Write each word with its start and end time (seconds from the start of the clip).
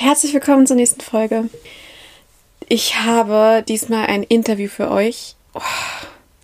Herzlich 0.00 0.32
willkommen 0.32 0.64
zur 0.64 0.76
nächsten 0.76 1.00
Folge. 1.00 1.50
Ich 2.68 3.00
habe 3.00 3.64
diesmal 3.66 4.06
ein 4.06 4.22
Interview 4.22 4.68
für 4.68 4.92
euch. 4.92 5.34
Oh, 5.54 5.60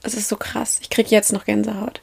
es 0.03 0.15
ist 0.15 0.29
so 0.29 0.37
krass. 0.37 0.79
Ich 0.83 0.91
kriege 0.91 1.11
jetzt 1.11 1.33
noch 1.33 1.44
Gänsehaut. 1.44 2.02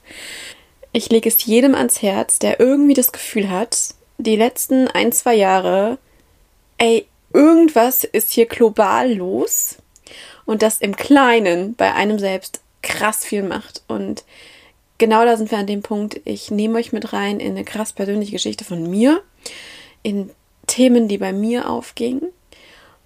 Ich 0.93 1.09
lege 1.09 1.27
es 1.27 1.43
jedem 1.43 1.75
ans 1.75 2.01
Herz, 2.01 2.39
der 2.39 2.61
irgendwie 2.61 2.93
das 2.93 3.11
Gefühl 3.11 3.49
hat, 3.49 3.95
die 4.17 4.37
letzten 4.37 4.87
ein, 4.87 5.11
zwei 5.11 5.35
Jahre, 5.35 5.97
ey, 6.77 7.05
irgendwas 7.33 8.05
ist 8.05 8.31
hier 8.31 8.45
global 8.45 9.11
los 9.11 9.75
und 10.45 10.61
das 10.61 10.79
im 10.79 10.95
Kleinen 10.95 11.75
bei 11.75 11.93
einem 11.93 12.17
selbst 12.17 12.61
krass 12.81 13.25
viel 13.25 13.43
macht. 13.43 13.83
Und 13.89 14.23
genau 14.99 15.25
da 15.25 15.35
sind 15.35 15.51
wir 15.51 15.57
an 15.57 15.67
dem 15.67 15.81
Punkt, 15.81 16.21
ich 16.23 16.49
nehme 16.49 16.79
euch 16.79 16.93
mit 16.93 17.11
rein 17.11 17.41
in 17.41 17.51
eine 17.51 17.65
krass 17.65 17.91
persönliche 17.91 18.31
Geschichte 18.31 18.63
von 18.63 18.89
mir, 18.89 19.21
in 20.01 20.31
Themen, 20.71 21.07
die 21.07 21.17
bei 21.17 21.33
mir 21.33 21.69
aufgingen. 21.69 22.29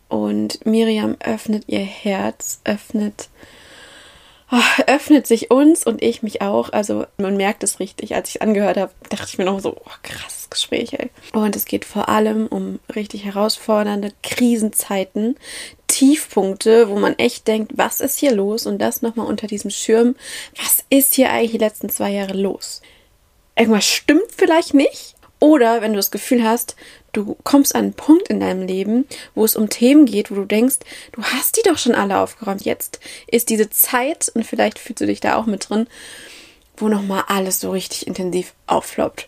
Und 0.07 0.65
Miriam 0.65 1.18
öffnet 1.19 1.64
ihr 1.68 1.79
Herz, 1.79 2.61
öffnet 2.64 3.29
oh, 4.51 4.83
öffnet 4.87 5.28
sich 5.28 5.51
uns 5.51 5.86
und 5.86 6.01
ich 6.01 6.23
mich 6.23 6.42
auch. 6.42 6.71
Also 6.71 7.06
man 7.18 7.37
merkt 7.37 7.64
es 7.64 7.79
richtig. 7.79 8.15
Als 8.15 8.29
ich 8.29 8.36
es 8.36 8.42
angehört 8.42 8.78
habe, 8.78 8.92
dachte 9.09 9.25
ich 9.28 9.37
mir 9.37 9.46
noch 9.46 9.59
so, 9.59 9.75
oh, 9.75 9.92
krasses 10.04 10.50
Gespräch, 10.50 10.93
ey. 10.93 11.09
Und 11.33 11.56
es 11.56 11.65
geht 11.65 11.86
vor 11.86 12.09
allem 12.09 12.47
um 12.47 12.79
richtig 12.96 13.25
herausfordernde 13.25 14.11
Krisenzeiten, 14.23 15.37
Tiefpunkte, 15.87 16.89
wo 16.89 16.97
man 16.97 17.18
echt 17.18 17.47
denkt, 17.47 17.73
was 17.75 18.01
ist 18.01 18.20
hier 18.20 18.34
los? 18.34 18.65
Und 18.65 18.79
das 18.79 19.01
nochmal 19.01 19.28
unter 19.28 19.47
diesem 19.47 19.71
Schirm, 19.71 20.15
was 20.61 20.84
ist 20.89 21.14
hier 21.14 21.32
eigentlich 21.32 21.51
die 21.51 21.57
letzten 21.57 21.89
zwei 21.89 22.11
Jahre 22.11 22.34
los? 22.34 22.82
Irgendwas 23.57 23.86
stimmt 23.86 24.32
vielleicht 24.36 24.73
nicht. 24.73 25.15
Oder 25.39 25.82
wenn 25.82 25.92
du 25.92 25.97
das 25.97 26.11
Gefühl 26.11 26.43
hast, 26.43 26.75
du 27.15 27.37
kommst 27.43 27.75
an 27.75 27.86
einen 27.86 27.93
Punkt 27.93 28.28
in 28.28 28.39
deinem 28.39 28.68
Leben, 28.68 29.05
wo 29.33 29.46
es 29.46 29.56
um 29.56 29.69
Themen 29.69 30.06
geht, 30.06 30.32
wo 30.32 30.36
du 30.36 30.46
denkst, 30.46 30.78
du 31.14 31.23
hast 31.23 31.57
die 31.57 31.68
doch 31.68 31.78
schon 31.78 31.96
alle 31.96 32.19
aufgeräumt. 32.19 32.64
Jetzt 32.64 33.00
ist 33.28 33.50
diese 33.50 33.70
Zeit, 33.70 34.31
und 34.34 34.45
vielleicht 34.45 34.80
fühlst 34.80 35.02
du 35.02 35.06
dich 35.06 35.22
da 35.22 35.36
auch 35.36 35.45
mit 35.45 35.70
drin, 35.70 35.88
wo 36.78 36.90
nochmal 36.90 37.23
alles 37.28 37.59
so 37.59 37.72
richtig 37.72 38.08
intensiv 38.08 38.53
auffloppt. 38.67 39.28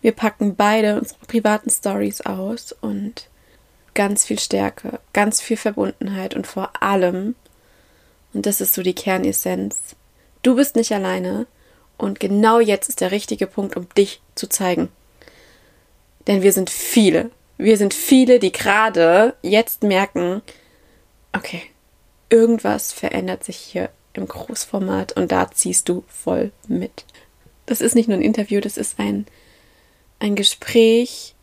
Wir 0.00 0.12
packen 0.12 0.56
beide 0.56 0.98
unsere 0.98 1.18
privaten 1.26 1.70
Stories 1.70 2.22
aus 2.22 2.72
und 2.80 3.28
ganz 3.94 4.24
viel 4.24 4.38
Stärke, 4.38 4.98
ganz 5.12 5.40
viel 5.40 5.56
Verbundenheit 5.56 6.34
und 6.34 6.46
vor 6.46 6.82
allem, 6.82 7.34
und 8.32 8.46
das 8.46 8.60
ist 8.60 8.74
so 8.74 8.82
die 8.82 8.94
Kernessenz, 8.94 9.94
du 10.42 10.56
bist 10.56 10.74
nicht 10.76 10.92
alleine 10.92 11.46
und 11.98 12.18
genau 12.18 12.58
jetzt 12.58 12.88
ist 12.88 13.00
der 13.00 13.10
richtige 13.10 13.46
Punkt, 13.46 13.76
um 13.76 13.86
dich 13.90 14.22
zu 14.34 14.48
zeigen. 14.48 14.88
Denn 16.26 16.42
wir 16.42 16.52
sind 16.52 16.70
viele. 16.70 17.30
Wir 17.58 17.76
sind 17.76 17.94
viele, 17.94 18.38
die 18.38 18.52
gerade 18.52 19.34
jetzt 19.42 19.82
merken, 19.82 20.42
okay, 21.32 21.62
irgendwas 22.30 22.92
verändert 22.92 23.44
sich 23.44 23.56
hier 23.56 23.90
im 24.14 24.26
Großformat 24.26 25.12
und 25.12 25.32
da 25.32 25.50
ziehst 25.50 25.88
du 25.88 26.04
voll 26.08 26.52
mit. 26.68 27.04
Das 27.66 27.80
ist 27.80 27.94
nicht 27.94 28.08
nur 28.08 28.18
ein 28.18 28.22
Interview, 28.22 28.60
das 28.60 28.76
ist 28.76 28.98
ein, 28.98 29.26
ein 30.18 30.34
Gespräch, 30.34 31.34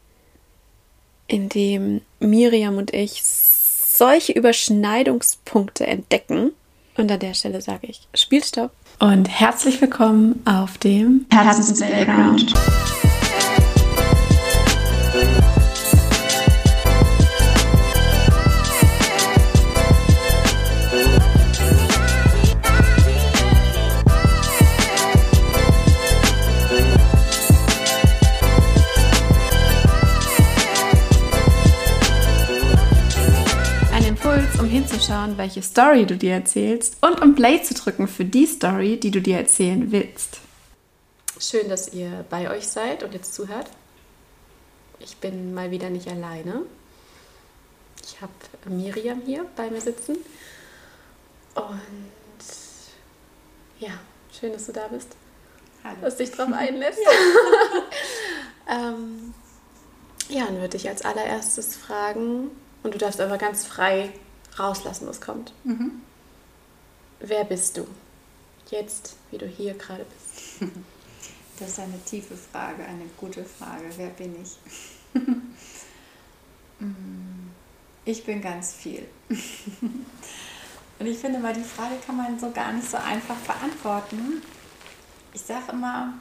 in 1.30 1.48
dem 1.48 2.02
Miriam 2.20 2.78
und 2.78 2.94
ich 2.94 3.24
solche 3.24 4.34
Überschneidungspunkte 4.34 5.88
entdecken. 5.88 6.52
Und 6.98 7.10
an 7.12 7.20
der 7.20 7.34
Stelle 7.34 7.62
sage 7.62 7.88
ich 7.88 8.08
Spielstopp 8.14 8.72
und 9.00 9.30
herzlich 9.30 9.80
willkommen 9.80 10.42
auf 10.46 10.78
dem 10.78 11.26
Herzens 11.32 11.80
Playground. 11.80 12.54
Hinzuschauen, 35.10 35.38
welche 35.38 35.62
Story 35.62 36.06
du 36.06 36.16
dir 36.16 36.34
erzählst 36.34 36.98
und 37.02 37.22
um 37.22 37.36
Play 37.36 37.62
zu 37.62 37.74
drücken 37.74 38.08
für 38.08 38.26
die 38.26 38.46
Story, 38.46 39.00
die 39.00 39.12
du 39.12 39.22
dir 39.22 39.38
erzählen 39.38 39.92
willst. 39.92 40.40
Schön, 41.40 41.70
dass 41.70 41.94
ihr 41.94 42.26
bei 42.30 42.50
euch 42.50 42.68
seid 42.68 43.04
und 43.04 43.14
jetzt 43.14 43.34
zuhört. 43.34 43.70
Ich 45.00 45.18
bin 45.18 45.54
mal 45.54 45.72
wieder 45.72 45.90
nicht 45.90 46.08
alleine. 46.08 46.64
Ich 48.04 48.22
habe 48.22 48.34
Miriam 48.66 49.22
hier 49.22 49.46
bei 49.56 49.70
mir 49.70 49.82
sitzen. 49.82 50.18
Und 51.56 51.70
ja, 53.80 53.92
schön, 54.38 54.54
dass 54.54 54.66
du 54.66 54.74
da 54.74 54.88
bist. 54.88 55.16
Hallo. 55.84 55.98
Dass 56.02 56.18
dich 56.18 56.32
drauf 56.32 56.52
einlässt. 56.52 57.00
Ja, 58.68 58.78
ähm, 58.90 59.34
ja 60.28 60.46
dann 60.46 60.60
würde 60.60 60.78
ich 60.78 60.90
als 60.90 61.04
allererstes 61.04 61.76
fragen, 61.76 62.52
und 62.84 62.94
du 62.94 62.98
darfst 62.98 63.20
aber 63.20 63.38
ganz 63.38 63.66
frei 63.66 64.12
rauslassen, 64.58 65.08
was 65.08 65.22
kommt. 65.22 65.54
Mhm. 65.64 66.02
Wer 67.20 67.44
bist 67.44 67.78
du? 67.78 67.86
Jetzt, 68.70 69.16
wie 69.32 69.38
du 69.38 69.46
hier 69.46 69.74
gerade 69.74 70.06
bist. 70.06 70.72
Das 71.60 71.70
ist 71.70 71.80
eine 71.80 72.00
tiefe 72.06 72.38
Frage, 72.38 72.84
eine 72.86 73.06
gute 73.18 73.44
Frage. 73.44 73.86
Wer 73.98 74.10
bin 74.10 74.36
ich? 74.42 74.58
Mm, 76.82 77.50
ich 78.06 78.24
bin 78.24 78.42
ganz 78.42 78.74
viel. 78.74 79.06
Und 79.28 81.06
ich 81.06 81.18
finde 81.18 81.38
mal, 81.40 81.52
die 81.52 81.62
Frage 81.62 81.96
kann 82.06 82.16
man 82.16 82.40
so 82.40 82.52
gar 82.52 82.72
nicht 82.72 82.90
so 82.90 82.96
einfach 82.96 83.36
beantworten. 83.36 84.42
Ich 85.34 85.42
sage 85.42 85.74
immer, 85.74 86.14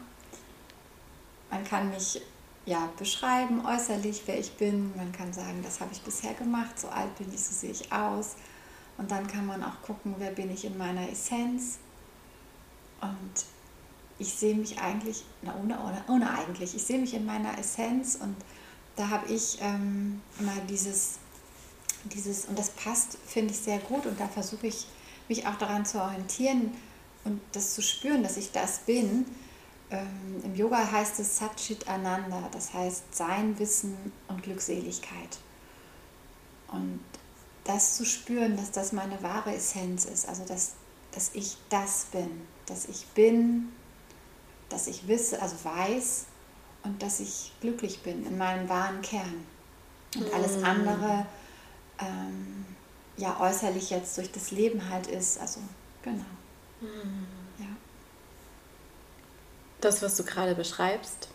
man 1.48 1.62
kann 1.62 1.90
mich 1.90 2.20
ja, 2.66 2.90
beschreiben, 2.98 3.64
äußerlich, 3.64 4.22
wer 4.26 4.40
ich 4.40 4.52
bin. 4.54 4.94
Man 4.96 5.12
kann 5.12 5.32
sagen, 5.32 5.62
das 5.62 5.80
habe 5.80 5.92
ich 5.92 6.02
bisher 6.02 6.34
gemacht, 6.34 6.76
so 6.76 6.88
alt 6.88 7.16
bin 7.16 7.32
ich, 7.32 7.40
so 7.40 7.54
sehe 7.54 7.70
ich 7.70 7.92
aus. 7.92 8.34
Und 8.96 9.10
dann 9.12 9.28
kann 9.28 9.46
man 9.46 9.62
auch 9.62 9.80
gucken, 9.82 10.16
wer 10.18 10.32
bin 10.32 10.50
ich 10.50 10.64
in 10.64 10.76
meiner 10.76 11.08
Essenz. 11.08 11.78
Und 13.00 13.44
ich 14.18 14.34
sehe 14.34 14.54
mich 14.54 14.78
eigentlich, 14.78 15.24
na, 15.42 15.54
ohne, 15.60 15.78
ohne, 15.80 16.04
ohne 16.08 16.30
eigentlich, 16.30 16.74
ich 16.74 16.82
sehe 16.82 16.98
mich 16.98 17.14
in 17.14 17.24
meiner 17.24 17.58
Essenz 17.58 18.16
und 18.16 18.36
da 18.96 19.08
habe 19.10 19.32
ich 19.32 19.58
ähm, 19.60 20.20
immer 20.38 20.54
dieses, 20.68 21.18
dieses, 22.04 22.46
und 22.46 22.58
das 22.58 22.70
passt, 22.70 23.18
finde 23.26 23.52
ich 23.52 23.60
sehr 23.60 23.78
gut 23.78 24.06
und 24.06 24.18
da 24.18 24.26
versuche 24.26 24.66
ich 24.66 24.86
mich 25.28 25.46
auch 25.46 25.56
daran 25.56 25.84
zu 25.84 26.00
orientieren 26.00 26.72
und 27.24 27.40
das 27.52 27.74
zu 27.74 27.82
spüren, 27.82 28.22
dass 28.22 28.36
ich 28.36 28.50
das 28.50 28.80
bin 28.80 29.26
ähm, 29.90 30.42
Im 30.44 30.54
Yoga 30.54 30.90
heißt 30.90 31.18
es 31.20 31.38
Satchit 31.38 31.88
Ananda, 31.88 32.48
das 32.52 32.74
heißt 32.74 33.14
Sein, 33.14 33.58
Wissen 33.58 33.96
und 34.28 34.42
Glückseligkeit. 34.42 35.38
Und 36.68 37.00
das 37.64 37.96
zu 37.96 38.04
spüren, 38.04 38.56
dass 38.56 38.70
das 38.70 38.92
meine 38.92 39.22
wahre 39.22 39.54
Essenz 39.54 40.04
ist, 40.04 40.28
also 40.28 40.44
dass, 40.44 40.74
dass 41.12 41.30
ich 41.34 41.56
das 41.70 42.06
bin, 42.12 42.42
dass 42.66 42.84
ich 42.86 43.06
bin, 43.08 43.72
dass 44.68 44.86
ich 44.86 45.08
wisse, 45.08 45.40
also 45.40 45.56
weiß 45.62 46.26
und 46.84 47.02
dass 47.02 47.20
ich 47.20 47.52
glücklich 47.60 48.00
bin 48.02 48.26
in 48.26 48.38
meinem 48.38 48.68
wahren 48.68 49.02
Kern. 49.02 49.46
Und 50.16 50.32
alles 50.32 50.58
mm. 50.58 50.64
andere, 50.64 51.26
ähm, 51.98 52.64
ja, 53.16 53.38
äußerlich 53.40 53.90
jetzt 53.90 54.16
durch 54.16 54.32
das 54.32 54.50
Leben 54.50 54.88
halt 54.88 55.06
ist, 55.06 55.38
also 55.38 55.60
genau. 56.02 56.24
Mm 56.80 57.38
das, 59.80 60.02
was 60.02 60.16
du 60.16 60.24
gerade 60.24 60.54
beschreibst, 60.54 61.28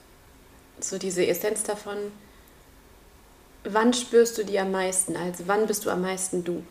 so 0.79 0.97
diese 0.97 1.25
Essenz 1.25 1.63
davon, 1.63 1.97
wann 3.63 3.94
spürst 3.94 4.38
du 4.38 4.44
die 4.44 4.59
am 4.59 4.71
meisten? 4.71 5.15
Also 5.15 5.47
wann 5.47 5.68
bist 5.68 5.85
du 5.85 5.89
am 5.89 6.01
meisten 6.01 6.44
du? 6.44 6.63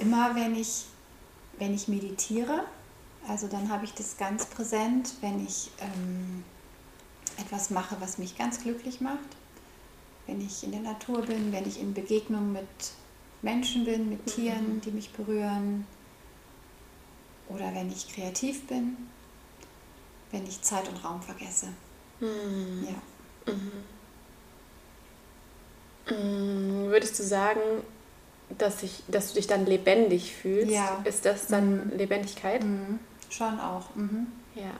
Immer 0.00 0.34
wenn 0.34 0.56
ich, 0.56 0.84
wenn 1.58 1.74
ich 1.74 1.86
meditiere, 1.86 2.64
also 3.28 3.48
dann 3.48 3.70
habe 3.70 3.84
ich 3.84 3.94
das 3.94 4.16
ganz 4.16 4.46
präsent, 4.46 5.14
wenn 5.20 5.44
ich 5.44 5.70
ähm, 5.80 6.44
etwas 7.38 7.70
mache, 7.70 7.96
was 8.00 8.18
mich 8.18 8.36
ganz 8.36 8.62
glücklich 8.62 9.00
macht, 9.00 9.18
wenn 10.26 10.40
ich 10.40 10.64
in 10.64 10.72
der 10.72 10.80
Natur 10.80 11.22
bin, 11.22 11.52
wenn 11.52 11.66
ich 11.66 11.80
in 11.80 11.94
Begegnung 11.94 12.52
mit 12.52 12.66
Menschen 13.42 13.84
bin, 13.84 14.08
mit 14.08 14.26
Tieren, 14.26 14.76
mhm. 14.76 14.80
die 14.80 14.90
mich 14.90 15.12
berühren, 15.12 15.86
oder 17.48 17.74
wenn 17.74 17.90
ich 17.90 18.12
kreativ 18.12 18.66
bin, 18.66 18.96
wenn 20.30 20.46
ich 20.46 20.62
Zeit 20.62 20.88
und 20.88 21.04
Raum 21.04 21.20
vergesse. 21.22 21.68
Mhm. 22.20 22.88
Ja. 22.88 23.52
Mhm. 23.52 23.84
Würdest 26.90 27.18
du 27.18 27.22
sagen, 27.22 27.60
dass, 28.58 28.82
ich, 28.82 29.02
dass 29.08 29.28
du 29.28 29.34
dich 29.34 29.46
dann 29.46 29.66
lebendig 29.66 30.34
fühlst? 30.34 30.70
Ja. 30.70 31.00
Ist 31.04 31.24
das 31.24 31.46
dann 31.46 31.88
mhm. 31.88 31.96
Lebendigkeit? 31.96 32.62
Schon 33.36 33.58
auch. 33.58 33.94
Mhm. 33.94 34.28
Ja. 34.54 34.70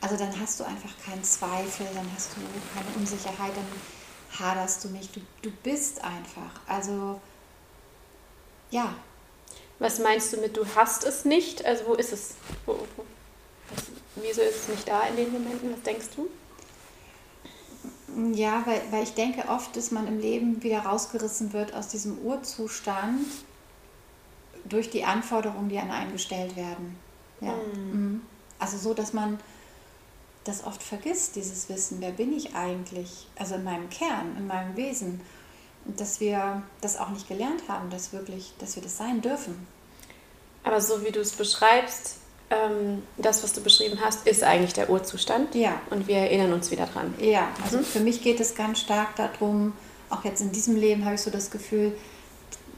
Also 0.00 0.16
dann 0.16 0.38
hast 0.40 0.58
du 0.58 0.64
einfach 0.64 0.90
keinen 1.04 1.22
Zweifel, 1.22 1.86
dann 1.94 2.08
hast 2.14 2.32
du 2.36 2.40
keine 2.74 2.96
Unsicherheit, 2.96 3.52
dann 3.54 4.40
haderst 4.40 4.84
du 4.84 4.88
nicht. 4.88 5.14
Du, 5.14 5.20
du 5.42 5.50
bist 5.62 6.02
einfach. 6.02 6.60
Also, 6.66 7.20
ja. 8.70 8.94
Was 9.78 9.98
meinst 9.98 10.32
du 10.32 10.38
mit, 10.38 10.56
du 10.56 10.64
hast 10.74 11.04
es 11.04 11.24
nicht? 11.24 11.64
Also, 11.64 11.86
wo 11.86 11.94
ist 11.94 12.12
es? 12.12 12.34
Wo, 12.64 12.72
wo, 12.72 13.04
was, 13.70 13.84
wieso 14.16 14.40
ist 14.40 14.62
es 14.62 14.68
nicht 14.68 14.88
da 14.88 15.02
in 15.02 15.16
den 15.16 15.32
Momenten? 15.32 15.72
Was 15.72 15.82
denkst 15.82 16.06
du? 16.16 16.28
Ja, 18.34 18.62
weil, 18.64 18.80
weil 18.90 19.02
ich 19.02 19.12
denke 19.12 19.48
oft, 19.48 19.76
dass 19.76 19.90
man 19.90 20.06
im 20.08 20.18
Leben 20.18 20.62
wieder 20.62 20.80
rausgerissen 20.80 21.52
wird 21.52 21.74
aus 21.74 21.88
diesem 21.88 22.18
Urzustand 22.18 23.26
durch 24.64 24.88
die 24.88 25.04
Anforderungen, 25.04 25.68
die 25.68 25.78
an 25.78 25.90
einen 25.90 26.12
gestellt 26.12 26.56
werden. 26.56 26.98
Ja. 27.40 27.54
Mhm. 27.74 28.22
Also 28.58 28.78
so, 28.78 28.94
dass 28.94 29.12
man 29.12 29.38
das 30.44 30.64
oft 30.64 30.82
vergisst, 30.82 31.36
dieses 31.36 31.68
Wissen, 31.68 32.00
wer 32.00 32.12
bin 32.12 32.32
ich 32.36 32.54
eigentlich? 32.54 33.26
Also 33.36 33.56
in 33.56 33.64
meinem 33.64 33.90
Kern, 33.90 34.36
in 34.38 34.46
meinem 34.46 34.76
Wesen. 34.76 35.20
Und 35.84 36.00
dass 36.00 36.20
wir 36.20 36.62
das 36.80 36.96
auch 36.96 37.10
nicht 37.10 37.28
gelernt 37.28 37.62
haben, 37.68 37.90
dass, 37.90 38.12
wirklich, 38.12 38.54
dass 38.58 38.76
wir 38.76 38.82
das 38.82 38.96
sein 38.96 39.20
dürfen. 39.20 39.66
Aber 40.64 40.80
so 40.80 41.04
wie 41.04 41.12
du 41.12 41.20
es 41.20 41.32
beschreibst, 41.32 42.16
ähm, 42.50 43.02
das, 43.18 43.42
was 43.42 43.52
du 43.52 43.60
beschrieben 43.60 43.98
hast, 44.00 44.26
ist 44.26 44.42
eigentlich 44.42 44.72
der 44.72 44.88
Urzustand. 44.88 45.54
Ja. 45.54 45.80
Und 45.90 46.06
wir 46.06 46.18
erinnern 46.18 46.52
uns 46.52 46.70
wieder 46.70 46.86
dran. 46.86 47.14
Ja, 47.18 47.48
also 47.62 47.78
mhm. 47.78 47.84
für 47.84 48.00
mich 48.00 48.22
geht 48.22 48.40
es 48.40 48.54
ganz 48.54 48.80
stark 48.80 49.16
darum, 49.16 49.72
auch 50.10 50.24
jetzt 50.24 50.40
in 50.40 50.52
diesem 50.52 50.76
Leben 50.76 51.04
habe 51.04 51.16
ich 51.16 51.20
so 51.20 51.30
das 51.30 51.50
Gefühl, 51.50 51.96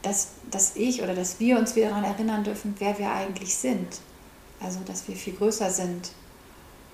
dass, 0.01 0.29
dass 0.49 0.75
ich 0.75 1.03
oder 1.03 1.13
dass 1.13 1.39
wir 1.39 1.57
uns 1.59 1.75
wieder 1.75 1.89
daran 1.89 2.03
erinnern 2.03 2.43
dürfen, 2.43 2.75
wer 2.79 2.97
wir 2.97 3.11
eigentlich 3.11 3.55
sind. 3.55 3.87
Also, 4.61 4.79
dass 4.85 5.07
wir 5.07 5.15
viel 5.15 5.33
größer 5.33 5.69
sind 5.69 6.11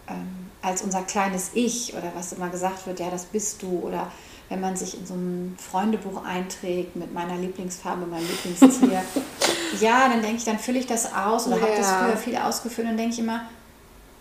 ähm, 0.07 0.49
als 0.61 0.81
unser 0.81 1.01
kleines 1.01 1.51
Ich 1.53 1.93
oder 1.93 2.11
was 2.15 2.33
immer 2.33 2.49
gesagt 2.49 2.85
wird, 2.87 2.99
ja, 2.99 3.09
das 3.09 3.25
bist 3.25 3.61
du. 3.61 3.79
Oder 3.79 4.11
wenn 4.49 4.61
man 4.61 4.75
sich 4.75 4.97
in 4.99 5.05
so 5.05 5.15
ein 5.15 5.57
Freundebuch 5.57 6.23
einträgt 6.23 6.95
mit 6.95 7.13
meiner 7.13 7.35
Lieblingsfarbe, 7.37 8.05
meinem 8.05 8.27
Lieblingstier. 8.27 9.01
ja, 9.81 10.07
dann 10.09 10.21
denke 10.21 10.37
ich, 10.37 10.45
dann 10.45 10.59
fülle 10.59 10.79
ich 10.79 10.87
das 10.87 11.13
aus 11.13 11.47
oder 11.47 11.57
ja. 11.57 11.61
habe 11.63 11.73
das 11.77 11.91
früher 11.91 12.17
viel 12.17 12.37
ausgefüllt 12.37 12.87
und 12.87 12.97
denke 12.97 13.13
ich 13.13 13.19
immer, 13.19 13.41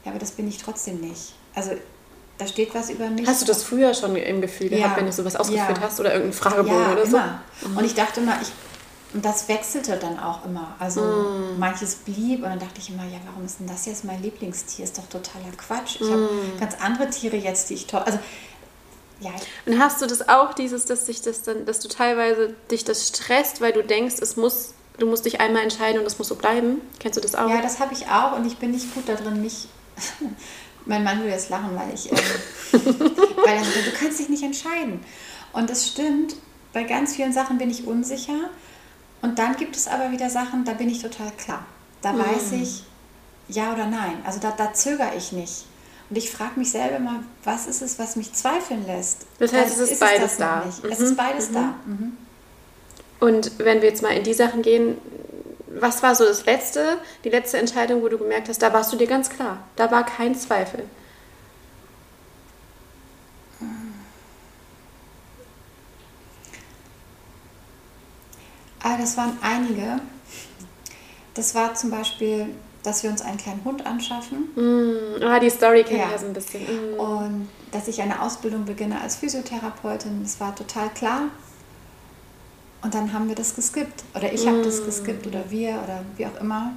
ja, 0.04 0.10
aber 0.10 0.18
das 0.18 0.32
bin 0.32 0.48
ich 0.48 0.58
trotzdem 0.58 1.00
nicht. 1.00 1.34
Also 1.54 1.72
da 2.38 2.46
steht 2.46 2.74
was 2.74 2.90
über 2.90 3.08
mich. 3.10 3.26
Hast 3.26 3.42
du 3.42 3.46
das 3.46 3.62
früher 3.62 3.94
schon 3.94 4.16
im 4.16 4.40
Gefühl 4.40 4.68
gehabt, 4.68 4.92
ja. 4.92 4.96
wenn 4.96 5.06
du 5.06 5.12
sowas 5.12 5.36
ausgeführt 5.36 5.78
ja. 5.78 5.84
hast 5.84 6.00
oder 6.00 6.12
irgendeinen 6.12 6.32
Fragebogen 6.32 6.80
ja, 6.80 6.92
oder 6.92 7.06
so? 7.06 7.16
Immer. 7.16 7.40
Mhm. 7.68 7.76
Und 7.76 7.84
ich 7.84 7.94
dachte 7.94 8.20
immer, 8.20 8.36
ich 8.42 8.50
und 9.14 9.24
das 9.24 9.48
wechselte 9.48 9.96
dann 9.96 10.18
auch 10.18 10.44
immer. 10.44 10.74
Also 10.80 11.00
mm. 11.00 11.58
manches 11.58 11.94
blieb 11.94 12.42
und 12.42 12.50
dann 12.50 12.58
dachte 12.58 12.78
ich 12.78 12.90
immer, 12.90 13.04
ja, 13.04 13.18
warum 13.26 13.44
ist 13.44 13.60
denn 13.60 13.68
das 13.68 13.86
jetzt 13.86 14.04
mein 14.04 14.20
Lieblingstier? 14.20 14.84
Ist 14.84 14.98
doch 14.98 15.06
totaler 15.06 15.52
Quatsch. 15.56 16.00
Ich 16.00 16.08
mm. 16.08 16.12
habe 16.12 16.28
ganz 16.58 16.74
andere 16.80 17.08
Tiere 17.10 17.36
jetzt, 17.36 17.70
die 17.70 17.74
ich 17.74 17.86
toll. 17.86 18.02
Also 18.04 18.18
ja. 19.20 19.30
Und 19.66 19.78
hast 19.78 20.02
du 20.02 20.06
das 20.06 20.28
auch, 20.28 20.52
dieses, 20.52 20.84
dass 20.84 21.06
sich 21.06 21.22
das 21.22 21.42
dann, 21.42 21.64
dass 21.64 21.78
du 21.78 21.88
teilweise 21.88 22.54
dich 22.72 22.84
das 22.84 23.06
stresst, 23.06 23.60
weil 23.60 23.72
du 23.72 23.84
denkst, 23.84 24.16
es 24.20 24.36
muss, 24.36 24.74
du 24.98 25.06
musst 25.06 25.24
dich 25.24 25.40
einmal 25.40 25.62
entscheiden 25.62 26.00
und 26.00 26.06
es 26.06 26.18
muss 26.18 26.28
so 26.28 26.34
bleiben? 26.34 26.80
Kennst 26.98 27.16
du 27.16 27.20
das 27.20 27.36
auch? 27.36 27.48
Ja, 27.48 27.62
das 27.62 27.78
habe 27.78 27.94
ich 27.94 28.08
auch 28.08 28.36
und 28.36 28.44
ich 28.46 28.56
bin 28.56 28.72
nicht 28.72 28.92
gut 28.94 29.08
darin, 29.08 29.40
mich. 29.40 29.68
mein 30.86 31.04
Mann 31.04 31.20
würde 31.20 31.30
jetzt 31.30 31.50
lachen, 31.50 31.70
weil 31.76 31.94
ich, 31.94 32.10
ähm, 32.10 32.18
weil 32.72 33.56
er 33.56 33.62
du 33.62 33.96
kannst 33.98 34.18
dich 34.18 34.28
nicht 34.28 34.42
entscheiden. 34.42 35.00
Und 35.52 35.70
das 35.70 35.86
stimmt. 35.86 36.34
Bei 36.72 36.82
ganz 36.82 37.14
vielen 37.14 37.32
Sachen 37.32 37.58
bin 37.58 37.70
ich 37.70 37.86
unsicher 37.86 38.50
und 39.24 39.38
dann 39.38 39.56
gibt 39.56 39.74
es 39.74 39.88
aber 39.88 40.12
wieder 40.12 40.28
Sachen, 40.28 40.66
da 40.66 40.74
bin 40.74 40.90
ich 40.90 41.00
total 41.00 41.30
klar. 41.38 41.64
Da 42.02 42.12
mhm. 42.12 42.18
weiß 42.18 42.52
ich 42.52 42.84
ja 43.48 43.72
oder 43.72 43.86
nein. 43.86 44.18
Also 44.26 44.38
da, 44.38 44.50
da 44.50 44.74
zögere 44.74 45.12
ich 45.16 45.32
nicht. 45.32 45.64
Und 46.10 46.18
ich 46.18 46.30
frage 46.30 46.58
mich 46.58 46.70
selber 46.70 46.98
mal, 46.98 47.20
was 47.42 47.66
ist 47.66 47.80
es, 47.80 47.98
was 47.98 48.16
mich 48.16 48.34
zweifeln 48.34 48.86
lässt? 48.86 49.24
Das 49.38 49.54
heißt, 49.54 49.72
es 49.72 49.78
ist, 49.78 49.92
ist 49.92 50.00
beides 50.00 50.32
es 50.32 50.36
da. 50.36 50.64
Mhm. 50.82 50.90
Es 50.90 51.00
ist 51.00 51.16
beides 51.16 51.48
mhm. 51.48 51.54
da. 51.54 51.74
Mhm. 51.86 52.16
Und 53.18 53.58
wenn 53.58 53.80
wir 53.80 53.88
jetzt 53.88 54.02
mal 54.02 54.10
in 54.10 54.24
die 54.24 54.34
Sachen 54.34 54.60
gehen, 54.60 54.98
was 55.68 56.02
war 56.02 56.14
so 56.14 56.26
das 56.26 56.44
letzte, 56.44 56.98
die 57.24 57.30
letzte 57.30 57.56
Entscheidung, 57.56 58.02
wo 58.02 58.08
du 58.08 58.18
gemerkt 58.18 58.50
hast, 58.50 58.60
da 58.60 58.74
warst 58.74 58.92
du 58.92 58.98
dir 58.98 59.06
ganz 59.06 59.30
klar, 59.30 59.60
da 59.76 59.90
war 59.90 60.04
kein 60.04 60.34
Zweifel? 60.34 60.84
Ah, 68.84 68.98
das 68.98 69.16
waren 69.16 69.38
einige. 69.40 69.98
Das 71.32 71.54
war 71.54 71.74
zum 71.74 71.90
Beispiel, 71.90 72.54
dass 72.82 73.02
wir 73.02 73.08
uns 73.08 73.22
einen 73.22 73.38
kleinen 73.38 73.64
Hund 73.64 73.84
anschaffen. 73.86 74.50
Mm, 74.54 75.22
ah, 75.22 75.40
die 75.40 75.48
Story 75.48 75.84
kenne 75.84 76.00
ja. 76.00 76.10
ja 76.10 76.18
so 76.18 76.26
ein 76.26 76.34
bisschen. 76.34 76.62
Mm. 76.62 77.00
Und 77.00 77.48
dass 77.72 77.88
ich 77.88 78.02
eine 78.02 78.20
Ausbildung 78.20 78.66
beginne 78.66 79.00
als 79.00 79.16
Physiotherapeutin, 79.16 80.22
das 80.22 80.38
war 80.38 80.54
total 80.54 80.90
klar. 80.90 81.22
Und 82.82 82.92
dann 82.92 83.14
haben 83.14 83.26
wir 83.26 83.34
das 83.34 83.56
geskippt. 83.56 84.04
Oder 84.14 84.30
ich 84.30 84.44
mm. 84.44 84.48
habe 84.48 84.62
das 84.62 84.84
geskippt 84.84 85.26
oder 85.26 85.50
wir 85.50 85.80
oder 85.82 86.04
wie 86.18 86.26
auch 86.26 86.38
immer. 86.38 86.72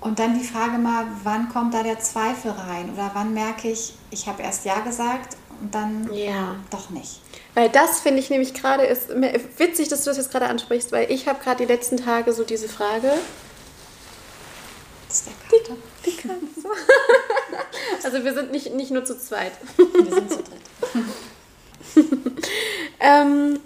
Und 0.00 0.18
dann 0.18 0.38
die 0.38 0.44
Frage 0.44 0.78
mal, 0.78 1.04
wann 1.22 1.50
kommt 1.50 1.74
da 1.74 1.82
der 1.82 2.00
Zweifel 2.00 2.52
rein? 2.52 2.90
Oder 2.94 3.10
wann 3.12 3.34
merke 3.34 3.68
ich, 3.68 3.92
ich 4.10 4.26
habe 4.26 4.42
erst 4.42 4.64
Ja 4.64 4.80
gesagt 4.80 5.36
und 5.60 5.74
dann 5.74 6.10
ja. 6.14 6.56
doch 6.70 6.88
nicht. 6.88 7.20
Weil 7.54 7.68
das 7.68 8.00
finde 8.00 8.20
ich 8.20 8.30
nämlich 8.30 8.54
gerade 8.54 8.84
ist 8.84 9.08
witzig, 9.56 9.88
dass 9.88 10.04
du 10.04 10.10
das 10.10 10.16
jetzt 10.16 10.30
gerade 10.30 10.46
ansprichst, 10.46 10.92
weil 10.92 11.10
ich 11.10 11.26
habe 11.26 11.42
gerade 11.42 11.66
die 11.66 11.72
letzten 11.72 11.96
Tage 11.96 12.32
so 12.32 12.44
diese 12.44 12.68
Frage. 12.68 13.12
Das 15.08 15.20
ist 15.20 15.26
der 15.26 15.58
Kater. 15.58 15.76
Die, 16.04 16.10
die 16.10 16.16
Katze. 16.16 16.68
also 18.04 18.24
wir 18.24 18.34
sind 18.34 18.52
nicht, 18.52 18.74
nicht 18.74 18.90
nur 18.90 19.04
zu 19.04 19.18
zweit. 19.18 19.52
Wir 19.76 20.14
sind 20.14 20.30
zu 20.30 20.38
dritt. 20.42 22.06
ähm, 23.00 23.60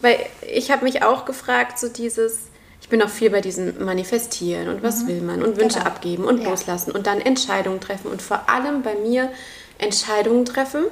weil 0.00 0.26
ich 0.52 0.70
habe 0.70 0.84
mich 0.84 1.02
auch 1.02 1.24
gefragt, 1.24 1.78
so 1.78 1.88
dieses, 1.88 2.38
ich 2.80 2.88
bin 2.88 3.02
auch 3.02 3.08
viel 3.08 3.30
bei 3.30 3.40
diesem 3.40 3.84
Manifestieren 3.84 4.68
und 4.68 4.82
was 4.82 5.02
mhm. 5.02 5.08
will 5.08 5.20
man 5.22 5.42
und 5.42 5.56
Wünsche 5.56 5.78
genau. 5.78 5.90
abgeben 5.90 6.24
und 6.24 6.42
ja. 6.42 6.50
loslassen 6.50 6.90
und 6.90 7.06
dann 7.06 7.20
Entscheidungen 7.20 7.80
treffen 7.80 8.10
und 8.10 8.22
vor 8.22 8.48
allem 8.48 8.82
bei 8.82 8.94
mir 8.94 9.30
Entscheidungen 9.78 10.44
treffen 10.44 10.84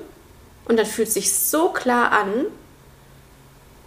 und 0.67 0.77
dann 0.79 0.87
fühlt 0.87 1.09
es 1.09 1.15
sich 1.15 1.33
so 1.33 1.69
klar 1.69 2.13
an. 2.13 2.47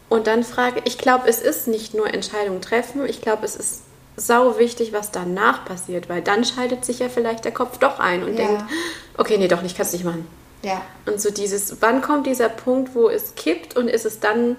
Und 0.10 0.28
dann 0.28 0.44
frage 0.44 0.82
ich, 0.86 0.98
glaube, 0.98 1.28
es 1.28 1.42
ist 1.42 1.68
nicht 1.68 1.94
nur 1.94 2.14
Entscheidungen 2.14 2.62
treffen, 2.62 3.06
ich 3.06 3.22
glaube, 3.22 3.46
es 3.46 3.56
ist 3.56 3.82
sau 4.16 4.58
wichtig, 4.58 4.94
was 4.94 5.12
danach 5.12 5.66
passiert, 5.66 6.10
weil 6.10 6.22
dann 6.22 6.44
schaltet 6.44 6.84
sich 6.84 7.00
ja 7.00 7.10
vielleicht 7.10 7.46
der 7.46 7.52
Kopf 7.54 7.78
doch 7.78 8.00
ein 8.00 8.24
und 8.24 8.38
ja. 8.38 8.48
denkt, 8.48 8.64
okay, 9.18 9.38
nee, 9.38 9.48
doch 9.48 9.62
nicht, 9.62 9.78
kannst 9.78 9.94
du 9.94 9.98
nicht 9.98 10.06
machen. 10.06 10.28
Ja. 10.64 10.82
Und 11.06 11.22
so 11.22 11.30
dieses, 11.30 11.82
wann 11.82 12.02
kommt 12.02 12.26
dieser 12.26 12.50
Punkt, 12.50 12.96
wo 12.96 13.10
es 13.10 13.36
kippt 13.36 13.76
und 13.76 13.88
ist 13.88 14.06
es 14.06 14.20
dann. 14.20 14.56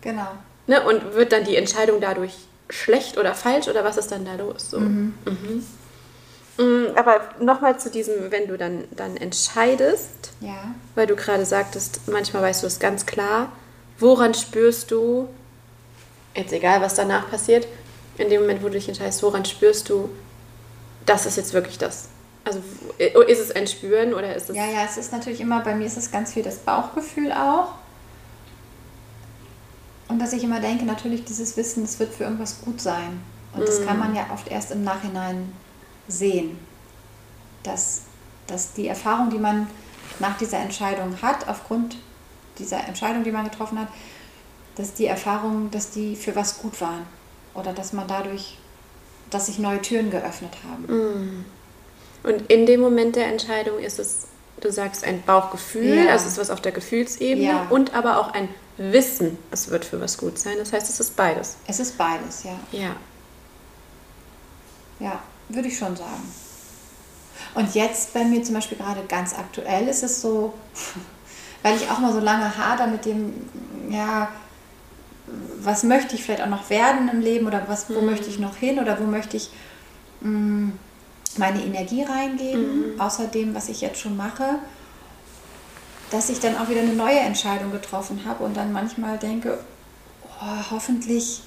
Genau. 0.00 0.26
Ne, 0.66 0.82
und 0.82 1.14
wird 1.14 1.32
dann 1.32 1.44
die 1.44 1.56
Entscheidung 1.56 2.00
dadurch 2.00 2.34
schlecht 2.68 3.18
oder 3.18 3.34
falsch 3.34 3.68
oder 3.68 3.84
was 3.84 3.96
ist 3.96 4.10
dann 4.10 4.24
da 4.24 4.34
los? 4.34 4.70
So. 4.70 4.80
Mhm. 4.80 5.14
Mhm. 5.24 5.66
Mm, 6.58 6.96
aber 6.96 7.20
nochmal 7.40 7.78
zu 7.78 7.90
diesem, 7.90 8.30
wenn 8.30 8.48
du 8.48 8.56
dann, 8.56 8.84
dann 8.90 9.16
entscheidest, 9.16 10.32
ja. 10.40 10.74
weil 10.94 11.06
du 11.06 11.14
gerade 11.14 11.44
sagtest, 11.44 12.08
manchmal 12.08 12.42
weißt 12.42 12.62
du 12.62 12.66
es 12.66 12.78
ganz 12.78 13.04
klar, 13.04 13.52
woran 13.98 14.32
spürst 14.32 14.90
du, 14.90 15.28
jetzt 16.34 16.52
egal 16.52 16.80
was 16.80 16.94
danach 16.94 17.30
passiert, 17.30 17.66
in 18.16 18.30
dem 18.30 18.42
Moment, 18.42 18.62
wo 18.62 18.66
du 18.66 18.74
dich 18.74 18.88
entscheidest, 18.88 19.22
woran 19.22 19.44
spürst 19.44 19.88
du, 19.90 20.08
das 21.04 21.26
ist 21.26 21.36
jetzt 21.36 21.52
wirklich 21.52 21.78
das? 21.78 22.08
Also 22.44 22.60
ist 22.98 23.40
es 23.40 23.50
ein 23.50 23.66
Spüren 23.66 24.14
oder 24.14 24.34
ist 24.34 24.48
es... 24.48 24.56
Ja, 24.56 24.66
ja, 24.66 24.84
es 24.84 24.96
ist 24.96 25.12
natürlich 25.12 25.40
immer, 25.40 25.60
bei 25.60 25.74
mir 25.74 25.86
ist 25.86 25.96
es 25.96 26.10
ganz 26.10 26.32
viel 26.32 26.42
das 26.42 26.58
Bauchgefühl 26.58 27.32
auch. 27.32 27.74
Und 30.08 30.20
dass 30.20 30.32
ich 30.32 30.44
immer 30.44 30.60
denke, 30.60 30.84
natürlich 30.84 31.24
dieses 31.24 31.56
Wissen, 31.56 31.84
es 31.84 31.98
wird 31.98 32.14
für 32.14 32.24
irgendwas 32.24 32.60
gut 32.64 32.80
sein. 32.80 33.20
Und 33.52 33.62
mm. 33.62 33.66
das 33.66 33.84
kann 33.84 33.98
man 33.98 34.14
ja 34.14 34.26
oft 34.32 34.48
erst 34.48 34.70
im 34.70 34.84
Nachhinein 34.84 35.52
sehen. 36.08 36.58
Dass, 37.62 38.02
dass 38.46 38.72
die 38.74 38.88
Erfahrung, 38.88 39.30
die 39.30 39.38
man 39.38 39.68
nach 40.18 40.38
dieser 40.38 40.58
Entscheidung 40.58 41.20
hat, 41.22 41.48
aufgrund 41.48 41.96
dieser 42.58 42.86
Entscheidung, 42.86 43.24
die 43.24 43.32
man 43.32 43.44
getroffen 43.44 43.78
hat, 43.78 43.88
dass 44.76 44.94
die 44.94 45.06
Erfahrungen, 45.06 45.70
dass 45.70 45.90
die 45.90 46.16
für 46.16 46.36
was 46.36 46.58
gut 46.58 46.80
waren. 46.80 47.06
Oder 47.54 47.72
dass 47.72 47.92
man 47.92 48.06
dadurch, 48.06 48.58
dass 49.30 49.46
sich 49.46 49.58
neue 49.58 49.80
Türen 49.80 50.10
geöffnet 50.10 50.52
haben. 50.68 50.84
Mm. 50.84 51.44
Und 52.22 52.50
in 52.50 52.66
dem 52.66 52.80
Moment 52.80 53.16
der 53.16 53.26
Entscheidung 53.26 53.78
ist 53.78 53.98
es, 53.98 54.26
du 54.60 54.70
sagst, 54.70 55.04
ein 55.04 55.22
Bauchgefühl, 55.22 56.04
ja. 56.04 56.12
also 56.12 56.26
es 56.26 56.32
ist 56.32 56.38
was 56.38 56.50
auf 56.50 56.60
der 56.60 56.72
Gefühlsebene 56.72 57.46
ja. 57.46 57.66
und 57.70 57.94
aber 57.94 58.18
auch 58.18 58.32
ein 58.32 58.48
Wissen, 58.76 59.38
es 59.50 59.70
wird 59.70 59.84
für 59.84 60.00
was 60.00 60.18
gut 60.18 60.38
sein. 60.38 60.56
Das 60.58 60.72
heißt, 60.72 60.88
es 60.90 61.00
ist 61.00 61.16
beides. 61.16 61.56
Es 61.66 61.80
ist 61.80 61.96
beides, 61.96 62.44
ja. 62.44 62.58
Ja. 62.72 62.96
Ja. 64.98 65.22
Würde 65.48 65.68
ich 65.68 65.78
schon 65.78 65.96
sagen. 65.96 66.32
Und 67.54 67.74
jetzt 67.74 68.12
bei 68.12 68.24
mir 68.24 68.42
zum 68.42 68.54
Beispiel 68.54 68.78
gerade 68.78 69.02
ganz 69.08 69.34
aktuell 69.34 69.88
ist 69.88 70.02
es 70.02 70.20
so, 70.20 70.54
weil 71.62 71.76
ich 71.76 71.88
auch 71.90 71.98
mal 71.98 72.12
so 72.12 72.20
lange 72.20 72.56
hader 72.56 72.86
mit 72.86 73.04
dem, 73.04 73.32
ja, 73.90 74.28
was 75.60 75.82
möchte 75.82 76.14
ich 76.14 76.22
vielleicht 76.22 76.42
auch 76.42 76.48
noch 76.48 76.70
werden 76.70 77.08
im 77.08 77.20
Leben 77.20 77.46
oder 77.46 77.64
was, 77.66 77.88
wo 77.90 78.00
mhm. 78.00 78.06
möchte 78.06 78.28
ich 78.28 78.38
noch 78.38 78.56
hin 78.56 78.78
oder 78.78 79.00
wo 79.00 79.04
möchte 79.04 79.36
ich 79.36 79.50
mh, 80.20 80.30
mm, 80.30 80.72
meine 81.38 81.64
Energie 81.64 82.02
reingeben, 82.02 82.94
mhm. 82.94 83.00
außer 83.00 83.26
dem, 83.26 83.54
was 83.54 83.68
ich 83.68 83.80
jetzt 83.80 84.00
schon 84.00 84.16
mache. 84.16 84.60
dass 86.10 86.30
ich 86.30 86.38
dann 86.38 86.56
auch 86.56 86.68
wieder 86.68 86.82
eine 86.82 86.94
neue 86.94 87.18
Entscheidung 87.18 87.72
getroffen 87.72 88.20
habe 88.24 88.44
und 88.44 88.56
dann 88.56 88.72
manchmal 88.72 89.18
denke, 89.18 89.58
oh, 90.40 90.70
hoffentlich 90.70 91.42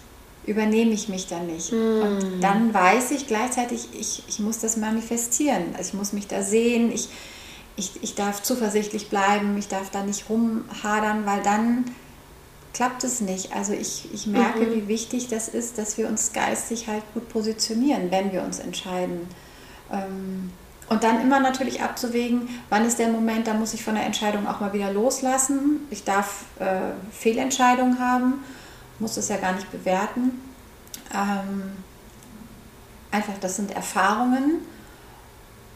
übernehme 0.50 0.91
ich 0.91 1.10
mich 1.10 1.27
dann 1.27 1.48
nicht. 1.48 1.72
Mm. 1.72 2.01
Und 2.01 2.41
dann 2.41 2.74
weiß 2.74 3.12
ich 3.12 3.27
gleichzeitig, 3.27 3.88
ich, 3.94 4.24
ich 4.27 4.39
muss 4.39 4.60
das 4.60 4.77
manifestieren. 4.77 5.75
Also 5.77 5.89
ich 5.89 5.94
muss 5.94 6.12
mich 6.12 6.27
da 6.27 6.41
sehen, 6.41 6.91
ich, 6.91 7.10
ich, 7.75 7.91
ich 8.01 8.15
darf 8.15 8.41
zuversichtlich 8.41 9.10
bleiben, 9.10 9.58
ich 9.58 9.68
darf 9.68 9.91
da 9.91 10.03
nicht 10.03 10.29
rumhadern, 10.29 11.25
weil 11.25 11.44
dann 11.44 11.86
klappt 12.74 13.03
es 13.03 13.22
nicht. 13.22 13.56
Also 13.56 13.74
ich, 13.74 14.10
ich 14.13 14.25
merke, 14.25 14.62
mhm. 14.62 14.75
wie 14.75 14.88
wichtig 14.88 15.27
das 15.27 15.48
ist, 15.48 15.77
dass 15.77 15.98
wir 15.98 16.08
uns 16.08 16.34
geistig 16.34 16.88
halt 16.88 17.03
gut 17.13 17.29
positionieren, 17.29 18.10
wenn 18.10 18.32
wir 18.32 18.41
uns 18.41 18.60
entscheiden. 18.60 19.27
Ähm, 19.91 20.51
und 20.89 21.03
dann 21.03 21.22
immer 21.22 21.39
natürlich 21.39 21.84
abzuwägen, 21.84 22.50
wann 22.70 22.84
ist 22.84 22.98
der 22.98 23.10
Moment, 23.10 23.46
da 23.46 23.53
muss 23.53 23.75
ich 23.75 23.84
von 23.84 23.94
der 23.94 24.06
Entscheidung 24.06 24.48
auch 24.48 24.60
mal 24.60 24.74
wieder 24.74 24.91
loslassen. 24.91 25.82
Ich 25.91 26.03
darf 26.03 26.46
äh, 26.58 26.94
Fehlentscheidungen 27.12 28.00
haben, 28.00 28.44
muss 29.00 29.15
das 29.15 29.29
ja 29.29 29.38
gar 29.38 29.53
nicht 29.53 29.72
bewerten. 29.72 30.41
Ähm, 31.13 31.72
einfach, 33.12 33.38
das 33.39 33.56
sind 33.56 33.72
Erfahrungen. 33.72 34.62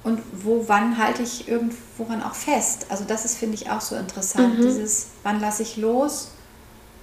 Und 0.04 0.20
wo, 0.34 0.66
wann 0.68 0.98
halte 0.98 1.24
ich 1.24 1.48
irgendworan 1.48 2.22
auch 2.22 2.36
fest? 2.36 2.88
Also 2.90 3.06
das 3.06 3.24
ist, 3.24 3.38
finde 3.38 3.56
ich, 3.56 3.70
auch 3.70 3.82
so 3.82 3.96
interessant. 3.96 4.60
Mhm. 4.60 4.64
Dieses, 4.64 5.08
wann 5.24 5.40
lasse 5.40 5.64
ich 5.64 5.78
los 5.78 6.32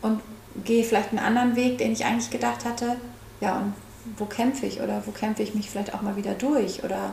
und 0.02 0.20
gehe 0.64 0.84
vielleicht 0.84 1.10
einen 1.10 1.18
anderen 1.18 1.56
Weg, 1.56 1.78
den 1.78 1.92
ich 1.92 2.04
eigentlich 2.04 2.30
gedacht 2.30 2.64
hatte. 2.64 2.96
Ja, 3.40 3.58
und 3.58 3.72
wo 4.18 4.26
kämpfe 4.26 4.66
ich 4.66 4.80
oder 4.80 5.02
wo 5.06 5.12
kämpfe 5.12 5.42
ich 5.42 5.54
mich 5.54 5.70
vielleicht 5.70 5.94
auch 5.94 6.02
mal 6.02 6.16
wieder 6.16 6.34
durch 6.34 6.84
oder 6.84 7.12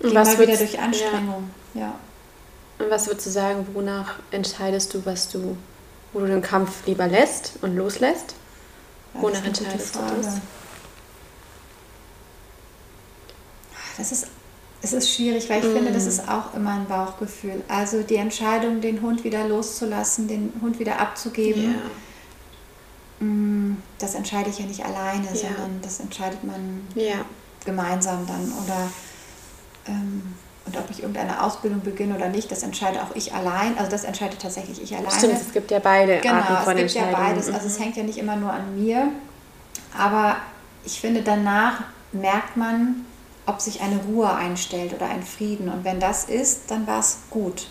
gehe 0.00 0.12
mal 0.12 0.38
wieder 0.38 0.56
durch 0.56 0.78
Anstrengung. 0.78 1.50
Ja. 1.74 1.80
ja. 1.80 1.94
Und 2.78 2.90
was 2.90 3.06
würdest 3.06 3.26
du 3.26 3.30
sagen, 3.30 3.66
wonach 3.72 4.16
entscheidest 4.30 4.94
du, 4.94 5.04
was 5.06 5.28
du, 5.28 5.56
wo 6.14 6.20
du 6.20 6.26
den 6.26 6.40
Kampf 6.40 6.86
lieber 6.86 7.06
lässt 7.06 7.58
und 7.60 7.76
loslässt? 7.76 8.34
Ja, 9.12 9.22
wonach 9.22 9.44
entscheidest 9.44 9.94
du 9.94 9.98
das? 10.16 10.40
Das 13.98 14.10
ist, 14.10 14.26
es 14.80 14.92
ist 14.94 15.14
schwierig, 15.14 15.48
weil 15.50 15.58
ich 15.58 15.70
mm. 15.70 15.76
finde, 15.76 15.92
das 15.92 16.06
ist 16.06 16.28
auch 16.28 16.54
immer 16.54 16.72
ein 16.72 16.86
Bauchgefühl. 16.86 17.62
Also 17.68 18.02
die 18.02 18.16
Entscheidung, 18.16 18.80
den 18.80 19.02
Hund 19.02 19.22
wieder 19.22 19.46
loszulassen, 19.46 20.26
den 20.26 20.52
Hund 20.62 20.78
wieder 20.78 20.98
abzugeben. 20.98 21.62
Yeah 21.62 21.90
Mm, 23.20 23.76
das 23.98 24.14
entscheide 24.14 24.50
ich 24.50 24.58
ja 24.58 24.66
nicht 24.66 24.84
alleine, 24.84 25.26
ja. 25.26 25.34
sondern 25.34 25.80
das 25.82 26.00
entscheidet 26.00 26.42
man 26.44 26.86
ja. 26.94 27.24
gemeinsam 27.64 28.26
dann. 28.26 28.52
Oder 28.64 28.90
ähm, 29.86 30.34
und 30.74 30.82
ob 30.82 30.90
ich 30.90 31.00
irgendeine 31.00 31.42
Ausbildung 31.42 31.80
beginne 31.82 32.14
oder 32.16 32.28
nicht, 32.28 32.50
das 32.50 32.62
entscheide 32.62 33.02
auch 33.02 33.14
ich 33.14 33.32
allein. 33.32 33.76
Also 33.78 33.90
das 33.90 34.04
entscheidet 34.04 34.40
tatsächlich 34.40 34.82
ich 34.82 34.94
alleine. 34.94 35.10
Stimmt, 35.10 35.34
es 35.34 35.52
gibt 35.52 35.70
ja 35.70 35.78
beide 35.78 36.18
genau, 36.18 36.34
Arten 36.34 36.64
von 36.64 36.78
es 36.78 36.92
gibt 36.94 37.06
ja 37.06 37.12
beides. 37.12 37.50
Also 37.50 37.66
es 37.66 37.78
mhm. 37.78 37.82
hängt 37.82 37.96
ja 37.96 38.02
nicht 38.02 38.18
immer 38.18 38.36
nur 38.36 38.52
an 38.52 38.82
mir. 38.82 39.08
Aber 39.96 40.36
ich 40.84 41.00
finde, 41.00 41.22
danach 41.22 41.82
merkt 42.12 42.56
man, 42.56 43.04
ob 43.46 43.60
sich 43.60 43.80
eine 43.80 43.98
Ruhe 44.08 44.32
einstellt 44.32 44.94
oder 44.94 45.08
ein 45.08 45.22
Frieden. 45.22 45.68
Und 45.68 45.84
wenn 45.84 46.00
das 46.00 46.24
ist, 46.24 46.70
dann 46.70 46.86
war 46.86 47.00
es 47.00 47.18
gut, 47.30 47.68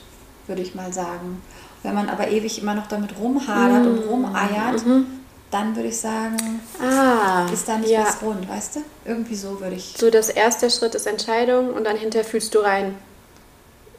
würde 0.48 0.62
ich 0.62 0.76
mal 0.76 0.94
sagen. 0.94 1.42
Wenn 1.82 1.96
man 1.96 2.10
aber 2.10 2.30
ewig 2.30 2.62
immer 2.62 2.76
noch 2.76 2.88
damit 2.88 3.18
rumhadert 3.20 3.84
mm. 3.84 3.88
und 3.88 4.00
rumeiert, 4.08 4.86
mm 4.86 5.23
dann 5.54 5.76
würde 5.76 5.90
ich 5.90 6.00
sagen, 6.00 6.62
ah, 6.82 7.46
ist 7.54 7.68
da 7.68 7.78
nicht 7.78 7.92
ja. 7.92 8.04
das 8.04 8.20
Grund, 8.20 8.50
weißt 8.50 8.78
du? 8.78 8.80
Irgendwie 9.06 9.36
so 9.36 9.60
würde 9.60 9.76
ich. 9.76 9.96
So, 9.98 10.10
das 10.10 10.30
erste 10.30 10.70
Schritt 10.70 10.96
ist 10.96 11.06
Entscheidung 11.06 11.74
und 11.74 11.84
dann 11.84 11.96
hinterher 11.96 12.26
fühlst 12.26 12.56
du 12.56 12.60
rein. 12.60 12.96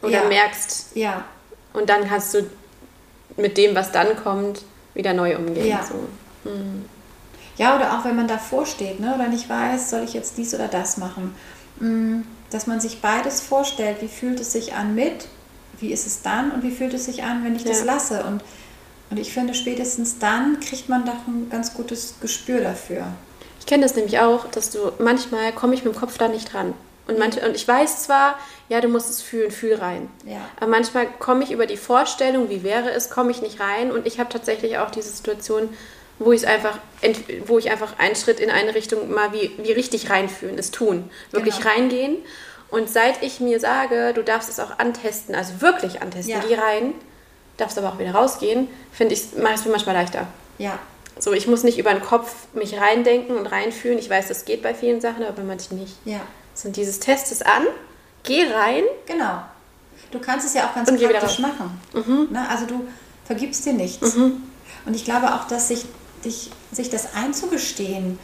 Oder 0.02 0.22
ja. 0.22 0.28
merkst. 0.28 0.96
Ja. 0.96 1.24
Und 1.72 1.88
dann 1.88 2.08
kannst 2.08 2.34
du 2.34 2.50
mit 3.36 3.56
dem, 3.56 3.74
was 3.74 3.92
dann 3.92 4.16
kommt, 4.16 4.62
wieder 4.94 5.12
neu 5.12 5.36
umgehen. 5.36 5.66
Ja. 5.66 5.84
So. 5.84 6.48
Mhm. 6.48 6.84
Ja, 7.56 7.76
oder 7.76 7.98
auch 7.98 8.04
wenn 8.04 8.16
man 8.16 8.26
davor 8.26 8.66
steht 8.66 8.98
ne, 8.98 9.14
oder 9.14 9.28
nicht 9.28 9.48
weiß, 9.48 9.90
soll 9.90 10.02
ich 10.02 10.12
jetzt 10.12 10.36
dies 10.36 10.54
oder 10.54 10.66
das 10.66 10.96
machen. 10.96 11.34
Mhm. 11.78 12.26
Dass 12.50 12.66
man 12.66 12.80
sich 12.80 13.00
beides 13.00 13.40
vorstellt, 13.40 13.98
wie 14.00 14.08
fühlt 14.08 14.40
es 14.40 14.52
sich 14.52 14.74
an 14.74 14.94
mit, 14.94 15.28
wie 15.78 15.92
ist 15.92 16.06
es 16.06 16.22
dann 16.22 16.50
und 16.50 16.62
wie 16.62 16.70
fühlt 16.70 16.94
es 16.94 17.04
sich 17.04 17.22
an, 17.22 17.44
wenn 17.44 17.54
ich 17.54 17.62
ja. 17.62 17.70
das 17.70 17.84
lasse. 17.84 18.24
Und 18.24 18.42
und 19.14 19.20
ich 19.20 19.32
finde, 19.32 19.54
spätestens 19.54 20.18
dann 20.18 20.58
kriegt 20.58 20.88
man 20.88 21.04
doch 21.04 21.28
ein 21.28 21.48
ganz 21.48 21.72
gutes 21.72 22.16
Gespür 22.20 22.60
dafür. 22.60 23.06
Ich 23.60 23.66
kenne 23.66 23.84
das 23.84 23.94
nämlich 23.94 24.18
auch, 24.18 24.50
dass 24.50 24.70
du 24.70 24.90
manchmal 24.98 25.52
komme 25.52 25.72
ich 25.74 25.84
mit 25.84 25.94
dem 25.94 26.00
Kopf 26.00 26.18
da 26.18 26.26
nicht 26.26 26.52
dran. 26.52 26.74
Und, 27.06 27.20
manch, 27.20 27.40
und 27.40 27.54
ich 27.54 27.68
weiß 27.68 28.02
zwar, 28.02 28.36
ja, 28.68 28.80
du 28.80 28.88
musst 28.88 29.08
es 29.08 29.22
fühlen, 29.22 29.52
fühl 29.52 29.76
rein. 29.76 30.08
Ja. 30.26 30.40
Aber 30.56 30.66
manchmal 30.66 31.06
komme 31.20 31.44
ich 31.44 31.52
über 31.52 31.66
die 31.66 31.76
Vorstellung, 31.76 32.50
wie 32.50 32.64
wäre 32.64 32.90
es, 32.90 33.08
komme 33.08 33.30
ich 33.30 33.40
nicht 33.40 33.60
rein. 33.60 33.92
Und 33.92 34.04
ich 34.04 34.18
habe 34.18 34.30
tatsächlich 34.30 34.78
auch 34.78 34.90
diese 34.90 35.10
Situation, 35.10 35.68
wo 36.18 36.32
ich 36.32 36.48
einfach, 36.48 36.80
wo 37.46 37.56
ich 37.60 37.70
einfach 37.70 37.96
einen 38.00 38.16
Schritt 38.16 38.40
in 38.40 38.50
eine 38.50 38.74
Richtung 38.74 39.12
mal 39.14 39.32
wie, 39.32 39.52
wie 39.62 39.70
richtig 39.70 40.10
reinfühlen, 40.10 40.58
es 40.58 40.72
tun, 40.72 41.08
wirklich 41.30 41.58
genau. 41.58 41.70
reingehen. 41.70 42.16
Und 42.68 42.90
seit 42.90 43.22
ich 43.22 43.38
mir 43.38 43.60
sage, 43.60 44.12
du 44.12 44.24
darfst 44.24 44.48
es 44.48 44.58
auch 44.58 44.80
antesten, 44.80 45.36
also 45.36 45.60
wirklich 45.60 46.02
antesten, 46.02 46.32
ja. 46.32 46.42
geh 46.48 46.56
rein, 46.56 46.94
darfst 47.56 47.78
aber 47.78 47.90
auch 47.90 47.98
wieder 47.98 48.12
rausgehen, 48.12 48.68
finde 48.92 49.14
ich, 49.14 49.36
mache 49.36 49.54
es 49.54 49.64
mir 49.64 49.70
manchmal 49.70 49.94
leichter. 49.94 50.26
Ja. 50.58 50.78
So, 51.18 51.32
ich 51.32 51.46
muss 51.46 51.62
nicht 51.62 51.78
über 51.78 51.92
den 51.92 52.02
Kopf 52.02 52.32
mich 52.54 52.78
reindenken 52.78 53.36
und 53.36 53.46
reinfühlen. 53.46 53.98
Ich 53.98 54.10
weiß, 54.10 54.28
das 54.28 54.44
geht 54.44 54.62
bei 54.62 54.74
vielen 54.74 55.00
Sachen, 55.00 55.22
aber 55.22 55.32
bei 55.32 55.44
manchen 55.44 55.78
nicht. 55.78 55.94
Ja. 56.04 56.20
So, 56.54 56.68
und 56.68 56.76
dieses 56.76 56.98
Test 57.00 57.30
ist 57.30 57.46
an, 57.46 57.62
geh 58.24 58.44
rein. 58.52 58.82
Genau. 59.06 59.42
Du 60.10 60.18
kannst 60.18 60.46
es 60.46 60.54
ja 60.54 60.68
auch 60.68 60.74
ganz 60.74 60.88
und 60.88 61.00
praktisch 61.00 61.38
machen. 61.38 61.80
Mhm. 61.92 62.28
Ne? 62.32 62.48
Also 62.48 62.66
du 62.66 62.86
vergibst 63.24 63.64
dir 63.66 63.72
nichts. 63.72 64.16
Mhm. 64.16 64.42
Und 64.86 64.94
ich 64.94 65.04
glaube 65.04 65.34
auch, 65.34 65.46
dass 65.46 65.68
sich, 65.68 65.86
dich, 66.24 66.50
sich 66.72 66.90
das 66.90 67.14
einzugestehen, 67.14 68.18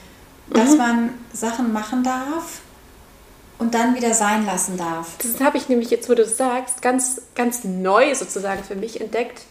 dass 0.50 0.72
mhm. 0.72 0.78
man 0.78 1.14
Sachen 1.32 1.72
machen 1.72 2.02
darf, 2.02 2.60
und 3.60 3.74
dann 3.74 3.94
wieder 3.94 4.14
sein 4.14 4.46
lassen 4.46 4.78
darf. 4.78 5.16
Das 5.18 5.40
habe 5.40 5.58
ich 5.58 5.68
nämlich 5.68 5.90
jetzt, 5.90 6.08
wo 6.08 6.14
du 6.14 6.24
sagst, 6.24 6.80
ganz, 6.80 7.20
ganz 7.34 7.62
neu 7.62 8.14
sozusagen 8.14 8.64
für 8.64 8.74
mich 8.74 9.00
entdeckt. 9.00 9.42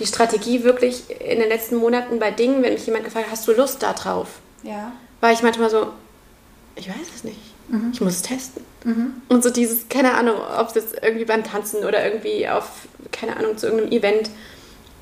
Die 0.00 0.06
Strategie 0.06 0.64
wirklich 0.64 1.04
in 1.20 1.38
den 1.38 1.48
letzten 1.48 1.76
Monaten 1.76 2.18
bei 2.18 2.30
Dingen, 2.30 2.62
wenn 2.62 2.72
mich 2.72 2.86
jemand 2.86 3.04
gefragt 3.04 3.26
hat, 3.26 3.32
hast 3.32 3.46
du 3.46 3.52
Lust 3.52 3.82
da 3.82 3.92
drauf? 3.92 4.28
Ja. 4.62 4.92
War 5.20 5.32
ich 5.32 5.42
manchmal 5.42 5.68
so, 5.68 5.88
ich 6.76 6.88
weiß 6.88 7.06
es 7.14 7.24
nicht. 7.24 7.38
Mhm. 7.68 7.90
Ich 7.92 8.00
muss 8.00 8.14
es 8.14 8.22
testen. 8.22 8.64
Mhm. 8.84 9.12
Und 9.28 9.44
so 9.44 9.50
dieses, 9.50 9.88
keine 9.90 10.14
Ahnung, 10.14 10.36
ob 10.58 10.68
es 10.68 10.74
jetzt 10.74 10.94
irgendwie 11.02 11.26
beim 11.26 11.44
Tanzen 11.44 11.84
oder 11.84 12.02
irgendwie 12.04 12.48
auf, 12.48 12.88
keine 13.12 13.36
Ahnung, 13.36 13.58
zu 13.58 13.66
irgendeinem 13.66 13.92
Event, 13.92 14.30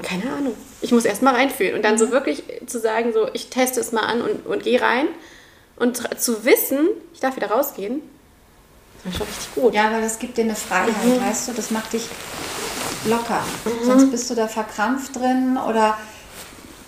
keine 0.02 0.32
Ahnung. 0.32 0.54
Ich 0.80 0.90
muss 0.90 1.04
erst 1.04 1.22
mal 1.22 1.36
reinfühlen 1.36 1.76
und 1.76 1.84
dann 1.84 1.94
mhm. 1.94 1.98
so 1.98 2.10
wirklich 2.10 2.42
zu 2.66 2.80
sagen, 2.80 3.12
so, 3.12 3.28
ich 3.32 3.48
teste 3.48 3.78
es 3.78 3.92
mal 3.92 4.06
an 4.06 4.22
und, 4.22 4.44
und 4.44 4.64
gehe 4.64 4.82
rein 4.82 5.06
und 5.76 6.20
zu 6.20 6.44
wissen, 6.44 6.88
ich 7.12 7.20
darf 7.20 7.36
wieder 7.36 7.50
rausgehen, 7.50 8.02
das 9.04 9.12
ist 9.12 9.18
schon 9.18 9.26
richtig 9.26 9.54
gut. 9.54 9.74
Ja, 9.74 9.90
weil 9.90 10.02
das 10.02 10.18
gibt 10.18 10.36
dir 10.36 10.44
eine 10.44 10.54
Freiheit, 10.54 11.04
mhm. 11.04 11.20
weißt 11.20 11.48
du, 11.48 11.52
das 11.52 11.70
macht 11.70 11.92
dich 11.92 12.08
locker. 13.06 13.42
Mhm. 13.64 13.84
Sonst 13.84 14.10
bist 14.10 14.30
du 14.30 14.34
da 14.34 14.48
verkrampft 14.48 15.16
drin 15.16 15.58
oder 15.58 15.96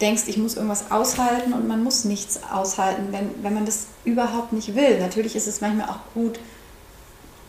denkst, 0.00 0.25
ich 0.26 0.37
muss 0.37 0.55
irgendwas 0.55 0.91
aushalten 0.91 1.53
und 1.53 1.67
man 1.67 1.83
muss 1.83 2.05
nichts 2.05 2.41
aushalten, 2.53 3.09
wenn, 3.11 3.31
wenn 3.43 3.55
man 3.55 3.64
das 3.64 3.87
überhaupt 4.05 4.53
nicht 4.53 4.75
will. 4.75 5.00
Natürlich 5.00 5.37
ist 5.37 5.47
es 5.47 5.61
manchmal 5.61 5.88
auch 5.88 6.00
gut, 6.14 6.38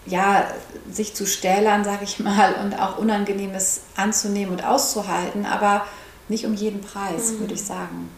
ja, 0.05 0.47
sich 0.91 1.15
zu 1.15 1.25
stählern, 1.25 1.83
sag 1.83 2.01
ich 2.03 2.19
mal, 2.19 2.55
und 2.63 2.79
auch 2.79 2.97
Unangenehmes 2.97 3.81
anzunehmen 3.95 4.53
und 4.53 4.63
auszuhalten, 4.63 5.45
aber 5.45 5.85
nicht 6.27 6.45
um 6.45 6.53
jeden 6.53 6.81
Preis, 6.81 7.31
mhm. 7.31 7.39
würde 7.41 7.53
ich 7.55 7.63
sagen. 7.63 8.09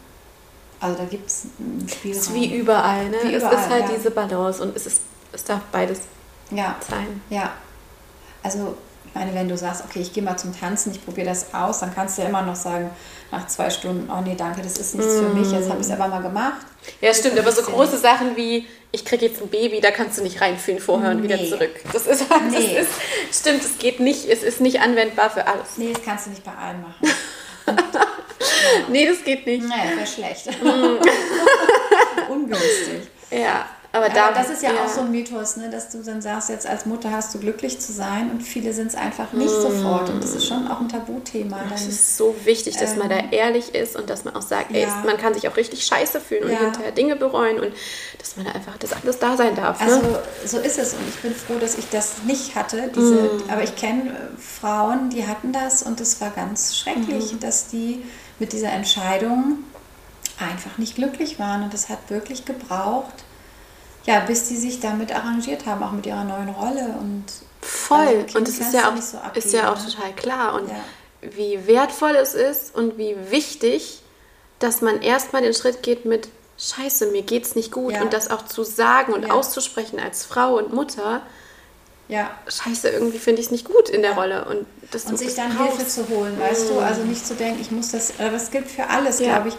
Also 0.80 0.96
da 0.96 1.04
gibt 1.04 1.28
es 1.28 1.46
einen 1.58 1.88
Spielraum. 1.88 2.20
Es 2.20 2.26
ist 2.28 2.34
wie 2.34 2.56
überall, 2.56 3.08
ne? 3.08 3.16
Wie 3.24 3.34
es 3.34 3.42
ist 3.42 3.68
halt 3.68 3.88
ja. 3.88 3.96
diese 3.96 4.10
Balance 4.10 4.62
und 4.62 4.76
es, 4.76 4.86
ist, 4.86 5.02
es 5.32 5.44
darf 5.44 5.60
beides 5.72 6.00
ja. 6.50 6.76
sein. 6.88 7.20
Ja. 7.30 7.52
Also, 8.42 8.76
ich 9.04 9.14
meine, 9.14 9.34
wenn 9.34 9.48
du 9.48 9.56
sagst, 9.56 9.84
okay, 9.84 10.00
ich 10.00 10.12
gehe 10.12 10.22
mal 10.22 10.36
zum 10.36 10.58
Tanzen, 10.58 10.92
ich 10.92 11.04
probiere 11.04 11.28
das 11.28 11.52
aus, 11.52 11.80
dann 11.80 11.92
kannst 11.94 12.18
du 12.18 12.22
ja 12.22 12.28
immer 12.28 12.42
noch 12.42 12.54
sagen, 12.54 12.90
nach 13.30 13.46
zwei 13.48 13.70
Stunden, 13.70 14.10
oh 14.10 14.20
nee, 14.20 14.36
danke, 14.36 14.62
das 14.62 14.78
ist 14.78 14.94
nichts 14.94 15.14
mm. 15.14 15.18
für 15.18 15.34
mich, 15.34 15.50
jetzt 15.50 15.68
habe 15.68 15.80
ich 15.80 15.86
es 15.86 15.92
aber 15.92 16.08
mal 16.08 16.22
gemacht. 16.22 16.66
Ja, 17.00 17.12
stimmt, 17.12 17.38
aber 17.38 17.50
so 17.50 17.62
große 17.62 17.92
nicht. 17.92 18.02
Sachen 18.02 18.36
wie, 18.36 18.66
ich 18.92 19.04
kriege 19.04 19.26
jetzt 19.26 19.42
ein 19.42 19.48
Baby, 19.48 19.80
da 19.80 19.90
kannst 19.90 20.18
du 20.18 20.22
nicht 20.22 20.40
reinfühlen 20.40 20.80
vorher 20.80 21.10
nee. 21.10 21.16
und 21.16 21.22
wieder 21.24 21.38
zurück. 21.44 21.74
Das 21.92 22.06
ist, 22.06 22.30
halt, 22.30 22.50
nee. 22.50 22.76
das 22.76 22.86
ist, 22.86 23.40
stimmt, 23.40 23.64
es 23.64 23.78
geht 23.78 23.98
nicht, 24.00 24.26
es 24.26 24.42
ist 24.42 24.60
nicht 24.60 24.80
anwendbar 24.80 25.30
für 25.30 25.46
alles. 25.46 25.76
Nee, 25.76 25.92
das 25.92 26.02
kannst 26.02 26.26
du 26.26 26.30
nicht 26.30 26.44
bei 26.44 26.52
allen 26.52 26.82
machen. 26.82 27.14
nee, 28.88 29.06
das 29.06 29.24
geht 29.24 29.46
nicht. 29.46 29.66
Naja, 29.66 29.96
wäre 29.96 30.06
schlecht. 30.06 30.46
Mm. 30.62 30.98
Ungünstig. 32.32 33.08
Ja, 33.30 33.66
Aber, 33.92 34.08
da, 34.08 34.32
das 34.32 34.50
ist 34.50 34.62
ja, 34.62 34.72
ja, 34.72 34.84
auch 34.84 34.88
so 34.88 35.00
ein 35.00 35.10
Mythos, 35.10 35.56
ne, 35.56 35.70
dass 35.70 35.90
du 35.90 36.02
dann 36.02 36.20
sagst, 36.20 36.50
jetzt 36.50 36.66
als 36.66 36.86
Mutter 36.86 37.10
hast 37.10 37.34
du 37.34 37.38
glücklich 37.38 37.78
zu 37.80 37.92
sein 37.92 38.30
und 38.30 38.42
viele 38.42 38.72
sind 38.72 38.88
es 38.88 38.94
einfach 38.94 39.32
nicht 39.32 39.52
mm. 39.52 39.62
sofort. 39.62 40.10
Und 40.10 40.22
das 40.22 40.34
ist 40.34 40.46
schon 40.46 40.68
auch 40.68 40.80
ein 40.80 40.88
Tabuthema. 40.88 41.60
Das 41.70 41.86
ist 41.86 42.16
so 42.16 42.34
wichtig, 42.44 42.76
dass 42.76 42.92
ähm, 42.92 42.98
man 42.98 43.08
da 43.08 43.18
ähm, 43.18 43.28
ehrlich 43.30 43.74
ist 43.74 43.96
und 43.96 44.08
dass 44.08 44.24
man 44.24 44.34
auch 44.34 44.42
sagt, 44.42 44.74
ey, 44.74 44.86
man 45.04 45.16
kann 45.16 45.34
sich 45.34 45.48
auch 45.48 45.56
richtig 45.56 45.84
scheiße 45.84 46.20
fühlen 46.20 46.44
und 46.44 46.52
ja. 46.52 46.60
hinterher 46.60 46.92
Dinge 46.92 47.16
bereuen 47.16 47.58
und 47.60 47.72
dass 48.18 48.36
man 48.36 48.46
da 48.46 48.52
einfach, 48.52 48.76
das 48.78 48.92
alles 48.92 49.18
da 49.18 49.36
sein 49.36 49.54
darf. 49.54 49.80
Ne? 49.80 49.92
Also 49.92 50.18
so 50.44 50.58
ist 50.58 50.78
es 50.78 50.94
und 50.94 51.08
ich 51.08 51.16
bin 51.20 51.34
froh, 51.34 51.58
dass 51.58 51.78
ich 51.78 51.88
das 51.90 52.22
nicht 52.26 52.54
hatte. 52.54 52.90
Diese, 52.94 53.14
mm. 53.14 53.50
Aber 53.50 53.62
ich 53.62 53.76
kenne 53.76 54.10
äh, 54.10 54.40
Frauen, 54.40 55.10
die 55.10 55.26
hatten 55.26 55.52
das 55.52 55.82
und 55.82 56.00
es 56.00 56.20
war 56.20 56.30
ganz 56.30 56.76
schrecklich, 56.76 57.34
mm. 57.34 57.40
dass 57.40 57.68
die 57.68 58.02
mit 58.38 58.52
dieser 58.52 58.70
Entscheidung 58.70 59.64
einfach 60.38 60.78
nicht 60.78 60.94
glücklich 60.94 61.38
waren. 61.38 61.64
Und 61.64 61.74
das 61.74 61.88
hat 61.88 61.98
wirklich 62.08 62.44
gebraucht, 62.44 63.14
ja, 64.04 64.20
bis 64.20 64.48
die 64.48 64.56
sich 64.56 64.80
damit 64.80 65.14
arrangiert 65.14 65.66
haben, 65.66 65.82
auch 65.82 65.92
mit 65.92 66.06
ihrer 66.06 66.24
neuen 66.24 66.48
Rolle. 66.48 66.94
Und 67.00 67.24
Voll. 67.60 68.22
Also 68.24 68.38
und 68.38 68.48
das 68.48 68.58
ist 68.58 68.72
ja, 68.72 68.90
auch, 68.90 68.96
so 68.96 69.18
ist 69.34 69.52
ja 69.52 69.72
auch 69.72 69.78
total 69.78 70.12
klar. 70.14 70.54
Und 70.54 70.68
ja. 70.68 70.76
wie 71.20 71.66
wertvoll 71.66 72.16
es 72.16 72.34
ist 72.34 72.74
und 72.74 72.98
wie 72.98 73.16
wichtig, 73.30 74.02
dass 74.58 74.80
man 74.80 75.02
erstmal 75.02 75.42
den 75.42 75.54
Schritt 75.54 75.82
geht 75.82 76.04
mit 76.04 76.28
Scheiße, 76.58 77.06
mir 77.12 77.22
geht's 77.22 77.54
nicht 77.54 77.70
gut. 77.70 77.92
Ja. 77.92 78.02
Und 78.02 78.12
das 78.12 78.30
auch 78.30 78.44
zu 78.44 78.64
sagen 78.64 79.12
und 79.12 79.26
ja. 79.26 79.30
auszusprechen 79.32 80.00
als 80.00 80.24
Frau 80.24 80.56
und 80.56 80.72
Mutter. 80.72 81.22
Ja. 82.08 82.30
Scheiße, 82.46 82.88
irgendwie 82.88 83.18
finde 83.18 83.40
ich 83.40 83.46
es 83.46 83.52
nicht 83.52 83.66
gut 83.66 83.88
in 83.90 84.02
der 84.02 84.12
Rolle. 84.12 84.46
Und, 84.46 84.66
das 84.90 85.04
und 85.04 85.18
sich 85.18 85.34
dann 85.34 85.56
Hilfe 85.56 85.86
zu 85.86 86.08
holen, 86.08 86.40
weißt 86.40 86.70
mm. 86.70 86.74
du? 86.74 86.78
Also 86.80 87.02
nicht 87.02 87.26
zu 87.26 87.34
denken, 87.34 87.60
ich 87.60 87.70
muss 87.70 87.90
das, 87.90 88.14
aber 88.18 88.30
das 88.30 88.50
gilt 88.50 88.66
für 88.66 88.88
alles, 88.88 89.18
glaube 89.18 89.48
ich 89.48 89.54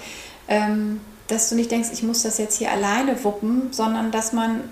ähm, 0.49 0.99
dass 1.27 1.47
du 1.49 1.55
nicht 1.55 1.71
denkst, 1.71 1.89
ich 1.93 2.03
muss 2.03 2.23
das 2.23 2.39
jetzt 2.39 2.57
hier 2.57 2.71
alleine 2.71 3.23
wuppen, 3.23 3.71
sondern 3.71 4.11
dass 4.11 4.33
man 4.33 4.63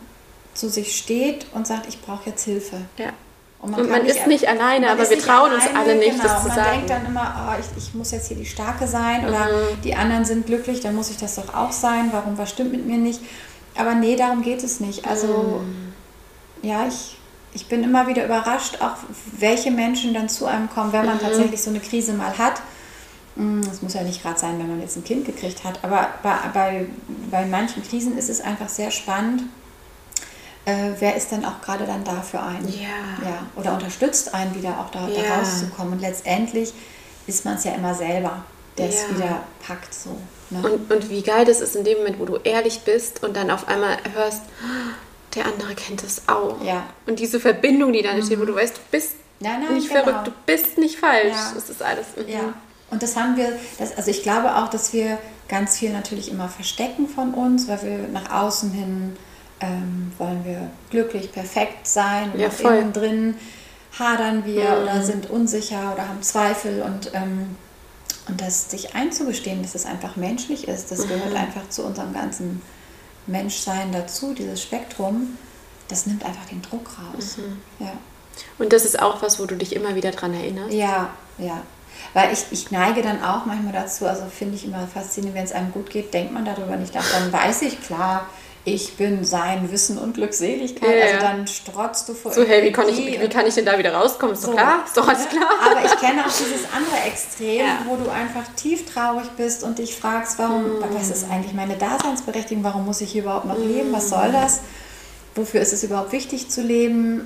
zu 0.53 0.69
sich 0.69 0.97
steht 0.97 1.45
und 1.53 1.67
sagt, 1.67 1.87
ich 1.87 2.01
brauche 2.01 2.31
jetzt 2.31 2.43
Hilfe. 2.43 2.81
Ja. 2.97 3.11
Und 3.59 3.71
man, 3.71 3.81
und 3.81 3.89
man 3.89 4.05
ist 4.05 4.27
nicht 4.27 4.47
alleine, 4.47 4.89
aber 4.89 5.07
wir 5.09 5.19
trauen 5.19 5.51
alleine, 5.51 5.69
uns 5.69 5.75
alle 5.75 5.95
nicht, 5.95 6.11
genau. 6.11 6.23
das 6.23 6.41
zu 6.41 6.47
man 6.47 6.57
sagen. 6.57 6.69
Man 6.69 6.77
denkt 6.77 6.89
dann 6.89 7.05
immer, 7.05 7.49
oh, 7.49 7.59
ich, 7.59 7.83
ich, 7.83 7.93
muss 7.93 8.11
jetzt 8.11 8.27
hier 8.27 8.37
die 8.37 8.45
Starke 8.45 8.87
sein 8.87 9.21
mhm. 9.21 9.27
oder 9.29 9.49
die 9.83 9.95
anderen 9.95 10.25
sind 10.25 10.47
glücklich, 10.47 10.79
dann 10.79 10.95
muss 10.95 11.09
ich 11.09 11.17
das 11.17 11.35
doch 11.35 11.53
auch 11.53 11.71
sein. 11.71 12.09
Warum, 12.11 12.37
was 12.37 12.49
stimmt 12.49 12.71
mit 12.71 12.85
mir 12.85 12.97
nicht? 12.97 13.19
Aber 13.75 13.93
nee, 13.93 14.15
darum 14.15 14.41
geht 14.41 14.63
es 14.63 14.79
nicht. 14.79 15.07
Also, 15.07 15.61
mhm. 15.63 15.93
ja, 16.63 16.87
ich, 16.87 17.16
ich 17.57 17.67
bin 17.67 17.83
immer 17.83 18.07
wieder 18.07 18.23
überrascht, 18.23 18.81
auch 18.81 18.95
welche 19.37 19.71
Menschen 19.71 20.13
dann 20.13 20.29
zu 20.29 20.45
einem 20.45 20.69
kommen, 20.69 20.93
wenn 20.93 21.05
man 21.05 21.17
mhm. 21.17 21.21
tatsächlich 21.21 21.61
so 21.61 21.69
eine 21.69 21.81
Krise 21.81 22.13
mal 22.13 22.37
hat 22.37 22.61
hm, 23.37 23.63
das 23.67 23.81
muss 23.83 23.93
ja 23.93 24.01
nicht 24.01 24.23
gerade 24.23 24.39
sein, 24.39 24.57
wenn 24.57 24.67
man 24.67 24.81
jetzt 24.81 24.97
ein 24.97 25.03
Kind 25.03 25.25
gekriegt 25.25 25.63
hat, 25.63 25.83
aber 25.83 26.09
bei, 26.23 26.35
bei, 26.53 26.85
bei 27.29 27.45
manchen 27.45 27.83
Krisen 27.83 28.17
ist 28.17 28.29
es 28.29 28.41
einfach 28.41 28.67
sehr 28.67 28.89
spannend, 28.89 29.43
äh, 30.65 30.91
wer 30.99 31.15
ist 31.15 31.31
denn 31.31 31.45
auch 31.45 31.61
gerade 31.61 31.85
dann 31.85 32.03
da 32.03 32.21
für 32.21 32.41
einen? 32.41 32.67
Ja. 32.67 33.23
ja. 33.23 33.39
Oder 33.55 33.73
unterstützt 33.73 34.33
einen 34.33 34.53
wieder 34.55 34.79
auch 34.79 34.89
da, 34.89 35.07
ja. 35.07 35.21
da 35.21 35.35
rauszukommen. 35.37 35.93
Und 35.93 36.01
letztendlich 36.01 36.73
ist 37.25 37.45
man 37.45 37.55
es 37.55 37.63
ja 37.63 37.73
immer 37.73 37.93
selber, 37.93 38.43
der 38.77 38.89
es 38.89 39.07
wieder 39.09 39.43
packt. 39.65 39.93
So, 39.93 40.17
ne? 40.49 40.67
und, 40.67 40.91
und 40.91 41.09
wie 41.09 41.21
geil 41.21 41.45
das 41.45 41.61
ist 41.61 41.75
in 41.75 41.85
dem 41.85 41.99
Moment, 41.99 42.19
wo 42.19 42.25
du 42.25 42.37
ehrlich 42.37 42.81
bist 42.81 43.23
und 43.23 43.37
dann 43.37 43.49
auf 43.49 43.67
einmal 43.67 43.97
hörst, 44.13 44.41
der 45.35 45.45
andere 45.45 45.75
kennt 45.75 46.03
es 46.03 46.27
auch. 46.27 46.63
Ja. 46.63 46.85
Und 47.05 47.19
diese 47.19 47.39
Verbindung, 47.39 47.93
die 47.93 48.01
da 48.01 48.13
mhm. 48.13 48.23
steht, 48.23 48.39
wo 48.39 48.45
du 48.45 48.55
weißt, 48.55 48.77
du 48.77 48.81
bist 48.91 49.15
nein, 49.39 49.63
nein, 49.63 49.75
nicht 49.75 49.89
genau. 49.89 50.03
verrückt, 50.03 50.27
du 50.27 50.31
bist 50.45 50.77
nicht 50.77 50.97
falsch. 50.97 51.35
Ja. 51.35 51.51
Das 51.53 51.69
ist 51.69 51.81
alles. 51.81 52.07
Mhm. 52.15 52.31
Ja. 52.31 52.53
Und 52.89 53.03
das 53.03 53.15
haben 53.17 53.35
wir, 53.35 53.51
das, 53.79 53.95
also 53.97 54.09
ich 54.09 54.23
glaube 54.23 54.55
auch, 54.55 54.69
dass 54.69 54.93
wir 54.93 55.17
ganz 55.49 55.77
viel 55.77 55.91
natürlich 55.91 56.31
immer 56.31 56.47
verstecken 56.47 57.07
von 57.07 57.33
uns, 57.33 57.67
weil 57.67 57.81
wir 57.83 58.07
nach 58.07 58.31
außen 58.31 58.71
hin 58.71 59.17
ähm, 59.59 60.11
wollen 60.17 60.45
wir 60.45 60.69
glücklich, 60.89 61.31
perfekt 61.31 61.87
sein 61.87 62.31
und 62.31 62.39
ja, 62.39 62.49
innen 62.59 62.93
drin 62.93 63.35
hadern 63.97 64.45
wir 64.45 64.75
mhm. 64.75 64.83
oder 64.83 65.01
sind 65.03 65.29
unsicher 65.29 65.93
oder 65.93 66.07
haben 66.07 66.21
Zweifel 66.21 66.81
und, 66.81 67.11
ähm, 67.13 67.55
und 68.27 68.39
das 68.39 68.69
sich 68.69 68.95
einzugestehen, 68.95 69.61
dass 69.61 69.75
es 69.75 69.85
einfach 69.85 70.15
menschlich 70.15 70.67
ist, 70.67 70.91
das 70.91 71.05
mhm. 71.05 71.09
gehört 71.09 71.35
einfach 71.35 71.67
zu 71.69 71.83
unserem 71.83 72.13
ganzen 72.13 72.61
Menschsein 73.27 73.91
dazu, 73.91 74.33
dieses 74.33 74.61
Spektrum, 74.61 75.37
das 75.87 76.05
nimmt 76.05 76.25
einfach 76.25 76.45
den 76.45 76.61
Druck 76.61 76.89
raus. 76.97 77.37
Mhm. 77.37 77.85
Ja. 77.85 77.93
Und 78.59 78.73
das 78.73 78.85
ist 78.85 79.01
auch 79.01 79.21
was, 79.21 79.39
wo 79.39 79.45
du 79.45 79.55
dich 79.55 79.75
immer 79.75 79.95
wieder 79.95 80.11
dran 80.11 80.33
erinnerst? 80.33 80.73
Ja, 80.73 81.09
ja. 81.37 81.61
Weil 82.13 82.31
ich, 82.31 82.45
ich 82.51 82.71
neige 82.71 83.01
dann 83.01 83.23
auch 83.23 83.45
manchmal 83.45 83.73
dazu, 83.73 84.05
also 84.05 84.25
finde 84.25 84.55
ich 84.55 84.65
immer 84.65 84.87
faszinierend, 84.87 85.35
wenn 85.35 85.45
es 85.45 85.51
einem 85.51 85.71
gut 85.71 85.89
geht, 85.89 86.13
denkt 86.13 86.31
man 86.31 86.45
darüber 86.45 86.75
nicht 86.75 86.93
nach. 86.93 87.09
Dann 87.11 87.31
weiß 87.31 87.63
ich 87.63 87.81
klar, 87.81 88.27
ich 88.67 88.97
bin 88.97 89.23
sein 89.23 89.71
Wissen 89.71 89.97
und 89.97 90.15
Glückseligkeit. 90.15 90.89
Ja, 90.89 91.05
also 91.05 91.25
dann 91.25 91.47
strotzt 91.47 92.09
du 92.09 92.13
vor 92.13 92.33
So, 92.33 92.43
hey, 92.43 92.65
wie 92.65 92.73
kann, 92.73 92.89
ich, 92.89 92.97
wie 92.97 93.29
kann 93.29 93.47
ich 93.47 93.55
denn 93.55 93.65
da 93.65 93.79
wieder 93.79 93.93
rauskommen? 93.93 94.35
Ist 94.35 94.41
so, 94.41 94.47
doch 94.47 94.57
klar? 94.57 94.83
Ist 94.85 94.97
doch 94.97 95.07
alles 95.07 95.29
klar. 95.29 95.49
Aber 95.71 95.85
ich 95.85 95.97
kenne 96.01 96.25
auch 96.25 96.27
dieses 96.29 96.65
andere 96.75 96.97
Extrem, 97.05 97.59
ja. 97.59 97.77
wo 97.87 97.95
du 97.95 98.09
einfach 98.09 98.43
tief 98.57 98.85
traurig 98.91 99.29
bist 99.37 99.63
und 99.63 99.79
dich 99.79 99.95
fragst, 99.95 100.37
warum, 100.37 100.63
mm. 100.63 100.83
was 100.91 101.09
ist 101.09 101.31
eigentlich 101.31 101.53
meine 101.53 101.77
Daseinsberechtigung? 101.77 102.61
Warum 102.65 102.85
muss 102.85 102.99
ich 102.99 103.09
hier 103.09 103.21
überhaupt 103.21 103.45
noch 103.45 103.57
mm. 103.57 103.67
leben? 103.69 103.93
Was 103.93 104.09
soll 104.09 104.33
das? 104.33 104.59
Wofür 105.35 105.61
ist 105.61 105.71
es 105.71 105.83
überhaupt 105.83 106.11
wichtig 106.11 106.49
zu 106.49 106.61
leben? 106.61 107.21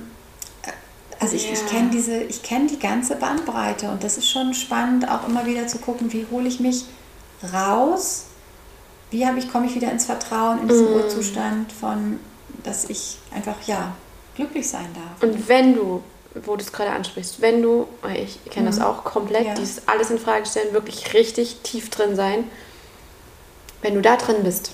Also 1.18 1.34
ich, 1.34 1.46
ja. 1.46 1.54
ich 1.54 1.66
kenne 1.66 1.90
diese, 1.90 2.22
ich 2.22 2.44
kenne 2.44 2.68
die 2.68 2.78
ganze 2.78 3.16
Bandbreite 3.16 3.90
und 3.90 4.04
das 4.04 4.16
ist 4.16 4.30
schon 4.30 4.54
spannend, 4.54 5.10
auch 5.10 5.26
immer 5.26 5.44
wieder 5.44 5.66
zu 5.66 5.78
gucken, 5.78 6.12
wie 6.12 6.24
hole 6.30 6.46
ich 6.46 6.60
mich 6.60 6.84
raus, 7.52 8.26
wie 9.12 9.26
habe 9.26 9.38
ich, 9.38 9.52
komme 9.52 9.66
ich 9.66 9.74
wieder 9.74 9.92
ins 9.92 10.06
Vertrauen, 10.06 10.62
in 10.62 10.68
diesen 10.68 10.90
mm. 10.90 10.96
Urzustand 10.96 11.70
von, 11.70 12.18
dass 12.64 12.88
ich 12.88 13.18
einfach 13.34 13.56
ja 13.66 13.94
glücklich 14.34 14.68
sein 14.68 14.88
darf. 14.94 15.22
Und 15.22 15.48
wenn 15.48 15.74
du, 15.74 16.02
wo 16.46 16.56
du 16.56 16.62
es 16.62 16.72
gerade 16.72 16.90
ansprichst, 16.90 17.40
wenn 17.40 17.62
du, 17.62 17.86
ich 18.14 18.42
kenne 18.50 18.70
mhm. 18.70 18.76
das 18.76 18.80
auch 18.80 19.04
komplett, 19.04 19.46
ja. 19.46 19.54
dieses 19.54 19.86
alles 19.86 20.10
in 20.10 20.18
Frage 20.18 20.46
stellen, 20.46 20.72
wirklich 20.72 21.12
richtig 21.12 21.58
tief 21.62 21.90
drin 21.90 22.16
sein, 22.16 22.50
wenn 23.82 23.94
du 23.94 24.00
da 24.00 24.16
drin 24.16 24.42
bist, 24.42 24.72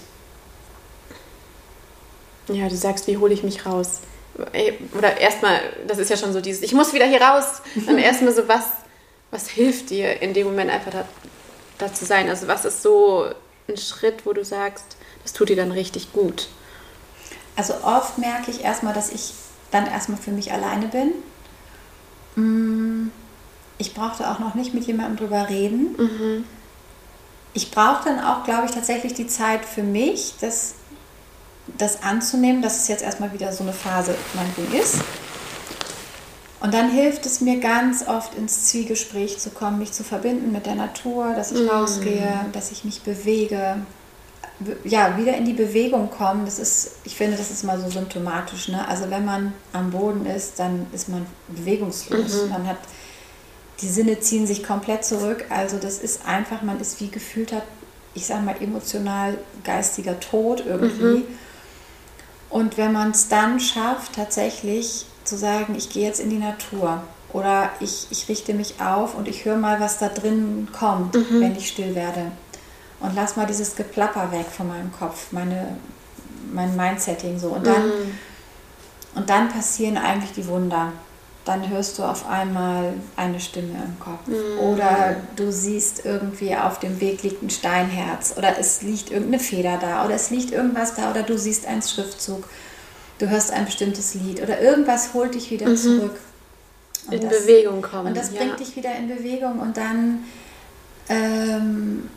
ja, 2.49 2.69
du 2.69 2.77
sagst, 2.77 3.09
wie 3.09 3.19
hole 3.19 3.35
ich 3.35 3.43
mich 3.43 3.67
raus? 3.67 4.01
oder 4.97 5.17
erstmal, 5.19 5.61
das 5.89 5.99
ist 5.99 6.11
ja 6.11 6.17
schon 6.17 6.33
so 6.33 6.41
dieses, 6.41 6.63
ich 6.63 6.73
muss 6.73 6.93
wieder 6.93 7.07
hier 7.07 7.21
raus. 7.21 7.61
Dann 7.87 7.99
erstmal 7.99 8.33
so, 8.33 8.47
was, 8.47 8.65
was 9.33 9.49
hilft 9.49 9.91
dir 9.91 10.23
in 10.23 10.33
dem 10.33 10.47
Moment 10.47 10.71
einfach 10.71 10.93
da, 10.93 11.05
da 11.79 11.93
zu 11.93 12.05
sein? 12.05 12.29
Also 12.29 12.47
was 12.47 12.65
ist 12.65 12.83
so 12.83 13.27
ein 13.69 13.77
Schritt, 13.77 14.25
wo 14.25 14.33
du 14.33 14.45
sagst, 14.45 14.97
das 15.23 15.33
tut 15.35 15.51
dir 15.51 15.57
dann 15.57 15.73
richtig 15.73 16.13
gut? 16.13 16.49
Also 17.55 17.75
oft 17.83 18.19
merke 18.19 18.51
ich 18.51 18.65
erstmal, 18.65 18.95
dass 18.95 19.11
ich 19.11 19.35
dann 19.71 19.87
erstmal 19.87 20.19
für 20.19 20.31
mich 20.31 20.53
alleine 20.53 20.87
bin. 20.87 21.13
Mm, 22.37 23.11
ich 23.77 23.95
brauchte 23.95 24.31
auch 24.31 24.39
noch 24.39 24.55
nicht 24.55 24.73
mit 24.73 24.87
jemandem 24.87 25.17
drüber 25.17 25.49
reden. 25.49 25.97
Mhm. 25.99 26.45
Ich 27.53 27.71
brauche 27.71 28.05
dann 28.05 28.21
auch, 28.21 28.45
glaube 28.45 28.67
ich, 28.67 28.71
tatsächlich 28.71 29.15
die 29.15 29.27
Zeit 29.27 29.65
für 29.65 29.83
mich, 29.83 30.35
dass 30.41 30.75
das 31.77 32.03
anzunehmen, 32.03 32.63
dass 32.63 32.81
es 32.81 32.89
jetzt 32.89 33.03
erstmal 33.03 33.33
wieder 33.33 33.53
so 33.53 33.65
eine 33.65 33.73
Phase 33.73 34.15
meinetwegen 34.35 34.81
ist. 34.81 34.97
Und 36.61 36.75
dann 36.75 36.91
hilft 36.91 37.25
es 37.25 37.41
mir 37.41 37.61
ganz 37.61 38.07
oft 38.07 38.35
ins 38.35 38.67
Zwiegespräch 38.67 39.39
zu 39.39 39.51
kommen, 39.51 39.79
mich 39.79 39.93
zu 39.93 40.03
verbinden 40.03 40.51
mit 40.51 40.67
der 40.67 40.75
Natur, 40.75 41.33
dass 41.35 41.53
ich 41.53 41.63
mm. 41.63 41.69
rausgehe, 41.69 42.47
dass 42.53 42.73
ich 42.73 42.85
mich 42.85 43.03
bewege. 43.03 43.77
Ja, 44.83 45.17
wieder 45.17 45.37
in 45.37 45.45
die 45.45 45.53
Bewegung 45.53 46.11
kommen, 46.11 46.45
das 46.45 46.59
ist, 46.59 46.97
ich 47.05 47.15
finde, 47.15 47.37
das 47.37 47.53
ist 47.53 47.63
mal 47.63 47.79
so 47.81 47.89
symptomatisch. 47.89 48.67
Ne? 48.69 48.89
Also 48.89 49.09
wenn 49.09 49.25
man 49.25 49.53
am 49.73 49.93
Boden 49.93 50.27
ist, 50.27 50.59
dann 50.59 50.87
ist 50.93 51.09
man 51.09 51.27
bewegungslos. 51.47 52.43
Mhm. 52.43 52.51
Man 52.51 52.67
hat, 52.67 52.79
die 53.81 53.89
Sinne 53.89 54.19
ziehen 54.19 54.49
sich 54.49 54.65
komplett 54.65 55.05
zurück. 55.05 55.45
Also 55.51 55.79
das 55.79 55.99
ist 55.99 56.27
einfach, 56.27 56.63
man 56.63 56.81
ist 56.81 57.01
wie 57.01 57.09
gefühlter, 57.09 57.63
ich 58.15 58.27
sage 58.27 58.43
mal 58.43 58.57
emotional 58.61 59.39
geistiger 59.63 60.19
Tod 60.19 60.65
irgendwie. 60.67 61.19
Mhm. 61.19 61.25
Und 62.51 62.79
wenn 62.79 62.93
man 62.93 63.13
es 63.13 63.29
dann 63.29 63.61
schafft, 63.61 64.15
tatsächlich 64.15 65.07
zu 65.29 65.37
sagen, 65.37 65.75
ich 65.77 65.91
gehe 65.91 66.07
jetzt 66.07 66.21
in 66.21 66.31
die 66.31 66.39
Natur 66.39 67.03
oder 67.33 67.71
ich, 67.81 68.07
ich 68.11 68.29
richte 68.29 68.55
mich 68.55 68.81
auf 68.81 69.15
und 69.15 69.29
ich 69.29 69.45
höre 69.45 69.57
mal, 69.57 69.81
was 69.81 69.99
da 69.99 70.09
drin 70.09 70.69
kommt, 70.77 71.15
mhm. 71.15 71.41
wenn 71.41 71.57
ich 71.57 71.69
still 71.69 71.95
werde. 71.95 72.33
Und 73.01 73.15
lass 73.15 73.37
mal 73.37 73.47
dieses 73.47 73.77
Geplapper 73.77 74.33
weg 74.33 74.47
von 74.47 74.69
meinem 74.69 74.93
Kopf, 74.93 75.31
meine, 75.31 75.77
mein 76.53 76.75
Mindsetting 76.75 77.39
so. 77.39 77.49
Und 77.49 77.67
dann, 77.67 77.87
mhm. 77.87 78.19
und 79.15 79.31
dann 79.31 79.49
passieren 79.49 79.97
eigentlich 79.99 80.33
die 80.33 80.47
Wunder 80.47 80.93
dann 81.49 81.67
hörst 81.71 81.99
du 81.99 82.03
auf 82.03 82.29
einmal 82.29 82.93
eine 83.17 83.41
Stimme 83.41 83.83
im 83.83 83.99
Kopf. 83.99 84.27
Mhm. 84.27 84.59
Oder 84.61 85.17
du 85.35 85.51
siehst 85.51 86.05
irgendwie 86.05 86.55
auf 86.55 86.79
dem 86.79 87.01
Weg 87.01 87.23
liegt 87.23 87.43
ein 87.43 87.49
Steinherz 87.49 88.35
oder 88.37 88.59
es 88.59 88.83
liegt 88.83 89.11
irgendeine 89.11 89.43
Feder 89.43 89.79
da 89.81 90.05
oder 90.05 90.15
es 90.15 90.29
liegt 90.29 90.51
irgendwas 90.51 90.95
da 90.95 91.11
oder 91.11 91.23
du 91.23 91.39
siehst 91.39 91.67
einen 91.67 91.81
Schriftzug. 91.81 92.45
Du 93.19 93.29
hörst 93.29 93.53
ein 93.53 93.65
bestimmtes 93.65 94.15
Lied 94.15 94.43
oder 94.43 94.61
irgendwas 94.61 95.15
holt 95.15 95.35
dich 95.35 95.51
wieder 95.51 95.69
mhm. 95.69 95.77
zurück. 95.77 96.17
Und 97.07 97.15
in 97.15 97.29
das, 97.29 97.41
Bewegung 97.41 97.83
kommen. 97.83 98.09
Und 98.09 98.17
das 98.17 98.33
ja. 98.33 98.39
bringt 98.39 98.61
dich 98.61 98.77
wieder 98.77 98.95
in 98.95 99.09
Bewegung 99.09 99.61
und 99.61 99.77
dann 99.77 100.25
ähm, 101.09 102.09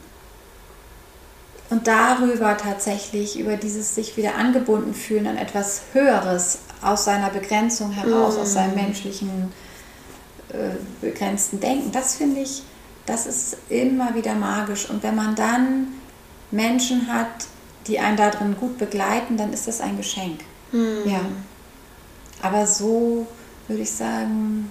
und 1.72 1.88
darüber 1.88 2.58
tatsächlich, 2.58 3.40
über 3.40 3.56
dieses 3.56 3.96
sich 3.96 4.18
wieder 4.18 4.36
angebunden 4.36 4.94
fühlen 4.94 5.26
an 5.26 5.38
etwas 5.38 5.84
Höheres 5.94 6.60
aus 6.82 7.06
seiner 7.06 7.30
Begrenzung 7.30 7.92
heraus, 7.92 8.36
mm. 8.36 8.40
aus 8.42 8.54
seinem 8.54 8.76
menschlichen 8.76 9.54
äh, 10.50 10.76
begrenzten 11.00 11.62
Denken, 11.62 11.94
das 11.94 12.18
finde 12.18 12.42
ich, 12.42 12.64
das 13.06 13.26
ist 13.26 13.58
immer 13.70 14.16
wieder 14.16 14.36
magisch. 14.36 14.90
Und 14.90 15.02
wenn 15.02 15.16
man 15.16 15.34
dann 15.36 15.88
Menschen 16.52 17.08
hat, 17.08 17.48
die 17.88 18.00
einen 18.00 18.18
darin 18.18 18.58
gut 18.60 18.78
begleiten, 18.78 19.38
dann 19.38 19.54
ist 19.54 19.68
das 19.70 19.80
ein 19.80 19.96
Geschenk. 19.96 20.42
Mm. 20.72 21.08
Ja. 21.08 21.22
Aber 22.42 22.66
so 22.66 23.28
würde 23.68 23.84
ich 23.84 23.92
sagen, 23.92 24.70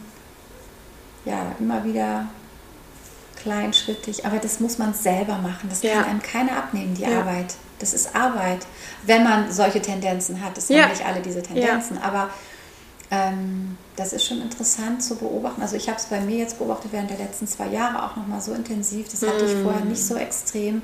ja, 1.24 1.54
immer 1.58 1.84
wieder 1.84 2.26
kleinschrittig, 3.42 4.26
aber 4.26 4.38
das 4.38 4.60
muss 4.60 4.78
man 4.78 4.94
selber 4.94 5.38
machen. 5.38 5.68
Das 5.68 5.82
ja. 5.82 5.94
kann 5.94 6.04
einem 6.04 6.22
keiner 6.22 6.56
abnehmen, 6.56 6.94
die 6.94 7.02
ja. 7.02 7.20
Arbeit. 7.20 7.54
Das 7.78 7.94
ist 7.94 8.14
Arbeit, 8.14 8.66
wenn 9.04 9.24
man 9.24 9.50
solche 9.50 9.80
Tendenzen 9.80 10.44
hat. 10.44 10.56
Das 10.56 10.68
ja. 10.68 10.82
haben 10.82 10.90
nicht 10.90 11.04
alle 11.04 11.20
diese 11.20 11.42
Tendenzen, 11.42 11.96
aber 11.98 12.28
ähm, 13.10 13.78
das 13.96 14.12
ist 14.12 14.26
schon 14.26 14.40
interessant 14.42 15.02
zu 15.02 15.16
beobachten. 15.16 15.62
Also 15.62 15.76
ich 15.76 15.88
habe 15.88 15.98
es 15.98 16.06
bei 16.06 16.20
mir 16.20 16.36
jetzt 16.36 16.58
beobachtet 16.58 16.92
während 16.92 17.10
der 17.10 17.18
letzten 17.18 17.46
zwei 17.46 17.68
Jahre 17.68 18.04
auch 18.04 18.16
nochmal 18.16 18.40
so 18.40 18.52
intensiv. 18.52 19.08
Das 19.08 19.22
hatte 19.22 19.46
ich 19.46 19.62
vorher 19.62 19.84
nicht 19.84 20.04
so 20.04 20.16
extrem. 20.16 20.82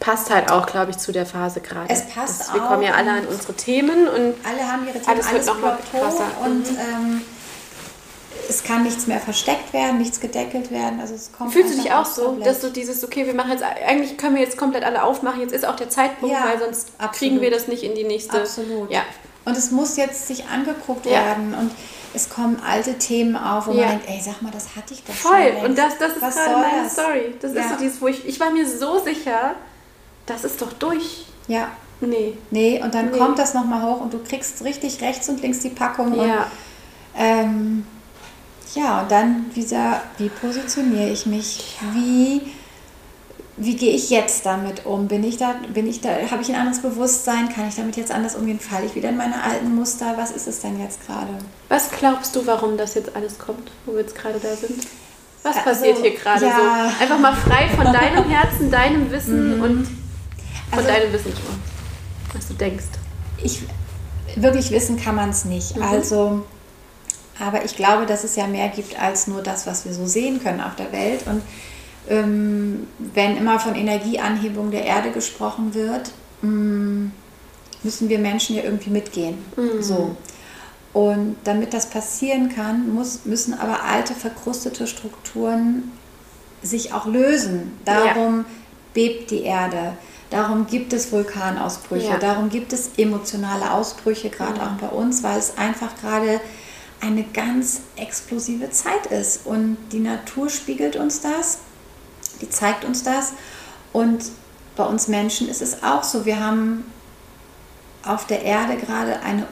Passt 0.00 0.30
halt 0.30 0.50
auch, 0.50 0.66
glaube 0.66 0.90
ich, 0.90 0.98
zu 0.98 1.12
der 1.12 1.26
Phase 1.26 1.60
gerade. 1.60 1.92
Es 1.92 2.08
passt 2.08 2.40
das, 2.40 2.48
auch. 2.48 2.54
Wir 2.54 2.60
kommen 2.62 2.82
ja 2.82 2.94
alle 2.94 3.10
an 3.12 3.26
unsere 3.26 3.52
Themen 3.52 4.08
und 4.08 4.34
alle 4.44 4.66
haben 4.66 4.86
ihre 4.86 4.98
Themen, 4.98 5.06
alles, 5.06 5.26
alles 5.28 5.46
wird 5.46 5.60
noch 5.60 5.78
krasser. 5.92 6.24
Und 6.42 6.70
mhm. 6.72 6.78
ähm, 6.78 7.22
es 8.48 8.64
kann 8.64 8.82
nichts 8.82 9.06
mehr 9.06 9.20
versteckt 9.20 9.72
werden, 9.72 9.98
nichts 9.98 10.20
gedeckelt 10.20 10.70
werden. 10.70 11.00
Also 11.00 11.14
es 11.14 11.30
kommt 11.32 11.52
Fühlst 11.52 11.78
du 11.78 11.82
dich 11.82 11.92
auch 11.92 12.06
so, 12.06 12.24
komplett. 12.24 12.46
dass 12.48 12.60
du 12.60 12.70
dieses, 12.70 13.04
okay, 13.04 13.26
wir 13.26 13.34
machen 13.34 13.52
jetzt, 13.52 13.62
eigentlich 13.62 14.16
können 14.16 14.34
wir 14.34 14.42
jetzt 14.42 14.56
komplett 14.56 14.84
alle 14.84 15.02
aufmachen, 15.02 15.40
jetzt 15.40 15.52
ist 15.52 15.66
auch 15.66 15.76
der 15.76 15.90
Zeitpunkt, 15.90 16.34
ja, 16.34 16.44
weil 16.46 16.58
sonst 16.58 16.88
absolut. 16.98 17.12
kriegen 17.12 17.40
wir 17.40 17.50
das 17.50 17.68
nicht 17.68 17.82
in 17.82 17.94
die 17.94 18.04
nächste. 18.04 18.40
Absolut. 18.40 18.90
Ja. 18.90 19.02
Und 19.44 19.56
es 19.56 19.70
muss 19.70 19.96
jetzt 19.96 20.26
sich 20.26 20.46
angeguckt 20.46 21.06
ja. 21.06 21.12
werden 21.12 21.54
und 21.54 21.70
es 22.12 22.28
kommen 22.28 22.60
alte 22.66 22.98
Themen 22.98 23.36
auf, 23.36 23.66
wo 23.66 23.72
ja. 23.72 23.86
man 23.86 23.88
denkt, 23.90 24.08
ey, 24.08 24.20
sag 24.20 24.42
mal, 24.42 24.50
das 24.50 24.74
hatte 24.76 24.94
ich 24.94 25.04
doch 25.04 25.14
Voll. 25.14 25.32
schon. 25.32 25.58
Voll, 25.58 25.68
und 25.68 25.78
das, 25.78 25.98
das 25.98 26.12
ist 26.14 26.22
Was 26.22 26.34
gerade 26.34 26.56
meine 26.56 26.82
das? 26.84 26.92
Story. 26.92 27.34
Das 27.40 27.52
ist 27.52 27.68
so 27.68 27.76
dieses, 27.76 28.00
wo 28.00 28.08
ich, 28.08 28.26
ich 28.26 28.40
war 28.40 28.50
mir 28.50 28.68
so 28.68 28.98
sicher, 28.98 29.54
das 30.26 30.44
ist 30.44 30.60
doch 30.62 30.72
durch. 30.74 31.26
Ja. 31.48 31.68
Nee. 32.00 32.34
Nee, 32.50 32.80
und 32.82 32.94
dann 32.94 33.10
nee. 33.10 33.18
kommt 33.18 33.38
das 33.38 33.54
nochmal 33.54 33.82
hoch 33.82 34.00
und 34.00 34.12
du 34.14 34.18
kriegst 34.18 34.64
richtig 34.64 35.00
rechts 35.02 35.28
und 35.28 35.42
links 35.42 35.60
die 35.60 35.68
Packung. 35.68 36.14
Ja. 36.14 36.22
Und, 36.22 36.46
ähm, 37.16 37.86
ja, 38.74 39.02
und 39.02 39.10
dann 39.10 39.46
wieder, 39.54 40.02
wie 40.18 40.28
positioniere 40.28 41.10
ich 41.10 41.26
mich? 41.26 41.76
Wie, 41.92 42.40
wie 43.56 43.76
gehe 43.76 43.92
ich 43.94 44.08
jetzt 44.08 44.46
damit 44.46 44.86
um? 44.86 45.08
Bin 45.08 45.24
ich 45.24 45.36
da, 45.36 45.56
bin 45.74 45.86
ich 45.86 46.00
da, 46.00 46.10
habe 46.30 46.40
ich 46.40 46.48
ein 46.48 46.54
anderes 46.54 46.80
Bewusstsein? 46.80 47.48
Kann 47.50 47.68
ich 47.68 47.74
damit 47.74 47.96
jetzt 47.96 48.12
anders 48.12 48.36
umgehen? 48.36 48.60
Falle 48.60 48.86
ich 48.86 48.94
wieder 48.94 49.10
in 49.10 49.16
meine 49.16 49.42
alten 49.42 49.74
Muster? 49.74 50.14
Was 50.16 50.30
ist 50.30 50.46
es 50.46 50.60
denn 50.60 50.80
jetzt 50.80 51.04
gerade? 51.06 51.36
Was 51.68 51.90
glaubst 51.90 52.34
du, 52.36 52.46
warum 52.46 52.78
das 52.78 52.94
jetzt 52.94 53.14
alles 53.14 53.38
kommt, 53.38 53.70
wo 53.84 53.92
wir 53.92 54.00
jetzt 54.00 54.14
gerade 54.14 54.38
da 54.38 54.54
sind? 54.54 54.86
Was 55.42 55.56
also, 55.56 55.68
passiert 55.68 55.98
hier 55.98 56.14
gerade 56.14 56.46
ja. 56.46 56.56
so? 56.56 57.02
Einfach 57.02 57.18
mal 57.18 57.34
frei 57.34 57.68
von 57.68 57.84
deinem 57.92 58.24
Herzen, 58.28 58.70
deinem 58.70 59.10
Wissen 59.10 59.56
mhm. 59.56 59.62
und 59.62 59.99
von 60.70 60.78
also, 60.78 60.90
deinem 60.90 61.12
Wissen 61.12 61.32
schon, 61.32 61.62
was 62.34 62.48
du 62.48 62.54
denkst. 62.54 62.84
Ich, 63.42 63.62
wirklich 64.36 64.70
wissen 64.70 64.98
kann 65.00 65.14
man 65.14 65.30
es 65.30 65.44
nicht. 65.44 65.76
Mhm. 65.76 65.82
Also 65.82 66.44
aber 67.40 67.64
ich 67.64 67.74
glaube, 67.74 68.06
dass 68.06 68.22
es 68.22 68.36
ja 68.36 68.46
mehr 68.46 68.68
gibt 68.68 69.00
als 69.00 69.26
nur 69.26 69.42
das, 69.42 69.66
was 69.66 69.86
wir 69.86 69.94
so 69.94 70.06
sehen 70.06 70.42
können 70.42 70.60
auf 70.60 70.76
der 70.76 70.92
Welt. 70.92 71.22
Und 71.26 71.42
ähm, 72.08 72.86
wenn 72.98 73.36
immer 73.38 73.58
von 73.58 73.74
Energieanhebung 73.74 74.70
der 74.70 74.84
Erde 74.84 75.10
gesprochen 75.10 75.74
wird, 75.74 76.12
ähm, 76.42 77.12
müssen 77.82 78.10
wir 78.10 78.18
Menschen 78.18 78.56
ja 78.56 78.62
irgendwie 78.62 78.90
mitgehen. 78.90 79.38
Mhm. 79.56 79.82
So. 79.82 80.16
Und 80.92 81.36
damit 81.44 81.72
das 81.72 81.88
passieren 81.88 82.54
kann, 82.54 82.92
muss, 82.92 83.24
müssen 83.24 83.54
aber 83.54 83.84
alte, 83.84 84.12
verkrustete 84.12 84.86
Strukturen 84.86 85.92
sich 86.62 86.92
auch 86.92 87.06
lösen. 87.06 87.78
Darum 87.86 88.38
ja. 88.38 88.44
bebt 88.92 89.30
die 89.30 89.44
Erde. 89.44 89.94
Darum 90.30 90.66
gibt 90.66 90.92
es 90.92 91.10
Vulkanausbrüche. 91.10 92.06
Ja. 92.06 92.18
Darum 92.18 92.48
gibt 92.48 92.72
es 92.72 92.90
emotionale 92.96 93.72
Ausbrüche, 93.72 94.30
gerade 94.30 94.60
mhm. 94.60 94.60
auch 94.60 94.74
bei 94.80 94.88
uns, 94.88 95.22
weil 95.22 95.38
es 95.38 95.58
einfach 95.58 95.96
gerade 96.00 96.40
eine 97.00 97.24
ganz 97.24 97.80
explosive 97.96 98.70
Zeit 98.70 99.06
ist. 99.06 99.46
Und 99.46 99.76
die 99.92 99.98
Natur 99.98 100.48
spiegelt 100.48 100.96
uns 100.96 101.20
das, 101.20 101.58
die 102.40 102.48
zeigt 102.48 102.84
uns 102.84 103.02
das. 103.02 103.32
Und 103.92 104.24
bei 104.76 104.84
uns 104.84 105.08
Menschen 105.08 105.48
ist 105.48 105.62
es 105.62 105.82
auch 105.82 106.04
so. 106.04 106.24
Wir 106.24 106.38
haben 106.38 106.84
auf 108.04 108.26
der 108.26 108.42
Erde 108.42 108.76
gerade 108.76 109.20
eine 109.20 109.46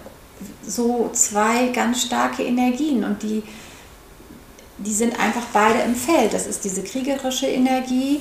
so 0.65 1.11
zwei 1.13 1.69
ganz 1.69 2.03
starke 2.03 2.45
Energien 2.45 3.03
und 3.03 3.23
die, 3.23 3.43
die 4.79 4.95
sind 4.95 5.19
einfach 5.19 5.45
beide 5.53 5.81
im 5.81 5.97
Feld. 5.97 6.33
Das 6.33 6.47
ist 6.47 6.65
diese 6.65 6.83
kriegerische 6.85 7.47
Energie, 7.47 8.21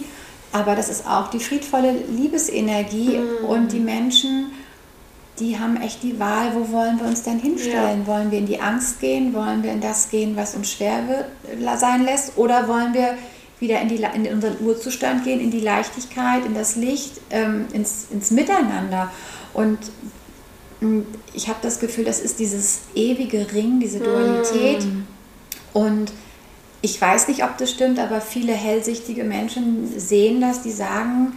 aber 0.52 0.76
das 0.76 0.90
ist 0.90 1.08
auch 1.08 1.30
die 1.30 1.40
friedvolle 1.40 1.94
Liebesenergie 2.10 3.20
mm. 3.20 3.46
und 3.46 3.72
die 3.72 3.80
Menschen 3.80 4.52
die 5.40 5.60
haben 5.60 5.78
echt 5.78 6.02
die 6.02 6.20
Wahl, 6.20 6.54
wo 6.56 6.72
wollen 6.72 7.00
wir 7.00 7.08
uns 7.08 7.24
denn 7.24 7.40
hinstellen? 7.40 8.02
Ja. 8.02 8.08
Wollen 8.08 8.32
wir 8.32 8.40
in 8.40 8.48
die 8.48 8.60
Angst 8.60 9.00
gehen? 9.00 9.34
Wollen 9.34 9.62
wir 9.64 9.72
in 9.72 9.82
das 9.82 10.10
gehen, 10.10 10.36
was 10.36 10.56
uns 10.56 10.72
schwer 10.72 11.08
wird, 11.08 11.80
sein 11.80 12.06
lässt? 12.06 12.38
Oder 12.38 12.68
wollen 12.68 12.94
wir 12.94 13.18
wieder 13.60 13.80
in, 13.82 13.88
die, 13.88 13.98
in 13.98 14.34
unseren 14.34 14.60
Urzustand 14.62 15.24
gehen, 15.24 15.40
in 15.40 15.52
die 15.52 15.60
Leichtigkeit, 15.60 16.46
in 16.46 16.56
das 16.56 16.76
Licht, 16.76 17.22
ähm, 17.30 17.66
ins, 17.72 18.08
ins 18.10 18.32
Miteinander? 18.32 19.12
Und 19.54 19.78
hm, 20.80 21.06
ich 21.34 21.48
habe 21.48 21.60
das 21.62 21.80
Gefühl, 21.80 22.06
das 22.06 22.20
ist 22.20 22.40
dieses 22.40 22.82
ewige 22.96 23.52
Ring, 23.54 23.80
diese 23.80 24.00
Dualität. 24.00 24.86
Mm. 24.86 25.04
Und 25.74 26.12
ich 26.82 27.00
weiß 27.00 27.28
nicht, 27.28 27.44
ob 27.44 27.58
das 27.58 27.72
stimmt, 27.72 28.00
aber 28.00 28.22
viele 28.22 28.54
hellsichtige 28.54 29.24
Menschen 29.24 30.00
sehen 30.00 30.42
das, 30.42 30.62
die 30.62 30.72
sagen, 30.72 31.36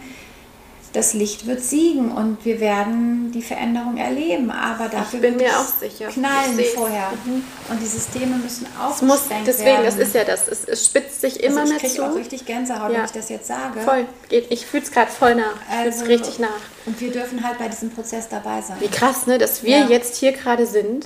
das 0.93 1.13
Licht 1.13 1.47
wird 1.47 1.61
siegen 1.61 2.11
und 2.11 2.43
wir 2.43 2.59
werden 2.59 3.31
die 3.31 3.41
Veränderung 3.41 3.95
erleben. 3.97 4.51
Aber 4.51 4.89
dafür 4.89 5.19
ich 5.19 5.21
bin 5.21 5.37
mir 5.37 5.57
auch 5.57 5.65
sicher. 5.65 6.07
knallen 6.07 6.59
vorher. 6.75 7.11
Mhm. 7.23 7.43
Und 7.69 7.81
die 7.81 7.87
Systeme 7.87 8.35
müssen 8.35 8.67
auch 8.79 9.01
muss, 9.01 9.21
Deswegen, 9.45 9.67
werden. 9.67 9.85
das 9.85 9.95
ist 9.95 10.13
ja 10.13 10.25
das. 10.25 10.47
Es, 10.49 10.65
es 10.65 10.85
spitzt 10.85 11.21
sich 11.21 11.41
immer 11.41 11.61
also 11.61 11.75
ich 11.75 11.81
mehr 11.81 11.91
zu. 11.91 11.95
Ich 11.95 12.01
auch 12.01 12.15
richtig 12.15 12.45
Gänsehaut, 12.45 12.91
ja. 12.91 12.97
wenn 12.97 13.05
ich 13.05 13.11
das 13.11 13.29
jetzt 13.29 13.47
sage. 13.47 13.79
Voll. 13.81 14.05
Ich 14.29 14.65
fühle 14.65 14.83
es 14.83 14.91
gerade 14.91 15.09
voll 15.09 15.35
nach. 15.35 15.55
Ich 15.69 15.77
also, 15.77 15.99
fühle 15.99 16.15
es 16.15 16.21
richtig 16.21 16.39
nach. 16.39 16.49
Und 16.85 16.99
wir 16.99 17.11
dürfen 17.11 17.43
halt 17.45 17.57
bei 17.57 17.69
diesem 17.69 17.89
Prozess 17.91 18.27
dabei 18.27 18.61
sein. 18.61 18.75
Wie 18.79 18.89
krass, 18.89 19.27
ne? 19.27 19.37
Dass 19.37 19.63
wir 19.63 19.79
ja. 19.79 19.87
jetzt 19.87 20.17
hier 20.17 20.33
gerade 20.33 20.65
sind. 20.65 21.05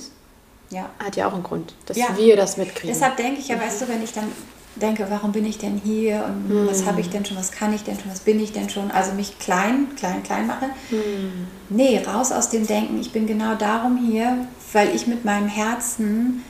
Ja. 0.70 0.90
Hat 0.98 1.16
ja 1.16 1.28
auch 1.28 1.34
einen 1.34 1.42
Grund, 1.42 1.74
dass 1.86 1.96
ja. 1.96 2.08
wir 2.16 2.36
das 2.36 2.56
mitkriegen. 2.56 2.90
Deshalb 2.94 3.16
denke 3.16 3.40
ich 3.40 3.48
ja, 3.48 3.60
weißt 3.60 3.82
du, 3.82 3.88
wenn 3.88 4.02
ich 4.02 4.12
dann 4.12 4.30
denke, 4.76 5.06
warum 5.08 5.32
bin 5.32 5.46
ich 5.46 5.58
denn 5.58 5.80
hier 5.82 6.24
und 6.24 6.50
hm. 6.50 6.68
was 6.68 6.84
habe 6.84 7.00
ich 7.00 7.08
denn 7.08 7.24
schon, 7.24 7.36
was 7.36 7.50
kann 7.50 7.72
ich 7.72 7.82
denn 7.82 7.98
schon, 7.98 8.10
was 8.10 8.20
bin 8.20 8.40
ich 8.40 8.52
denn 8.52 8.68
schon, 8.68 8.90
also 8.90 9.12
mich 9.12 9.38
klein, 9.38 9.88
klein, 9.96 10.22
klein 10.22 10.46
mache. 10.46 10.66
Hm. 10.90 11.46
Nee, 11.70 12.02
raus 12.06 12.32
aus 12.32 12.50
dem 12.50 12.66
Denken, 12.66 13.00
ich 13.00 13.12
bin 13.12 13.26
genau 13.26 13.54
darum 13.54 13.96
hier, 13.96 14.46
weil 14.72 14.94
ich 14.94 15.06
mit 15.06 15.24
meinem 15.24 15.48
Herzen 15.48 16.42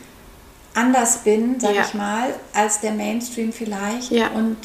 anders 0.74 1.18
bin, 1.18 1.58
sag 1.60 1.74
ja. 1.74 1.82
ich 1.82 1.94
mal, 1.94 2.34
als 2.52 2.80
der 2.80 2.92
Mainstream 2.92 3.52
vielleicht 3.52 4.10
ja. 4.10 4.28
und 4.30 4.56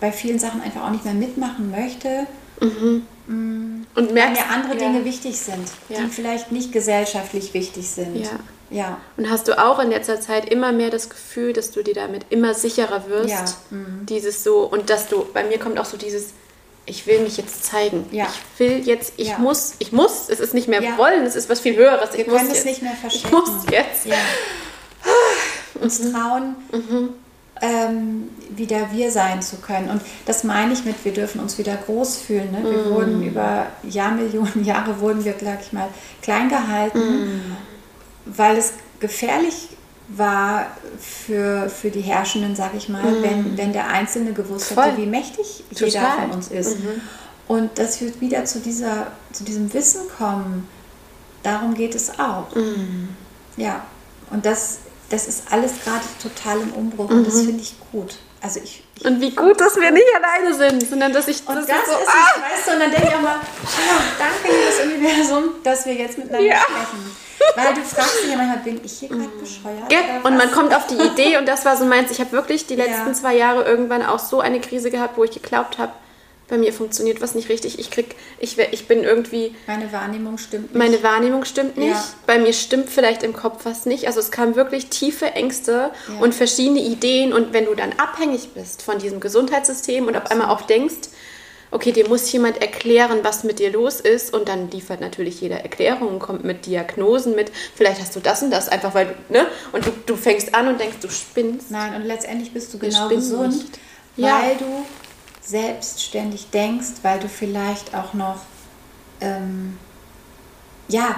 bei 0.00 0.10
vielen 0.10 0.38
Sachen 0.38 0.62
einfach 0.62 0.84
auch 0.84 0.90
nicht 0.90 1.04
mehr 1.04 1.14
mitmachen 1.14 1.70
möchte. 1.70 2.26
Mhm. 2.60 3.02
Mm, 3.26 3.86
und 3.94 4.12
merkst, 4.12 4.42
weil 4.42 4.46
mir 4.46 4.54
andere 4.54 4.74
ja. 4.74 4.88
Dinge 4.88 5.04
wichtig 5.04 5.38
sind, 5.38 5.68
die 5.88 6.08
vielleicht 6.10 6.52
nicht 6.52 6.72
gesellschaftlich 6.72 7.54
wichtig 7.54 7.88
sind. 7.88 8.28
Ja. 8.70 8.98
Und 9.16 9.28
hast 9.28 9.48
du 9.48 9.58
auch 9.58 9.78
in 9.80 9.90
letzter 9.90 10.20
Zeit 10.20 10.48
immer 10.48 10.72
mehr 10.72 10.90
das 10.90 11.10
Gefühl, 11.10 11.52
dass 11.52 11.72
du 11.72 11.82
dir 11.82 11.94
damit 11.94 12.26
immer 12.30 12.54
sicherer 12.54 13.08
wirst? 13.08 13.30
Ja. 13.30 13.44
Mhm. 13.70 14.06
Dieses 14.06 14.44
so, 14.44 14.60
und 14.60 14.90
dass 14.90 15.08
du, 15.08 15.26
bei 15.34 15.44
mir 15.44 15.58
kommt 15.58 15.78
auch 15.78 15.84
so 15.84 15.96
dieses, 15.96 16.28
ich 16.86 17.06
will 17.06 17.20
mich 17.20 17.36
jetzt 17.36 17.64
zeigen. 17.64 18.06
Ja. 18.12 18.26
Ich 18.26 18.60
will 18.60 18.80
jetzt, 18.86 19.14
ich 19.16 19.28
ja. 19.28 19.38
muss, 19.38 19.74
ich 19.78 19.92
muss, 19.92 20.28
es 20.28 20.40
ist 20.40 20.54
nicht 20.54 20.68
mehr 20.68 20.82
ja. 20.82 20.98
wollen, 20.98 21.24
es 21.24 21.36
ist 21.36 21.48
was 21.48 21.60
viel 21.60 21.76
Höheres. 21.76 22.12
Wir 22.12 22.20
ich 22.20 22.26
können 22.26 22.48
muss 22.48 22.58
es 22.58 22.64
nicht 22.64 22.82
mehr 22.82 22.92
verstecken. 22.92 23.26
Ich 23.26 23.32
muss 23.32 23.64
jetzt. 23.70 24.06
Ja. 24.06 24.16
Uns 25.80 26.00
mhm. 26.00 26.12
trauen, 26.12 26.56
mhm. 26.72 27.08
ähm, 27.62 28.30
wieder 28.50 28.92
wir 28.92 29.10
sein 29.10 29.42
zu 29.42 29.56
können. 29.56 29.88
Und 29.88 30.02
das 30.26 30.44
meine 30.44 30.72
ich 30.72 30.84
mit, 30.84 31.04
wir 31.04 31.12
dürfen 31.12 31.40
uns 31.40 31.56
wieder 31.56 31.74
groß 31.74 32.18
fühlen. 32.18 32.50
Ne? 32.52 32.62
Wir 32.62 32.82
mhm. 32.82 32.90
wurden 32.90 33.22
über 33.22 33.66
Jahrmillionen 33.82 34.64
Jahre, 34.64 35.00
wurden 35.00 35.24
wir, 35.24 35.34
sag 35.42 35.60
ich 35.62 35.72
mal, 35.72 35.88
klein 36.22 36.48
gehalten 36.48 36.98
mhm 36.98 37.56
weil 38.36 38.56
es 38.56 38.72
gefährlich 39.00 39.68
war 40.08 40.66
für, 40.98 41.68
für 41.68 41.90
die 41.90 42.00
Herrschenden, 42.00 42.56
sage 42.56 42.76
ich 42.76 42.88
mal, 42.88 43.02
mhm. 43.02 43.22
wenn, 43.22 43.58
wenn 43.58 43.72
der 43.72 43.88
Einzelne 43.88 44.32
gewusst 44.32 44.72
Voll. 44.72 44.84
hätte, 44.84 44.96
wie 44.98 45.06
mächtig 45.06 45.64
Total. 45.70 45.88
jeder 45.88 46.10
von 46.22 46.30
uns 46.32 46.48
ist. 46.48 46.78
Mhm. 46.80 47.00
Und 47.46 47.78
dass 47.78 48.00
wir 48.00 48.20
wieder 48.20 48.44
zu, 48.44 48.60
dieser, 48.60 49.08
zu 49.32 49.44
diesem 49.44 49.72
Wissen 49.72 50.02
kommen, 50.18 50.68
darum 51.42 51.74
geht 51.74 51.94
es 51.94 52.18
auch. 52.18 52.54
Mhm. 52.54 53.10
Ja, 53.56 53.84
und 54.30 54.46
das, 54.46 54.78
das 55.10 55.26
ist 55.26 55.52
alles 55.52 55.72
gerade 55.84 56.04
total 56.22 56.60
im 56.60 56.72
Umbruch 56.72 57.10
und 57.10 57.26
das 57.26 57.34
mhm. 57.34 57.46
finde 57.46 57.62
ich 57.62 57.74
gut. 57.92 58.18
Also 58.42 58.60
ich, 58.62 58.82
ich 58.96 59.04
Und 59.04 59.20
wie 59.20 59.34
gut, 59.34 59.60
dass 59.60 59.76
wir 59.76 59.90
nicht 59.90 60.06
alleine 60.16 60.54
sind, 60.54 60.88
sondern 60.88 61.12
dass 61.12 61.28
ich 61.28 61.46
und 61.46 61.56
das, 61.56 61.66
das 61.66 61.78
ist 61.78 61.86
so, 61.86 61.92
es, 61.92 62.08
ah, 62.08 62.40
weißt 62.40 62.68
du, 62.68 62.72
und 62.72 62.80
dann 62.80 62.90
denke 62.90 63.08
ich 63.08 63.14
auch 63.14 63.20
mal, 63.20 63.36
oh, 63.36 64.02
danke 64.18 64.56
liebes 64.56 64.96
Universum, 64.96 65.44
dass 65.62 65.86
wir 65.86 65.94
jetzt 65.94 66.18
miteinander 66.18 66.46
Ja. 66.46 66.60
sprechen. 66.60 67.16
Weil 67.56 67.74
du 67.74 67.80
fragst 67.82 68.22
dich 68.22 68.30
ja 68.30 68.36
manchmal, 68.36 68.58
bin 68.58 68.80
ich 68.84 68.92
hier 68.98 69.08
gerade 69.08 69.28
bescheuert? 69.40 69.90
Ja, 69.92 69.98
und 70.24 70.36
man 70.36 70.50
kommt 70.52 70.74
auf 70.74 70.86
die 70.86 70.94
Idee 70.94 71.36
und 71.38 71.46
das 71.46 71.64
war 71.64 71.76
so 71.76 71.84
meins. 71.84 72.10
Ich 72.10 72.20
habe 72.20 72.32
wirklich 72.32 72.66
die 72.66 72.76
letzten 72.76 73.08
Ja. 73.08 73.12
zwei 73.12 73.36
Jahre 73.36 73.64
irgendwann 73.64 74.04
auch 74.04 74.18
so 74.18 74.40
eine 74.40 74.60
Krise 74.60 74.90
gehabt, 74.90 75.16
wo 75.16 75.24
ich 75.24 75.30
geglaubt 75.32 75.78
habe, 75.78 75.92
bei 76.48 76.58
mir 76.58 76.72
funktioniert 76.72 77.20
was 77.20 77.36
nicht 77.36 77.48
richtig. 77.48 77.78
Ich 77.78 77.92
krieg, 77.92 78.16
ich, 78.40 78.58
ich 78.58 78.88
bin 78.88 79.04
irgendwie, 79.04 79.54
Meine 79.68 79.92
Wahrnehmung 79.92 80.36
stimmt 80.36 80.74
nicht. 80.74 80.74
meine 80.74 81.00
Wahrnehmung 81.04 81.44
stimmt 81.44 81.76
nicht. 81.76 81.92
Ja. 81.92 82.04
Bei 82.26 82.38
mir 82.38 82.52
stimmt 82.52 82.90
vielleicht 82.90 83.22
im 83.22 83.32
Kopf 83.34 83.60
was 83.64 83.86
nicht. 83.86 84.08
Also 84.08 84.18
es 84.18 84.32
kamen 84.32 84.56
wirklich 84.56 84.88
tiefe 84.88 85.26
Ängste 85.26 85.92
Ja. 86.08 86.20
und 86.20 86.34
verschiedene 86.34 86.80
Ideen. 86.80 87.32
Und 87.32 87.52
wenn 87.52 87.66
du 87.66 87.74
dann 87.76 87.92
abhängig 87.98 88.48
bist 88.52 88.82
von 88.82 88.98
diesem 88.98 89.20
Gesundheitssystem 89.20 90.08
und 90.08 90.16
auf 90.16 90.28
einmal 90.30 90.48
auch 90.48 90.62
denkst, 90.62 91.10
okay, 91.70 91.92
dir 91.92 92.08
muss 92.08 92.30
jemand 92.32 92.60
erklären, 92.60 93.20
was 93.22 93.44
mit 93.44 93.58
dir 93.58 93.70
los 93.70 94.00
ist. 94.00 94.32
Und 94.34 94.48
dann 94.48 94.70
liefert 94.70 95.00
natürlich 95.00 95.40
jeder 95.40 95.60
Erklärungen, 95.60 96.18
kommt 96.18 96.44
mit 96.44 96.66
Diagnosen 96.66 97.34
mit. 97.34 97.52
Vielleicht 97.74 98.00
hast 98.00 98.14
du 98.16 98.20
das 98.20 98.42
und 98.42 98.50
das, 98.50 98.68
einfach 98.68 98.94
weil 98.94 99.06
du, 99.28 99.32
ne? 99.32 99.46
Und 99.72 99.86
du, 99.86 99.90
du 100.06 100.16
fängst 100.16 100.54
an 100.54 100.68
und 100.68 100.80
denkst, 100.80 100.98
du 101.00 101.08
spinnst. 101.08 101.70
Nein, 101.70 101.94
und 101.94 102.04
letztendlich 102.04 102.52
bist 102.52 102.72
du 102.74 102.78
genau 102.78 103.04
spinnen 103.06 103.20
gesund, 103.20 103.54
nicht. 103.56 103.78
Ja. 104.16 104.40
weil 104.42 104.56
du 104.56 104.84
selbstständig 105.42 106.50
denkst, 106.50 106.88
weil 107.02 107.18
du 107.20 107.28
vielleicht 107.28 107.94
auch 107.94 108.14
noch, 108.14 108.40
ähm, 109.20 109.78
ja, 110.88 111.16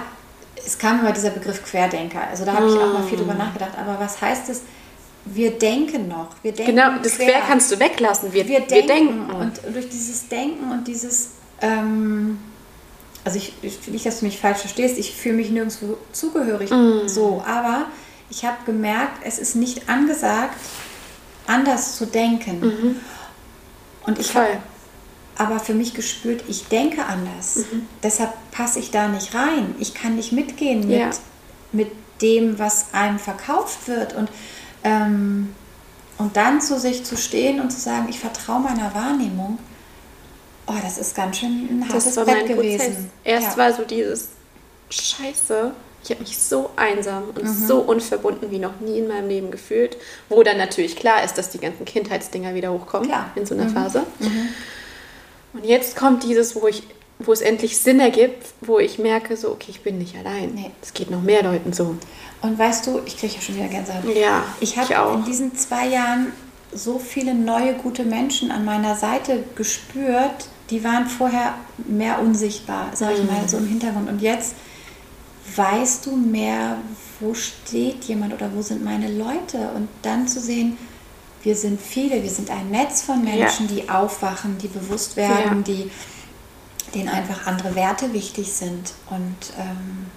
es 0.65 0.77
kam 0.77 0.99
immer 1.01 1.11
dieser 1.11 1.31
Begriff 1.31 1.63
Querdenker. 1.63 2.27
Also 2.29 2.45
da 2.45 2.53
habe 2.53 2.67
ich 2.69 2.73
auch 2.75 2.93
mal 2.93 3.03
viel 3.03 3.17
Mm. 3.17 3.21
drüber 3.21 3.33
nachgedacht. 3.33 3.71
Aber 3.77 3.99
was 3.99 4.21
heißt 4.21 4.49
es? 4.49 4.61
Wir 5.25 5.51
denken 5.51 6.07
noch. 6.09 6.29
Wir 6.41 6.51
denken 6.51 6.75
Genau, 6.75 6.97
das 7.01 7.15
Quer 7.17 7.41
kannst 7.47 7.71
du 7.71 7.79
weglassen. 7.79 8.33
Wir, 8.33 8.47
wir 8.47 8.59
wir 8.59 8.67
denken, 8.67 8.87
denken. 9.27 9.31
und 9.31 9.59
durch 9.73 9.87
dieses 9.89 10.27
Denken 10.27 10.71
und 10.71 10.87
dieses, 10.87 11.29
ähm, 11.61 12.37
also 13.23 13.37
ich, 13.37 13.53
ich 13.61 13.87
nicht, 13.87 14.05
dass 14.05 14.19
du 14.19 14.25
mich 14.25 14.37
falsch 14.39 14.59
verstehst, 14.59 14.97
ich 14.97 15.13
fühle 15.15 15.35
mich 15.35 15.49
nirgendwo 15.49 15.97
zugehörig 16.11 16.69
Mm. 16.71 17.07
so, 17.07 17.41
aber 17.47 17.85
ich 18.29 18.43
habe 18.43 18.57
gemerkt, 18.65 19.21
es 19.23 19.39
ist 19.39 19.55
nicht 19.55 19.87
angesagt, 19.87 20.57
anders 21.47 21.95
zu 21.97 22.05
denken. 22.05 22.99
Und 24.05 24.19
ich 24.19 24.35
habe 24.35 24.57
aber 25.37 25.59
für 25.59 25.73
mich 25.73 25.93
gespürt, 25.93 26.43
ich 26.47 26.67
denke 26.67 27.05
anders. 27.05 27.55
Mhm. 27.57 27.87
Deshalb 28.03 28.31
passe 28.51 28.79
ich 28.79 28.91
da 28.91 29.07
nicht 29.07 29.33
rein. 29.33 29.73
Ich 29.79 29.93
kann 29.93 30.15
nicht 30.15 30.31
mitgehen 30.31 30.81
mit, 30.87 30.99
Ja. 30.99 31.09
mit 31.71 31.89
dem, 32.21 32.59
was 32.59 32.93
einem 32.93 33.19
verkauft 33.19 33.87
wird. 33.87 34.13
Und, 34.13 34.29
ähm, 34.83 35.53
und 36.17 36.35
dann 36.37 36.61
zu 36.61 36.79
sich 36.79 37.03
zu 37.03 37.17
stehen 37.17 37.59
und 37.59 37.71
zu 37.71 37.79
sagen, 37.79 38.07
ich 38.09 38.19
vertraue 38.19 38.59
meiner 38.59 38.93
Wahrnehmung, 38.93 39.57
oh, 40.67 40.73
das 40.81 40.97
ist 40.97 41.15
ganz 41.15 41.37
schön 41.37 41.67
ein 41.69 41.87
hartes 41.87 42.05
Das 42.05 42.17
war 42.17 42.25
Brett 42.25 42.47
mein 42.47 42.55
gewesen. 42.55 42.77
Prozess. 42.79 43.03
Erst 43.23 43.51
ja. 43.51 43.57
war 43.57 43.73
so 43.73 43.83
dieses 43.83 44.29
Scheiße. 44.89 45.71
Ich 46.03 46.09
habe 46.11 46.19
mich 46.21 46.37
so 46.37 46.69
einsam 46.75 47.23
und 47.33 47.43
Mhm. 47.43 47.67
so 47.67 47.79
unverbunden 47.79 48.51
wie 48.51 48.59
noch 48.59 48.79
nie 48.81 48.99
in 48.99 49.07
meinem 49.07 49.29
Leben 49.29 49.51
gefühlt. 49.51 49.95
Wo 50.29 50.43
dann 50.43 50.57
natürlich 50.57 50.97
klar 50.97 51.23
ist, 51.23 51.37
dass 51.37 51.49
die 51.49 51.59
ganzen 51.59 51.85
Kindheitsdinger 51.85 52.53
wieder 52.55 52.73
hochkommen 52.73 53.07
Klar. 53.07 53.31
in 53.35 53.45
so 53.45 53.55
einer 53.55 53.65
Mhm. 53.65 53.69
Phase. 53.73 54.03
Und 55.53 55.63
jetzt 55.65 55.95
kommt 55.95 56.23
dieses, 56.23 56.55
wo 56.55 56.67
ich 56.67 56.83
wo 57.19 57.31
es 57.31 57.39
endlich 57.41 57.77
Sinn 57.77 58.01
ergibt, 58.01 58.47
wo 58.59 58.79
ich 58.79 58.97
merke, 58.99 59.37
so, 59.37 59.51
okay, 59.51 59.67
ich 59.69 59.81
bin 59.81 59.97
nicht 59.97 60.17
allein. 60.17 60.51
Nee. 60.55 60.71
Es 60.81 60.93
geht 60.93 61.09
noch 61.09 61.21
mehr 61.21 61.41
Leuten 61.43 61.71
so. 61.71 61.95
Und 62.43 62.59
weißt 62.59 62.85
du, 62.87 62.99
ich 63.05 63.17
kriege 63.17 63.33
ja 63.35 63.41
schon 63.41 63.55
wieder 63.55 63.67
Gänsehaut. 63.69 64.03
Ja, 64.15 64.43
Ich 64.59 64.77
habe 64.77 65.15
in 65.17 65.23
diesen 65.25 65.55
zwei 65.55 65.87
Jahren 65.87 66.33
so 66.73 66.99
viele 66.99 67.33
neue 67.33 67.73
gute 67.75 68.03
Menschen 68.03 68.51
an 68.51 68.65
meiner 68.65 68.95
Seite 68.95 69.43
gespürt, 69.55 70.47
die 70.69 70.83
waren 70.83 71.07
vorher 71.07 71.55
mehr 71.87 72.19
unsichtbar, 72.19 72.89
sag 72.93 73.13
ich 73.13 73.23
mal, 73.23 73.47
so 73.47 73.57
im 73.57 73.67
Hintergrund. 73.67 74.09
Und 74.09 74.21
jetzt 74.21 74.55
weißt 75.55 76.05
du 76.05 76.15
mehr, 76.17 76.77
wo 77.19 77.33
steht 77.33 78.03
jemand 78.05 78.33
oder 78.33 78.49
wo 78.53 78.61
sind 78.61 78.83
meine 78.83 79.09
Leute. 79.11 79.69
Und 79.75 79.87
dann 80.01 80.27
zu 80.27 80.39
sehen, 80.39 80.77
wir 81.43 81.55
sind 81.55 81.79
viele, 81.79 82.23
wir 82.23 82.29
sind 82.29 82.49
ein 82.49 82.71
Netz 82.71 83.03
von 83.03 83.23
Menschen, 83.23 83.67
die 83.67 83.89
aufwachen, 83.89 84.57
die 84.57 84.67
bewusst 84.67 85.15
werden, 85.15 85.63
Ja. 85.65 85.73
die 85.73 85.91
denen 86.93 87.09
einfach 87.09 87.47
andere 87.47 87.73
Werte 87.75 88.13
wichtig 88.13 88.51
sind. 88.51 88.93
Und, 89.09 89.35
ähm, 89.59 90.07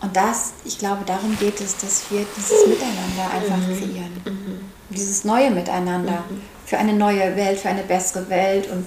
und 0.00 0.14
das, 0.16 0.52
ich 0.64 0.78
glaube, 0.78 1.04
darum 1.06 1.36
geht 1.38 1.60
es, 1.60 1.76
dass 1.76 2.04
wir 2.10 2.24
dieses 2.36 2.66
Miteinander 2.66 3.30
einfach 3.34 3.66
kreieren. 3.66 4.12
Dieses 4.90 5.24
neue 5.24 5.50
Miteinander 5.50 6.24
für 6.64 6.78
eine 6.78 6.92
neue 6.92 7.34
Welt, 7.36 7.58
für 7.58 7.68
eine 7.68 7.82
bessere 7.82 8.28
Welt. 8.30 8.70
Und 8.70 8.86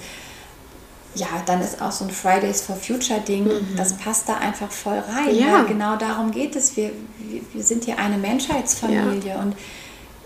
ja, 1.15 1.27
dann 1.45 1.61
ist 1.61 1.81
auch 1.81 1.91
so 1.91 2.05
ein 2.05 2.11
Fridays 2.11 2.61
for 2.61 2.75
Future 2.75 3.19
Ding, 3.19 3.49
das 3.75 3.93
passt 3.97 4.29
da 4.29 4.37
einfach 4.37 4.71
voll 4.71 4.99
rein. 4.99 5.35
Ja. 5.35 5.63
Genau 5.63 5.97
darum 5.97 6.31
geht 6.31 6.55
es. 6.55 6.77
Wir, 6.77 6.91
wir, 7.19 7.41
wir 7.53 7.63
sind 7.63 7.83
hier 7.83 7.99
eine 7.99 8.17
Menschheitsfamilie 8.17 9.37
und 9.37 9.55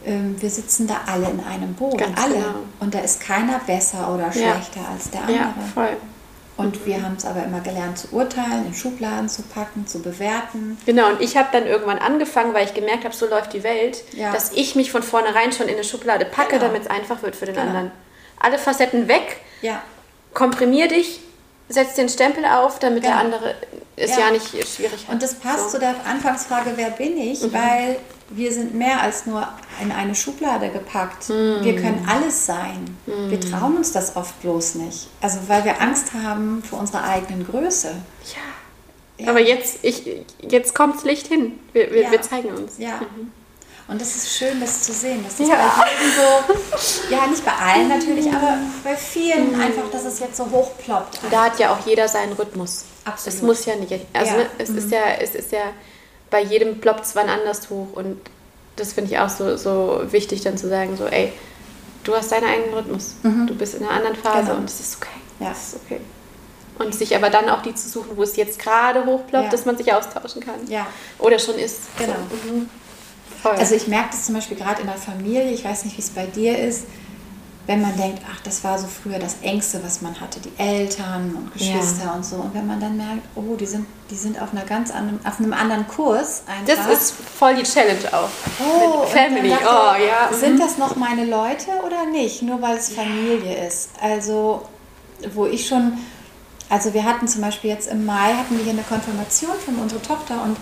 ähm, 0.05 0.35
wir 0.39 0.49
sitzen 0.51 0.85
da 0.85 1.01
alle 1.07 1.29
in 1.31 1.39
einem 1.39 1.73
Boot. 1.73 1.97
Ganz 1.97 2.21
alle. 2.21 2.35
genau. 2.35 2.55
Und 2.79 2.93
da 2.93 2.99
ist 2.99 3.19
keiner 3.19 3.59
besser 3.65 4.13
oder 4.13 4.25
Ja. 4.25 4.31
schlechter 4.31 4.81
als 4.93 5.09
der 5.09 5.21
andere. 5.21 5.35
Ja, 5.37 5.53
voll. 5.73 5.97
Und 6.57 6.85
wir 6.85 7.03
haben 7.03 7.15
es 7.17 7.25
aber 7.25 7.43
immer 7.43 7.59
gelernt 7.59 7.97
zu 7.97 8.07
urteilen, 8.13 8.65
in 8.67 8.73
Schubladen 8.73 9.27
zu 9.27 9.41
packen, 9.41 9.85
zu 9.87 10.01
bewerten. 10.01 10.77
Genau, 10.85 11.09
und 11.09 11.19
ich 11.21 11.35
habe 11.35 11.49
dann 11.51 11.65
irgendwann 11.67 11.97
angefangen, 11.97 12.53
weil 12.53 12.65
ich 12.65 12.73
gemerkt 12.73 13.03
habe, 13.03 13.13
so 13.13 13.27
läuft 13.27 13.51
die 13.53 13.63
Welt, 13.63 14.03
Ja. 14.13 14.31
dass 14.31 14.53
ich 14.53 14.75
mich 14.75 14.89
von 14.91 15.03
vornherein 15.03 15.51
schon 15.51 15.67
in 15.67 15.73
eine 15.75 15.83
Schublade 15.83 16.23
packe, 16.25 16.51
Genau. 16.57 16.67
damit 16.67 16.83
es 16.83 16.87
einfach 16.89 17.21
wird 17.23 17.35
für 17.35 17.45
den 17.45 17.55
Genau. 17.55 17.67
anderen. 17.67 17.91
Alle 18.39 18.57
Facetten 18.57 19.07
weg, 19.09 19.37
Ja, 19.61 19.81
komprimier 20.33 20.87
dich, 20.87 21.19
setz 21.67 21.95
den 21.95 22.07
Stempel 22.09 22.45
auf, 22.45 22.79
damit 22.79 23.03
der 23.03 23.11
Genau. 23.11 23.23
andere 23.23 23.55
es 23.97 24.11
Ja. 24.11 24.19
ja, 24.27 24.31
nicht 24.31 24.47
schwierig 24.49 25.05
hat. 25.07 25.13
und 25.13 25.23
das 25.23 25.33
passt 25.35 25.65
So. 25.65 25.69
zu 25.71 25.79
der 25.79 25.95
Anfangsfrage, 26.05 26.71
wer 26.75 26.91
bin 26.91 27.17
ich? 27.17 27.41
Weil 27.51 27.97
wir 28.29 28.51
sind 28.51 28.73
mehr 28.73 29.01
als 29.01 29.25
nur 29.25 29.47
in 29.81 29.91
eine 29.91 30.15
Schublade 30.15 30.69
gepackt. 30.69 31.29
Wir 31.29 31.75
können 31.75 32.05
alles 32.09 32.45
sein. 32.45 32.97
Wir 33.05 33.39
trauen 33.39 33.77
uns 33.77 33.91
das 33.91 34.15
oft 34.15 34.39
bloß 34.41 34.75
nicht. 34.75 35.07
Also 35.21 35.39
weil 35.47 35.63
wir 35.65 35.81
Angst 35.81 36.13
haben 36.13 36.63
vor 36.67 36.79
unserer 36.79 37.03
eigenen 37.03 37.45
Größe. 37.47 37.89
Ja. 38.33 39.23
Ja. 39.25 39.29
Aber 39.31 39.39
jetzt, 39.39 39.77
ich, 39.83 40.03
jetzt 40.41 40.75
kommt's 40.75 41.03
Licht 41.05 41.27
hin. 41.27 41.57
Wir, 41.71 41.89
wir, 41.91 42.01
Ja. 42.01 42.11
wir 42.11 42.21
zeigen 42.21 42.49
uns. 42.49 42.73
Ja. 42.79 42.99
Und 43.87 44.01
das 44.01 44.15
ist 44.15 44.35
schön, 44.35 44.59
das 44.59 44.81
zu 44.83 44.91
sehen, 44.91 45.23
das 45.23 45.37
Ja. 45.47 45.55
bei 45.55 45.85
jedem 45.91 46.15
so, 46.17 47.09
ja 47.15 47.27
nicht 47.27 47.45
bei 47.45 47.51
allen 47.53 47.87
natürlich, 47.87 48.27
aber 48.33 48.57
bei 48.83 48.95
vielen 48.95 49.53
einfach, 49.61 49.89
dass 49.91 50.03
es 50.05 50.19
jetzt 50.19 50.35
so 50.35 50.49
hochploppt. 50.49 51.23
Und 51.23 51.31
da 51.31 51.45
hat 51.45 51.59
ja 51.59 51.71
auch 51.73 51.85
jeder 51.85 52.07
seinen 52.07 52.33
Rhythmus. 52.33 52.85
Absolut. 53.05 53.35
Es 53.37 53.41
muss 53.43 53.65
ja 53.65 53.75
nicht. 53.75 53.93
Also 54.11 54.31
Ja. 54.31 54.31
Mhm. 54.33 54.37
ne, 54.39 54.45
es 54.57 54.69
ist 54.71 54.91
ja, 54.91 55.01
es 55.21 55.35
ist 55.35 55.51
ja 55.51 55.61
bei 56.35 56.41
jedem 56.43 56.81
ploppt 56.81 57.05
es 57.05 57.15
wann 57.15 57.29
anders 57.29 57.69
hoch 57.69 57.87
und 57.93 58.19
das 58.75 58.91
finde 58.91 59.09
ich 59.09 59.19
auch 59.19 59.29
so, 59.29 59.55
so 59.55 60.01
wichtig, 60.11 60.41
dann 60.41 60.57
zu 60.57 60.67
sagen, 60.67 60.97
so, 60.97 61.05
ey, 61.05 61.31
du 62.03 62.13
hast 62.13 62.29
deinen 62.33 62.43
eigenen 62.43 62.73
Rhythmus. 62.73 63.15
Du 63.23 63.55
bist 63.55 63.75
in 63.75 63.83
einer 63.85 63.91
anderen 63.93 64.17
Phase 64.17 64.39
Mhm. 64.41 64.45
Genau. 64.47 64.57
und 64.59 64.69
es 64.69 64.79
ist 64.81 64.97
okay. 64.97 65.15
Ja. 65.39 65.51
Es 65.51 65.67
ist 65.69 65.75
okay. 65.85 66.01
Und 66.77 66.93
sich 66.93 67.15
aber 67.15 67.29
dann 67.29 67.47
auch 67.47 67.61
die 67.61 67.73
zu 67.73 67.87
suchen, 67.87 68.17
wo 68.17 68.23
es 68.23 68.35
jetzt 68.35 68.59
gerade 68.59 69.05
hochploppt, 69.05 69.45
Ja. 69.45 69.49
dass 69.49 69.63
man 69.65 69.77
sich 69.77 69.93
austauschen 69.93 70.41
kann. 70.41 70.55
Ja. 70.67 70.85
Oder 71.19 71.39
schon 71.39 71.55
ist. 71.57 71.83
Genau. 71.97 72.15
So. 72.43 72.51
Mhm. 72.51 72.69
Also 73.57 73.75
ich 73.75 73.87
merke 73.87 74.09
das 74.11 74.25
zum 74.25 74.35
Beispiel 74.35 74.57
gerade 74.57 74.81
in 74.81 74.87
der 74.87 74.97
Familie, 74.97 75.51
ich 75.53 75.63
weiß 75.63 75.85
nicht, 75.85 75.95
wie 75.97 76.01
es 76.01 76.09
bei 76.09 76.25
dir 76.25 76.59
ist, 76.59 76.83
wenn 77.67 77.81
man 77.81 77.97
denkt, 77.97 78.21
ach, 78.31 78.39
das 78.41 78.63
war 78.63 78.77
so 78.77 78.87
früher 78.87 79.17
das 79.17 79.37
Engste, 79.41 79.83
was 79.83 80.01
man 80.01 80.19
hatte, 80.19 80.39
die 80.39 80.51
Eltern 80.57 81.35
und 81.35 81.53
Geschwister 81.53 82.13
und 82.15 82.23
so. 82.23 82.35
Und 82.35 82.53
wenn 82.53 82.67
man 82.67 82.79
dann 82.79 82.95
merkt, 82.95 83.23
oh, 83.35 83.55
die 83.55 83.65
sind, 83.65 83.87
die 84.11 84.15
sind 84.15 84.39
auf 84.39 84.51
einer 84.51 84.65
ganz 84.65 84.91
anderen, 84.91 85.19
auf 85.25 85.39
einem 85.39 85.53
anderen 85.53 85.87
Kurs 85.87 86.43
einfach. 86.47 86.87
das 86.87 87.01
ist 87.01 87.15
voll 87.15 87.55
die 87.55 87.63
Challenge 87.63 88.01
auch. 88.11 88.29
Oh, 88.59 89.03
Family. 89.07 89.49
dachte, 89.49 89.65
oh, 89.65 90.03
ja. 90.03 90.31
Sind 90.31 90.55
mhm. 90.55 90.59
das 90.59 90.77
noch 90.77 90.95
meine 90.95 91.25
Leute 91.25 91.71
oder 91.85 92.05
nicht? 92.05 92.43
Nur 92.43 92.61
weil 92.61 92.77
es 92.77 92.89
Familie 92.89 93.67
ist. 93.67 93.89
Also, 93.99 94.67
wo 95.33 95.47
ich 95.47 95.67
schon, 95.67 95.97
also 96.69 96.93
wir 96.93 97.03
hatten 97.03 97.27
zum 97.27 97.41
Beispiel 97.41 97.71
jetzt 97.71 97.91
im 97.91 98.05
Mai, 98.05 98.33
hatten 98.33 98.57
wir 98.57 98.63
hier 98.63 98.73
eine 98.73 98.83
Konfirmation 98.83 99.55
von 99.63 99.75
unserer 99.75 100.03
Tochter 100.03 100.43
und 100.43 100.57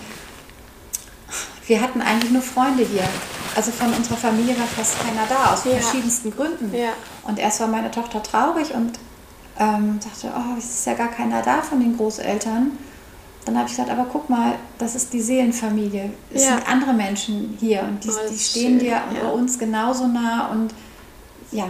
wir 1.67 1.81
hatten 1.81 2.01
eigentlich 2.01 2.31
nur 2.31 2.41
Freunde 2.41 2.83
hier. 2.83 3.07
Also 3.55 3.71
von 3.71 3.93
unserer 3.93 4.17
Familie 4.17 4.57
war 4.57 4.65
fast 4.65 4.99
keiner 4.99 5.25
da, 5.29 5.53
aus 5.53 5.63
Ja. 5.65 5.73
verschiedensten 5.79 6.31
Gründen. 6.35 6.73
Ja. 6.75 6.89
Und 7.23 7.39
erst 7.39 7.59
war 7.59 7.67
meine 7.67 7.91
Tochter 7.91 8.21
traurig 8.23 8.73
und 8.73 8.93
ähm, 9.59 9.99
sagte, 10.01 10.33
oh, 10.35 10.57
es 10.57 10.65
ist 10.65 10.85
ja 10.87 10.93
gar 10.95 11.09
keiner 11.09 11.41
da 11.43 11.61
von 11.61 11.79
den 11.79 11.95
Großeltern. 11.95 12.71
Dann 13.45 13.57
habe 13.57 13.67
ich 13.67 13.75
gesagt, 13.75 13.91
aber 13.91 14.07
guck 14.11 14.29
mal, 14.29 14.55
das 14.77 14.95
ist 14.95 15.13
die 15.13 15.21
Seelenfamilie. 15.21 16.11
Es 16.33 16.43
Ja. 16.45 16.55
sind 16.55 16.67
andere 16.67 16.93
Menschen 16.93 17.57
hier 17.59 17.81
und 17.83 18.03
die, 18.03 18.09
Oh, 18.09 18.13
die 18.31 18.37
stehen 18.39 18.63
schön, 18.71 18.79
dir 18.79 19.01
ja. 19.21 19.29
uns 19.29 19.59
genauso 19.59 20.07
nah 20.07 20.47
und 20.47 20.73
ja, 21.51 21.67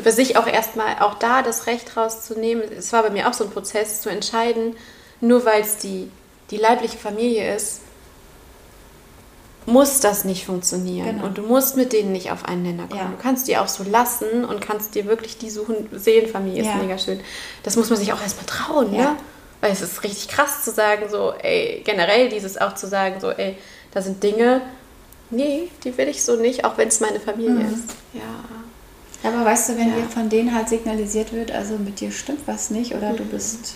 für 0.00 0.10
sich 0.12 0.36
auch 0.36 0.46
erstmal 0.46 0.98
auch 1.00 1.14
da 1.14 1.42
das 1.42 1.66
Recht 1.66 1.96
rauszunehmen. 1.96 2.62
Es 2.78 2.92
war 2.92 3.02
bei 3.02 3.10
mir 3.10 3.28
auch 3.28 3.34
so 3.34 3.44
ein 3.44 3.50
Prozess 3.50 4.00
zu 4.00 4.08
entscheiden, 4.08 4.74
nur 5.20 5.44
weil 5.44 5.60
es 5.60 5.76
die, 5.76 6.10
die 6.50 6.56
leibliche 6.56 6.96
Familie 6.98 7.54
ist, 7.54 7.80
muss 9.68 10.00
das 10.00 10.24
nicht 10.24 10.46
funktionieren 10.46 11.06
Genau. 11.16 11.24
und 11.26 11.38
du 11.38 11.42
musst 11.42 11.76
mit 11.76 11.92
denen 11.92 12.10
nicht 12.12 12.30
auf 12.32 12.44
einen 12.44 12.62
Nenner 12.62 12.86
kommen. 12.88 13.00
Ja. 13.00 13.06
Du 13.08 13.22
kannst 13.22 13.48
die 13.48 13.56
auch 13.58 13.68
so 13.68 13.84
lassen 13.84 14.44
und 14.44 14.60
kannst 14.60 14.94
dir 14.94 15.04
wirklich 15.06 15.38
die 15.38 15.50
suchen. 15.50 15.88
Seelenfamilie 15.92 16.64
Ja. 16.64 16.72
ist 16.74 16.82
mega 16.82 16.98
schön. 16.98 17.20
Das 17.62 17.76
muss 17.76 17.90
man 17.90 17.98
sich 17.98 18.12
auch 18.12 18.20
erstmal 18.20 18.46
trauen, 18.46 18.94
Ja. 18.94 19.02
ne? 19.12 19.16
Weil 19.60 19.72
es 19.72 19.80
ist 19.82 20.02
richtig 20.04 20.28
krass 20.28 20.62
zu 20.64 20.70
sagen, 20.70 21.06
so, 21.10 21.32
ey, 21.42 21.82
generell 21.84 22.28
dieses 22.28 22.58
auch 22.58 22.74
zu 22.76 22.86
sagen, 22.86 23.20
so, 23.20 23.30
ey, 23.30 23.56
da 23.92 24.00
sind 24.00 24.22
Dinge, 24.22 24.60
nee, 25.30 25.68
die 25.84 25.96
will 25.98 26.08
ich 26.08 26.22
so 26.24 26.36
nicht, 26.36 26.64
auch 26.64 26.78
wenn 26.78 26.88
es 26.88 27.00
meine 27.00 27.20
Familie 27.20 27.50
Mhm. 27.64 27.74
ist. 27.74 27.90
Ja. 28.14 29.28
Aber 29.30 29.44
weißt 29.44 29.70
du, 29.70 29.76
wenn 29.78 29.88
Ja. 29.90 29.96
dir 29.96 30.08
von 30.08 30.28
denen 30.28 30.54
halt 30.54 30.68
signalisiert 30.68 31.32
wird, 31.32 31.50
also 31.50 31.74
mit 31.76 31.98
dir 32.00 32.12
stimmt 32.12 32.46
was 32.46 32.70
nicht 32.70 32.94
oder 32.94 33.12
du 33.14 33.24
bist, 33.24 33.74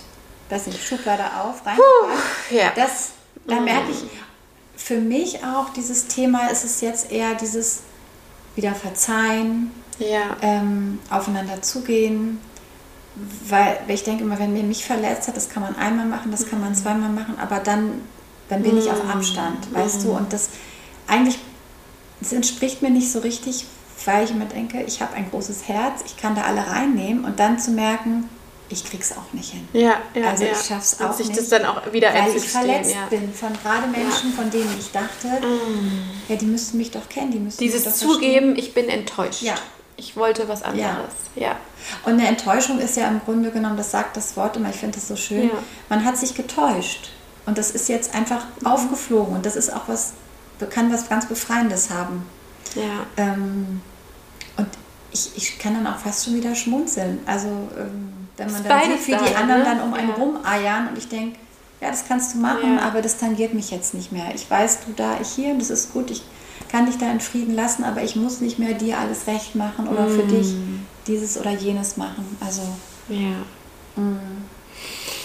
weiß 0.49 0.67
nicht, 0.67 0.81
Schublade 0.81 1.23
auf, 1.43 1.65
rein, 1.65 1.77
ja. 2.49 2.71
das, 2.75 3.11
da 3.45 3.59
merke 3.59 3.91
ich, 3.91 4.03
für 4.83 4.97
mich 4.97 5.43
auch 5.45 5.69
dieses 5.69 6.07
Thema 6.07 6.47
ist 6.47 6.65
es 6.65 6.81
jetzt 6.81 7.09
eher 7.09 7.35
dieses 7.35 7.83
wieder 8.55 8.75
verzeihen, 8.75 9.71
Ja. 9.97 10.35
ähm, 10.41 10.99
aufeinander 11.09 11.61
zugehen, 11.61 12.39
weil, 13.47 13.79
weil 13.87 13.95
ich 13.95 14.03
denke 14.03 14.23
immer, 14.25 14.37
wenn 14.39 14.51
mir 14.51 14.63
mich 14.63 14.83
verletzt 14.83 15.27
hat, 15.29 15.37
das 15.37 15.47
kann 15.49 15.63
man 15.63 15.75
einmal 15.77 16.05
machen, 16.05 16.31
das 16.31 16.47
kann 16.49 16.59
man 16.59 16.75
zweimal 16.75 17.09
machen, 17.09 17.35
aber 17.39 17.59
dann, 17.59 18.01
dann 18.49 18.61
bin 18.61 18.77
ich 18.77 18.91
auf 18.91 19.07
Abstand, 19.09 19.73
weißt 19.73 20.03
du, 20.03 20.11
und 20.11 20.33
das 20.33 20.49
eigentlich, 21.07 21.39
es 22.21 22.33
entspricht 22.33 22.81
mir 22.81 22.89
nicht 22.89 23.09
so 23.09 23.19
richtig, 23.19 23.65
weil 24.03 24.25
ich 24.25 24.31
immer 24.31 24.45
denke, 24.45 24.81
ich 24.83 25.01
habe 25.01 25.13
ein 25.13 25.29
großes 25.29 25.67
Herz, 25.69 26.01
ich 26.05 26.17
kann 26.17 26.35
da 26.35 26.41
alle 26.41 26.67
reinnehmen 26.67 27.23
und 27.23 27.39
dann 27.39 27.57
zu 27.57 27.71
merken, 27.71 28.27
ich 28.73 28.83
krieg's 28.83 29.11
auch 29.11 29.31
nicht 29.33 29.51
hin. 29.51 29.67
Ja, 29.73 30.01
ja, 30.13 30.29
Also 30.29 30.43
ich 30.43 30.57
schaff's 30.57 30.99
auch 30.99 31.13
sich 31.13 31.27
nicht, 31.27 31.39
das 31.39 31.49
dann 31.49 31.65
auch 31.65 31.93
wieder 31.93 32.13
Weil 32.13 32.35
ich 32.35 32.49
verletzt 32.49 32.95
bin 33.09 33.33
von 33.33 33.53
gerade 33.61 33.87
Menschen, 33.87 34.33
von 34.33 34.49
denen 34.49 34.75
ich 34.77 34.91
dachte, 34.91 35.27
ja, 36.27 36.35
die 36.35 36.45
müssten 36.45 36.77
mich 36.77 36.91
doch 36.91 37.07
kennen, 37.07 37.31
die 37.31 37.39
müssten 37.39 37.63
Dieses 37.63 37.85
mich 37.85 37.93
doch 37.93 37.99
verstehen. 37.99 38.15
Zugeben, 38.15 38.55
ich 38.57 38.73
bin 38.73 38.89
enttäuscht. 38.89 39.41
Ja. 39.41 39.55
Ich 39.95 40.17
wollte 40.17 40.47
was 40.47 40.63
anderes. 40.63 41.13
Ja. 41.35 41.55
Und 42.03 42.13
eine 42.13 42.27
Enttäuschung 42.27 42.79
ist 42.79 42.97
ja 42.97 43.07
im 43.07 43.21
Grunde 43.23 43.51
genommen, 43.51 43.77
das 43.77 43.91
sagt 43.91 44.17
das 44.17 44.35
Wort 44.35 44.57
immer, 44.57 44.69
ich 44.69 44.75
finde 44.75 44.95
das 44.95 45.07
so 45.07 45.15
schön, 45.15 45.51
man 45.87 46.03
hat 46.03 46.17
sich 46.17 46.35
getäuscht. 46.35 47.11
Und 47.45 47.57
das 47.57 47.71
ist 47.71 47.89
jetzt 47.89 48.15
einfach 48.15 48.45
aufgeflogen. 48.63 49.35
Und 49.35 49.45
das 49.45 49.55
ist 49.55 49.71
auch 49.71 49.87
was, 49.87 50.13
kann 50.69 50.91
was 50.91 51.09
ganz 51.09 51.27
Befreiendes 51.27 51.89
haben. 51.89 52.25
Ja. 52.75 53.05
Ähm, 53.17 53.81
und 54.57 54.67
ich, 55.11 55.31
ich 55.35 55.59
kann 55.59 55.73
dann 55.73 55.87
auch 55.87 55.99
fast 55.99 56.25
schon 56.25 56.35
wieder 56.35 56.55
schmunzeln. 56.55 57.19
Also, 57.25 57.49
ähm, 57.77 58.22
wenn 58.37 58.51
man 58.51 58.63
dann 58.63 58.81
sieht, 58.97 59.07
wie 59.07 59.27
die 59.29 59.35
anderen 59.35 59.59
ne? 59.61 59.65
dann 59.65 59.81
um 59.81 59.93
einen 59.93 60.09
Ja. 60.09 60.15
rumeiern 60.15 60.87
und 60.89 60.97
ich 60.97 61.07
denke, 61.07 61.37
ja, 61.81 61.89
das 61.89 62.05
kannst 62.07 62.33
du 62.33 62.39
machen, 62.39 62.77
Ja. 62.77 62.83
aber 62.83 63.01
das 63.01 63.17
tangiert 63.17 63.53
mich 63.53 63.69
jetzt 63.71 63.93
nicht 63.93 64.11
mehr. 64.11 64.33
Ich 64.33 64.49
weiß, 64.49 64.79
du 64.85 64.93
da, 64.95 65.17
ich 65.21 65.27
hier, 65.29 65.51
und 65.51 65.59
das 65.59 65.69
ist 65.69 65.93
gut, 65.93 66.09
ich 66.11 66.23
kann 66.69 66.85
dich 66.85 66.97
da 66.97 67.11
in 67.11 67.19
Frieden 67.19 67.53
lassen, 67.55 67.83
aber 67.83 68.01
ich 68.03 68.15
muss 68.15 68.39
nicht 68.41 68.57
mehr 68.57 68.73
dir 68.73 68.97
alles 68.97 69.27
recht 69.27 69.53
machen 69.55 69.87
oder 69.87 70.07
für 70.07 70.23
dich 70.23 70.53
Mm. 70.53 70.85
dieses 71.07 71.37
oder 71.37 71.51
jenes 71.51 71.97
machen. 71.97 72.37
Also, 72.39 72.61
Ja. 73.09 73.35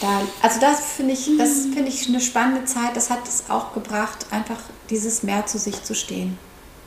da, 0.01 0.21
also 0.43 0.61
das 0.61 0.81
finde 0.97 1.15
ich, 1.15 1.31
das 1.39 1.51
finde 1.73 1.89
ich 1.89 2.09
eine 2.09 2.21
spannende 2.21 2.65
Zeit. 2.65 2.95
Das 2.97 3.09
hat 3.11 3.27
es 3.27 3.45
auch 3.49 3.73
gebracht, 3.73 4.27
einfach 4.31 4.59
dieses 4.91 5.23
mehr 5.23 5.47
zu 5.47 5.59
sich 5.59 5.83
zu 5.85 5.95
stehen. 5.95 6.39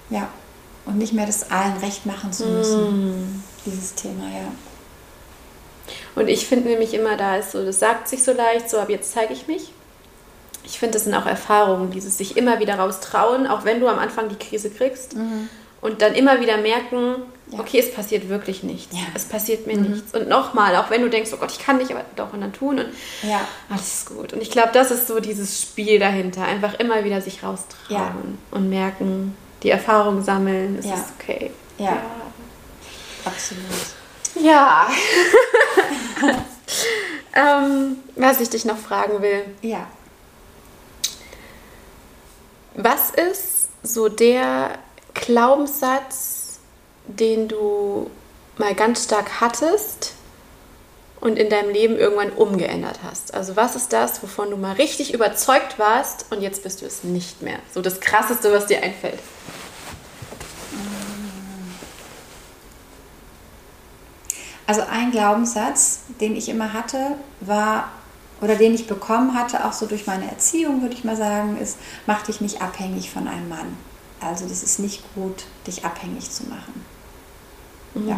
Ja. 0.10 0.28
Und 0.86 0.98
nicht 0.98 1.14
mehr 1.14 1.26
das 1.28 1.50
allen 1.52 1.78
recht 1.78 2.06
machen 2.06 2.32
zu 2.34 2.46
müssen. 2.46 3.44
Dieses 3.66 3.94
Thema, 3.96 4.26
ja. 4.26 4.52
Und 6.16 6.28
ich 6.28 6.46
finde 6.46 6.70
nämlich 6.70 6.94
immer, 6.94 7.16
da 7.18 7.38
ist 7.38 7.52
so, 7.52 7.64
das 7.66 7.80
sagt 7.80 8.08
sich 8.08 8.24
so 8.24 8.34
leicht, 8.34 8.70
so 8.70 8.78
ab 8.80 8.90
jetzt 8.90 9.14
zeige 9.14 9.34
ich 9.34 9.48
mich. 9.48 9.72
Ich 10.64 10.78
finde, 10.80 10.94
das 10.94 11.06
sind 11.06 11.16
auch 11.16 11.26
Erfahrungen, 11.26 11.92
dieses 11.92 12.18
sich 12.18 12.38
immer 12.38 12.60
wieder 12.60 12.76
raustrauen, 12.76 13.48
auch 13.48 13.64
wenn 13.66 13.80
du 13.80 13.88
am 13.88 13.98
Anfang 14.00 14.30
die 14.30 14.36
Krise 14.36 14.70
kriegst. 14.70 15.16
Und 15.82 16.02
dann 16.04 16.14
immer 16.14 16.40
wieder 16.40 16.58
merken, 16.58 17.16
Ja. 17.48 17.60
okay, 17.60 17.80
es 17.80 17.92
passiert 17.92 18.30
wirklich 18.30 18.62
nichts. 18.62 18.96
Ja. 18.96 19.02
Es 19.16 19.26
passiert 19.26 19.66
mir 19.66 19.76
nichts. 19.78 20.14
Und 20.14 20.30
nochmal, 20.30 20.76
auch 20.76 20.90
wenn 20.92 21.02
du 21.02 21.10
denkst, 21.10 21.32
oh 21.34 21.38
Gott, 21.38 21.52
ich 21.52 21.60
kann 21.60 21.78
nicht, 21.78 21.90
aber 21.92 22.06
doch 22.16 22.32
und 22.34 22.42
dann 22.42 22.54
tun. 22.54 22.78
Und 22.80 22.90
Ja. 23.24 23.42
alles 23.70 23.94
ist 24.02 24.06
gut. 24.16 24.34
Und 24.34 24.42
ich 24.42 24.52
glaube, 24.52 24.70
das 24.74 24.92
ist 24.92 25.08
so 25.08 25.20
dieses 25.20 25.60
Spiel 25.62 25.98
dahinter. 25.98 26.44
Einfach 26.44 26.76
immer 26.80 27.04
wieder 27.04 27.22
sich 27.22 27.42
raustrauen 27.44 27.90
Ja. 27.90 28.14
und 28.52 28.70
merken, 28.70 29.36
die 29.64 29.72
Erfahrung 29.72 30.22
sammeln, 30.24 30.78
es 30.80 30.86
Ja. 30.86 30.94
ist 30.94 31.06
okay. 31.20 31.50
Ja. 31.80 31.98
Absolut. 33.26 33.64
Ja. 34.36 34.90
ähm, 37.34 37.98
was 38.16 38.40
ich 38.40 38.50
dich 38.50 38.66
noch 38.66 38.78
fragen 38.78 39.22
will. 39.22 39.46
Ja. 39.62 39.88
Was 42.76 43.12
ist 43.12 43.70
so 43.84 44.10
der 44.10 44.78
Glaubenssatz, 45.14 46.60
den 47.08 47.48
du 47.48 48.10
mal 48.58 48.74
ganz 48.76 49.04
stark 49.04 49.42
hattest 49.42 50.14
und 51.20 51.38
in 51.38 51.50
deinem 51.50 51.70
Leben 51.70 51.98
irgendwann 51.98 52.32
umgeändert 52.32 53.00
hast? 53.04 53.34
Also 53.34 53.56
was 53.56 53.76
ist 53.76 53.92
das, 53.92 54.24
wovon 54.24 54.50
du 54.50 54.58
mal 54.58 54.74
richtig 54.74 55.14
überzeugt 55.14 55.80
warst 55.80 56.26
und 56.32 56.42
jetzt 56.42 56.64
bist 56.64 56.82
du 56.82 56.86
es 56.86 57.04
nicht 57.04 57.42
mehr? 57.42 57.60
So 57.74 57.82
das 57.82 58.00
Krasseste, 58.00 58.54
was 58.54 58.68
dir 58.68 58.82
einfällt. 58.82 59.20
Also 64.72 64.84
ein 64.90 65.12
Glaubenssatz, 65.12 66.00
den 66.22 66.34
ich 66.34 66.48
immer 66.48 66.72
hatte, 66.72 67.18
war, 67.42 67.90
oder 68.40 68.56
den 68.56 68.74
ich 68.74 68.88
bekommen 68.88 69.38
hatte, 69.38 69.66
auch 69.66 69.74
so 69.74 69.86
durch 69.86 70.08
meine 70.08 70.30
Erziehung, 70.30 70.82
würde 70.82 70.94
ich 70.94 71.04
mal 71.04 71.18
sagen, 71.18 71.58
ist, 71.58 71.78
mach 72.08 72.22
dich 72.22 72.40
nicht 72.40 72.62
abhängig 72.62 73.12
von 73.12 73.28
einem 73.28 73.50
Mann. 73.50 73.76
Also 74.22 74.48
das 74.48 74.64
ist 74.64 74.80
nicht 74.80 75.04
gut, 75.14 75.44
dich 75.68 75.84
abhängig 75.84 76.32
zu 76.32 76.46
machen. 76.46 76.86
Ja. 78.08 78.18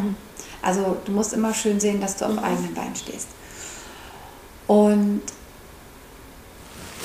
Also 0.62 0.98
du 1.06 1.12
musst 1.12 1.34
immer 1.34 1.56
schön 1.56 1.80
sehen, 1.80 2.00
dass 2.00 2.18
du 2.18 2.26
auf 2.26 2.38
eigenen 2.38 2.76
Beinen 2.76 2.96
stehst. 2.96 3.30
Und 4.68 5.24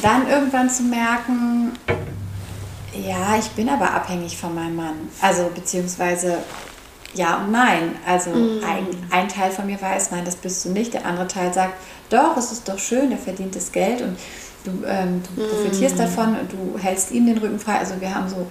dann 0.02 0.28
irgendwann 0.28 0.68
zu 0.68 0.82
merken, 0.82 1.72
ja, 2.92 3.38
ich 3.38 3.48
bin 3.52 3.70
aber 3.70 3.94
abhängig 3.94 4.37
von 4.37 4.54
meinem 4.54 4.76
Mann. 4.76 5.08
Also 5.22 5.50
beziehungsweise 5.54 6.37
ja 7.14 7.38
und 7.38 7.50
nein. 7.50 7.96
Also 8.06 8.30
ein, 8.30 8.86
ein 9.10 9.28
Teil 9.28 9.50
von 9.50 9.66
mir 9.66 9.80
weiß, 9.80 10.10
nein, 10.10 10.24
das 10.24 10.36
bist 10.36 10.64
du 10.64 10.70
nicht. 10.70 10.94
Der 10.94 11.06
andere 11.06 11.28
Teil 11.28 11.52
sagt, 11.52 11.74
doch, 12.10 12.36
es 12.36 12.52
ist 12.52 12.68
doch 12.68 12.78
schön, 12.78 13.10
der 13.10 13.18
verdient 13.18 13.54
das 13.54 13.72
Geld 13.72 14.02
und 14.02 14.16
du, 14.64 14.84
ähm, 14.86 15.22
du 15.34 15.46
profitierst 15.46 15.98
davon 15.98 16.36
und 16.38 16.52
du 16.52 16.78
hältst 16.78 17.10
ihm 17.10 17.26
den 17.26 17.38
Rücken 17.38 17.58
frei. 17.58 17.78
Also 17.78 18.00
wir 18.00 18.14
haben 18.14 18.28
so 18.28 18.46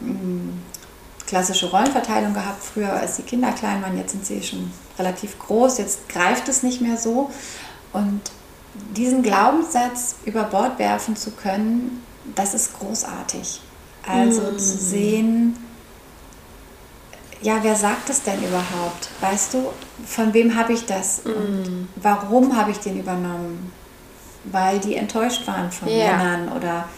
mm, 0.00 0.60
klassische 1.26 1.70
Rollenverteilung 1.70 2.34
gehabt 2.34 2.62
früher, 2.62 2.92
als 2.92 3.16
die 3.16 3.22
Kinder 3.22 3.52
klein 3.52 3.82
waren. 3.82 3.96
Jetzt 3.96 4.12
sind 4.12 4.26
sie 4.26 4.42
schon 4.42 4.70
relativ 4.98 5.38
groß. 5.38 5.78
Jetzt 5.78 6.08
greift 6.08 6.48
es 6.48 6.62
nicht 6.62 6.80
mehr 6.80 6.96
so. 6.96 7.30
Und 7.92 8.20
diesen 8.96 9.22
Glaubenssatz 9.22 10.16
über 10.24 10.44
Bord 10.44 10.78
werfen 10.78 11.16
zu 11.16 11.30
können, 11.30 12.02
das 12.34 12.54
ist 12.54 12.78
großartig. 12.78 13.60
Also 14.06 14.52
zu 14.52 14.76
sehen, 14.76 15.56
ja, 17.42 17.58
wer 17.62 17.74
sagt 17.76 18.08
es 18.10 18.22
denn 18.22 18.38
überhaupt? 18.42 19.08
Weißt 19.20 19.54
du, 19.54 19.72
von 20.06 20.32
wem 20.34 20.56
habe 20.56 20.72
ich 20.72 20.86
das? 20.86 21.20
Und 21.24 21.88
warum 21.96 22.56
habe 22.56 22.70
ich 22.70 22.78
den 22.78 22.98
übernommen? 23.00 23.72
Weil 24.44 24.78
die 24.80 24.96
enttäuscht 24.96 25.46
waren 25.46 25.70
von 25.70 25.88
Ja. 25.88 26.16
Männern 26.16 26.48
oder 26.52 26.88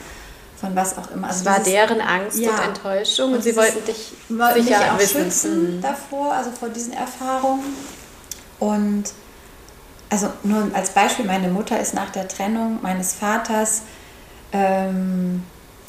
von 0.61 0.75
was 0.77 0.97
auch 0.97 1.11
immer. 1.11 1.29
Es 1.29 1.35
Also 1.39 1.47
war 1.47 1.55
dieses- 1.59 1.73
deren 1.73 2.01
Angst 2.01 2.39
Ja. 2.39 2.51
und 2.53 2.61
Enttäuschung 2.61 3.29
und, 3.31 3.35
Und 3.37 3.43
sie 3.43 3.57
wollten 3.57 3.85
dich 3.85 4.13
wollten 4.29 4.63
sicher 4.63 4.95
auch 4.95 4.99
wissen. 4.99 5.23
schützen 5.25 5.77
Mhm. 5.77 5.83
davor, 5.83 6.33
also 6.33 6.51
vor 6.51 6.69
diesen 6.71 6.93
Erfahrungen. 6.95 7.65
Und 8.61 9.05
also 10.11 10.29
nur 10.43 10.69
als 10.75 10.91
Beispiel, 10.91 11.25
meine 11.27 11.49
Mutter 11.49 11.79
ist 11.81 11.93
nach 11.95 12.11
der 12.11 12.29
Trennung 12.29 12.79
meines 12.83 13.13
Vaters 13.15 13.83
ähm, 14.53 15.43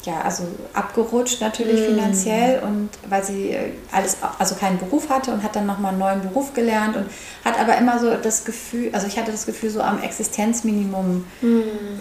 ja, 0.06 0.22
also 0.22 0.44
abgerutscht 0.72 1.40
natürlich 1.40 1.80
finanziell 1.80 2.62
und 2.62 2.90
weil 3.08 3.24
sie 3.24 3.50
äh, 3.50 3.72
alles, 3.92 4.16
also 4.38 4.54
keinen 4.54 4.78
Beruf 4.78 5.10
hatte 5.10 5.32
und 5.32 5.42
hat 5.42 5.56
dann 5.56 5.66
nochmal 5.66 5.90
einen 5.90 5.98
neuen 5.98 6.22
Beruf 6.22 6.54
gelernt 6.54 6.96
und 6.96 7.06
hat 7.44 7.58
aber 7.58 7.76
immer 7.76 7.98
so 7.98 8.14
das 8.14 8.44
Gefühl, 8.44 8.90
also 8.92 9.06
ich 9.06 9.18
hatte 9.18 9.32
das 9.32 9.44
Gefühl, 9.44 9.70
so 9.70 9.82
am 9.82 10.00
Existenzminimum 10.00 11.26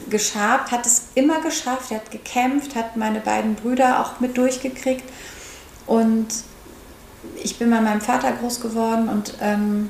geschabt, 0.09 0.71
hat 0.71 0.85
es 0.85 1.05
immer 1.15 1.41
geschafft, 1.41 1.91
hat 1.91 2.11
gekämpft, 2.11 2.75
hat 2.75 2.95
meine 2.95 3.19
beiden 3.19 3.55
Brüder 3.55 3.99
auch 3.99 4.19
mit 4.19 4.37
durchgekriegt 4.37 5.03
und 5.87 6.27
ich 7.43 7.57
bin 7.57 7.69
bei 7.71 7.81
meinem 7.81 8.01
Vater 8.01 8.31
groß 8.31 8.61
geworden 8.61 9.09
und 9.09 9.35
ähm, 9.41 9.89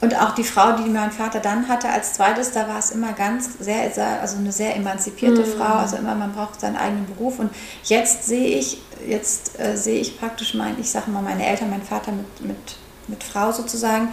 und 0.00 0.14
auch 0.20 0.34
die 0.34 0.44
Frau, 0.44 0.72
die 0.72 0.88
mein 0.88 1.10
Vater 1.10 1.40
dann 1.40 1.68
hatte 1.68 1.88
als 1.88 2.12
zweites, 2.12 2.52
da 2.52 2.68
war 2.68 2.78
es 2.78 2.92
immer 2.92 3.12
ganz 3.14 3.50
sehr, 3.58 3.90
also 4.20 4.36
eine 4.36 4.52
sehr 4.52 4.76
emanzipierte 4.76 5.44
Frau, 5.44 5.74
also 5.78 5.96
immer 5.96 6.14
man 6.14 6.32
braucht 6.32 6.60
seinen 6.60 6.76
eigenen 6.76 7.06
Beruf. 7.06 7.40
Und 7.40 7.50
jetzt 7.84 8.24
sehe 8.24 8.58
ich, 8.58 8.80
jetzt 9.06 9.58
äh, 9.58 9.76
sehe 9.76 10.00
ich 10.00 10.18
praktisch 10.18 10.54
mein, 10.54 10.78
ich 10.78 10.90
sage 10.90 11.10
mal 11.10 11.22
meine 11.22 11.44
Eltern, 11.44 11.70
mein 11.70 11.82
Vater 11.82 12.12
mit, 12.12 12.40
mit, 12.40 12.76
mit 13.08 13.24
Frau 13.24 13.50
sozusagen. 13.50 14.12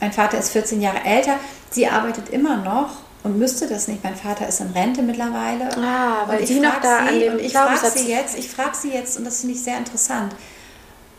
Mein 0.00 0.12
Vater 0.12 0.38
ist 0.38 0.50
14 0.50 0.80
Jahre 0.80 1.04
älter, 1.04 1.34
sie 1.70 1.86
arbeitet 1.86 2.30
immer 2.30 2.56
noch 2.56 2.90
und 3.22 3.38
müsste 3.38 3.66
das 3.66 3.88
nicht. 3.88 4.02
Mein 4.02 4.16
Vater 4.16 4.48
ist 4.48 4.60
in 4.60 4.68
Rente 4.68 5.02
mittlerweile. 5.02 5.68
Ah, 5.76 6.26
weil 6.26 6.38
und 6.38 6.44
ich 6.44 6.48
sie 6.48 6.60
noch 6.60 6.80
da 6.80 7.00
sie, 7.00 7.08
an 7.08 7.20
dem 7.20 7.32
und 7.34 7.40
ich 7.40 7.52
frage 7.52 7.90
sie 7.90 8.10
jetzt, 8.10 8.38
ich 8.38 8.48
frage 8.48 8.74
sie 8.74 8.92
jetzt 8.92 9.18
und 9.18 9.24
das 9.24 9.40
finde 9.40 9.56
ich 9.56 9.62
sehr 9.62 9.76
interessant. 9.76 10.34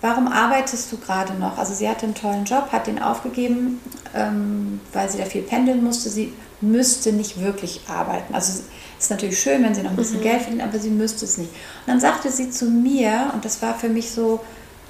Warum 0.01 0.27
arbeitest 0.27 0.91
du 0.91 0.97
gerade 0.97 1.33
noch? 1.33 1.57
Also 1.57 1.73
sie 1.73 1.89
hatte 1.89 2.05
einen 2.05 2.13
tollen 2.15 2.45
Job, 2.45 2.71
hat 2.71 2.85
den 2.85 3.01
aufgegeben, 3.01 3.79
ähm, 4.13 4.79
weil 4.93 5.09
sie 5.09 5.17
da 5.17 5.25
viel 5.25 5.41
pendeln 5.41 5.83
musste. 5.83 6.09
Sie 6.09 6.33
müsste 6.61 7.11
nicht 7.13 7.41
wirklich 7.41 7.81
arbeiten. 7.87 8.33
Also 8.35 8.51
es 8.99 9.03
ist 9.05 9.09
natürlich 9.11 9.39
schön, 9.39 9.63
wenn 9.63 9.73
sie 9.73 9.81
noch 9.81 9.91
ein 9.91 9.95
bisschen 9.95 10.21
Geld 10.21 10.41
verdient, 10.43 10.61
aber 10.63 10.77
sie 10.77 10.89
müsste 10.91 11.25
es 11.25 11.37
nicht. 11.37 11.49
Und 11.49 11.87
dann 11.87 11.99
sagte 11.99 12.31
sie 12.31 12.51
zu 12.51 12.65
mir, 12.65 13.31
und 13.33 13.43
das 13.43 13.61
war 13.63 13.73
für 13.73 13.89
mich 13.89 14.11
so, 14.11 14.39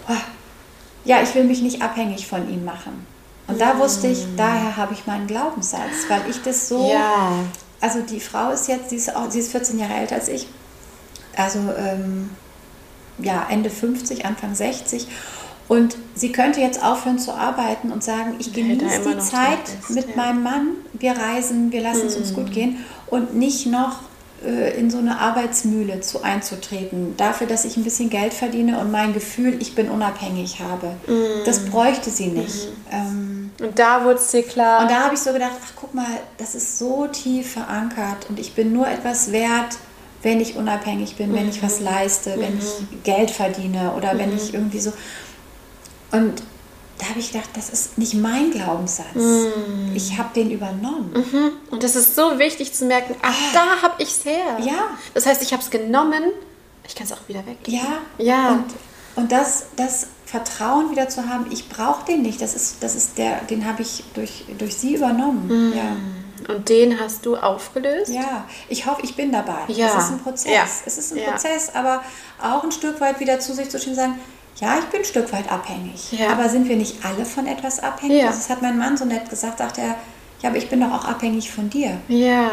oh, 0.09 0.13
ja, 1.05 1.21
ich 1.21 1.33
will 1.35 1.45
mich 1.45 1.61
nicht 1.61 1.81
abhängig 1.81 2.27
von 2.27 2.49
ihm 2.49 2.65
machen. 2.65 3.05
Und 3.47 3.61
da 3.61 3.79
wusste 3.79 4.07
ich, 4.07 4.25
daher 4.35 4.75
habe 4.75 4.93
ich 4.93 5.07
meinen 5.07 5.25
Glaubenssatz, 5.25 6.09
weil 6.09 6.21
ich 6.29 6.41
das 6.41 6.67
so, 6.67 6.91
Ja. 6.91 7.31
also 7.79 8.01
die 8.01 8.19
Frau 8.19 8.51
ist 8.51 8.67
jetzt, 8.67 8.89
sie 8.89 8.97
ist, 8.97 9.15
auch, 9.15 9.31
sie 9.31 9.39
ist 9.39 9.51
14 9.53 9.79
Jahre 9.79 9.93
älter 9.93 10.15
als 10.15 10.27
ich, 10.27 10.47
also 11.37 11.59
ähm, 11.77 12.29
ja, 13.19 13.47
Ende 13.49 13.69
50, 13.69 14.25
Anfang 14.25 14.55
60. 14.55 15.07
Und 15.67 15.97
sie 16.15 16.31
könnte 16.31 16.61
jetzt 16.61 16.81
aufhören 16.81 17.19
zu 17.19 17.33
arbeiten 17.33 17.91
und 17.91 18.03
sagen, 18.03 18.35
ich 18.39 18.53
genieße 18.53 19.01
die 19.01 19.19
Zeit 19.19 19.57
ist, 19.81 19.89
mit 19.89 20.09
ja. 20.09 20.15
meinem 20.15 20.41
Mann, 20.41 20.67
wir 20.93 21.11
reisen, 21.11 21.71
wir 21.71 21.81
lassen 21.81 22.07
es 22.07 22.15
uns 22.15 22.33
gut 22.33 22.51
gehen 22.51 22.77
und 23.07 23.35
nicht 23.35 23.65
noch 23.65 23.99
äh, 24.45 24.79
in 24.79 24.89
so 24.89 24.99
eine 24.99 25.19
Arbeitsmühle 25.19 25.99
zu 26.01 26.21
einzutreten, 26.21 27.17
dafür, 27.17 27.47
dass 27.47 27.65
ich 27.65 27.75
ein 27.75 27.83
bisschen 27.83 28.09
Geld 28.09 28.33
verdiene 28.33 28.79
und 28.79 28.91
mein 28.91 29.13
Gefühl, 29.13 29.57
ich 29.59 29.75
bin 29.75 29.89
unabhängig 29.89 30.59
habe. 30.61 30.93
Das 31.45 31.65
bräuchte 31.65 32.11
sie 32.11 32.27
nicht. 32.27 32.69
Ähm, 32.91 33.51
Und 33.59 33.77
da 33.77 34.05
wurde 34.05 34.19
es 34.19 34.29
dir 34.31 34.43
klar. 34.43 34.83
und 34.83 34.91
da 34.91 35.03
habe 35.03 35.15
ich 35.15 35.19
so 35.19 35.33
gedacht, 35.33 35.53
ach 35.65 35.73
guck 35.75 35.93
mal, 35.93 36.05
das 36.37 36.55
ist 36.55 36.77
so 36.77 37.07
tief 37.07 37.53
verankert 37.53 38.27
und 38.29 38.39
ich 38.39 38.53
bin 38.53 38.71
nur 38.71 38.87
etwas 38.87 39.31
wert, 39.31 39.77
wenn 40.23 40.39
ich 40.39 40.55
unabhängig 40.55 41.15
bin, 41.15 41.33
wenn 41.33 41.49
ich 41.49 41.61
was 41.61 41.79
leiste, 41.79 42.35
wenn 42.37 42.57
ich 42.57 43.03
Geld 43.03 43.31
verdiene 43.31 43.93
oder 43.95 44.17
wenn 44.17 44.35
ich 44.35 44.53
irgendwie 44.53 44.79
so. 44.79 44.91
Und 46.11 46.41
da 46.97 47.09
habe 47.09 47.19
ich 47.19 47.31
gedacht, 47.31 47.49
das 47.53 47.69
ist 47.69 47.97
nicht 47.97 48.15
mein 48.15 48.51
Glaubenssatz. 48.51 49.05
Ich 49.93 50.17
habe 50.17 50.29
den 50.33 50.49
übernommen. 50.49 51.11
Mhm. 51.13 51.51
Und 51.69 51.83
das 51.83 51.95
ist 51.95 52.15
so 52.15 52.39
wichtig 52.39 52.73
zu 52.73 52.85
merken, 52.85 53.15
ach, 53.21 53.35
da 53.53 53.81
habe 53.83 54.01
ich 54.01 54.09
es 54.09 54.25
her. 54.25 54.57
Ja. 54.59 54.97
Das 55.13 55.25
heißt, 55.25 55.41
ich 55.43 55.53
habe 55.53 55.61
es 55.61 55.69
genommen, 55.69 56.23
ich 56.87 56.95
kann 56.95 57.05
es 57.05 57.13
auch 57.13 57.27
wieder 57.27 57.45
weg. 57.45 57.57
Ja. 57.67 57.99
Ja. 58.17 58.51
Und, 58.53 58.65
und 59.15 59.31
das, 59.31 59.67
das 59.75 60.07
Vertrauen 60.25 60.89
wieder 60.89 61.07
zu 61.07 61.29
haben, 61.29 61.45
ich 61.51 61.69
brauche 61.69 62.05
den 62.05 62.23
nicht. 62.23 62.41
Das 62.41 62.55
ist, 62.55 62.77
das 62.81 62.95
ist 62.95 63.17
der, 63.17 63.41
den 63.41 63.65
habe 63.65 63.83
ich 63.83 64.03
durch, 64.15 64.45
durch 64.57 64.75
sie 64.75 64.95
übernommen. 64.95 65.73
Ja. 65.75 65.95
Und 66.47 66.69
den 66.69 66.99
hast 66.99 67.25
du 67.25 67.35
aufgelöst? 67.35 68.11
Ja, 68.11 68.45
ich 68.69 68.85
hoffe, 68.85 69.01
ich 69.03 69.15
bin 69.15 69.31
dabei. 69.31 69.59
Ja. 69.67 69.87
Es 69.87 70.03
ist 70.05 70.11
ein 70.11 70.19
Prozess. 70.19 70.51
Ja. 70.53 70.63
Es 70.85 70.97
ist 70.97 71.11
ein 71.13 71.17
Ja. 71.19 71.31
Prozess, 71.31 71.71
aber 71.73 72.03
auch 72.41 72.63
ein 72.63 72.71
Stück 72.71 72.99
weit 73.01 73.19
wieder 73.19 73.39
zu 73.39 73.53
sich 73.53 73.69
zu 73.69 73.77
stehen 73.79 73.91
und 73.91 73.95
sagen, 73.97 74.19
ja, 74.59 74.79
ich 74.79 74.85
bin 74.85 75.01
ein 75.01 75.05
Stück 75.05 75.31
weit 75.33 75.51
abhängig. 75.51 76.11
Ja. 76.13 76.29
Aber 76.31 76.49
sind 76.49 76.67
wir 76.69 76.75
nicht 76.77 77.03
alle 77.05 77.25
von 77.25 77.45
etwas 77.47 77.79
abhängig? 77.79 78.21
Ja. 78.21 78.27
Das 78.27 78.49
hat 78.49 78.61
mein 78.61 78.77
Mann 78.77 78.97
so 78.97 79.05
nett 79.05 79.29
gesagt, 79.29 79.59
sagte 79.59 79.81
er, 79.81 79.95
ja, 80.41 80.49
aber 80.49 80.57
ich 80.57 80.69
bin 80.69 80.79
doch 80.81 80.91
auch 80.91 81.05
abhängig 81.05 81.51
von 81.51 81.69
dir. 81.69 81.97
Ja. 82.07 82.51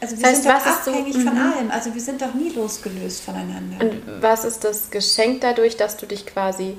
Also 0.00 0.16
wir 0.16 0.22
Das 0.22 0.32
heißt, 0.32 0.42
sind 0.42 0.52
doch 0.52 0.66
ist 0.66 0.84
so- 0.84 0.90
abhängig 0.90 1.14
von 1.14 1.22
mhm. 1.34 1.52
allem. 1.52 1.70
Also 1.70 1.94
wir 1.94 2.00
sind 2.02 2.20
doch 2.20 2.34
nie 2.34 2.50
losgelöst 2.50 3.22
voneinander. 3.22 3.80
Und 3.84 4.02
was 4.22 4.44
ist 4.44 4.62
das 4.62 4.90
Geschenk 4.90 5.40
dadurch, 5.40 5.76
dass 5.76 5.96
du 5.96 6.04
dich 6.06 6.26
quasi 6.26 6.76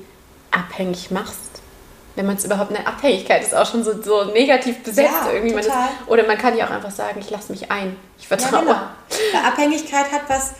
abhängig 0.52 1.10
machst? 1.10 1.38
Wenn 2.18 2.26
man 2.26 2.34
es 2.36 2.44
überhaupt 2.44 2.74
eine 2.74 2.84
Abhängigkeit 2.84 3.42
ist, 3.44 3.54
auch 3.54 3.64
schon 3.64 3.84
so, 3.84 4.02
so 4.02 4.24
negativ 4.24 4.82
besetzt 4.82 5.08
Ja, 5.24 5.30
irgendwie. 5.32 5.54
Man 5.54 5.64
ist, 5.64 5.70
oder 6.08 6.26
man 6.26 6.36
kann 6.36 6.56
ja 6.56 6.66
auch 6.66 6.70
einfach 6.70 6.90
sagen, 6.90 7.20
ich 7.20 7.30
lasse 7.30 7.52
mich 7.52 7.70
ein. 7.70 7.94
Ich 8.18 8.28
Ja, 8.28 8.36
vertraue. 8.36 8.62
genau. 8.62 8.76
Eine 9.34 9.46
Abhängigkeit 9.46 10.10
hat 10.10 10.22
was 10.26 10.54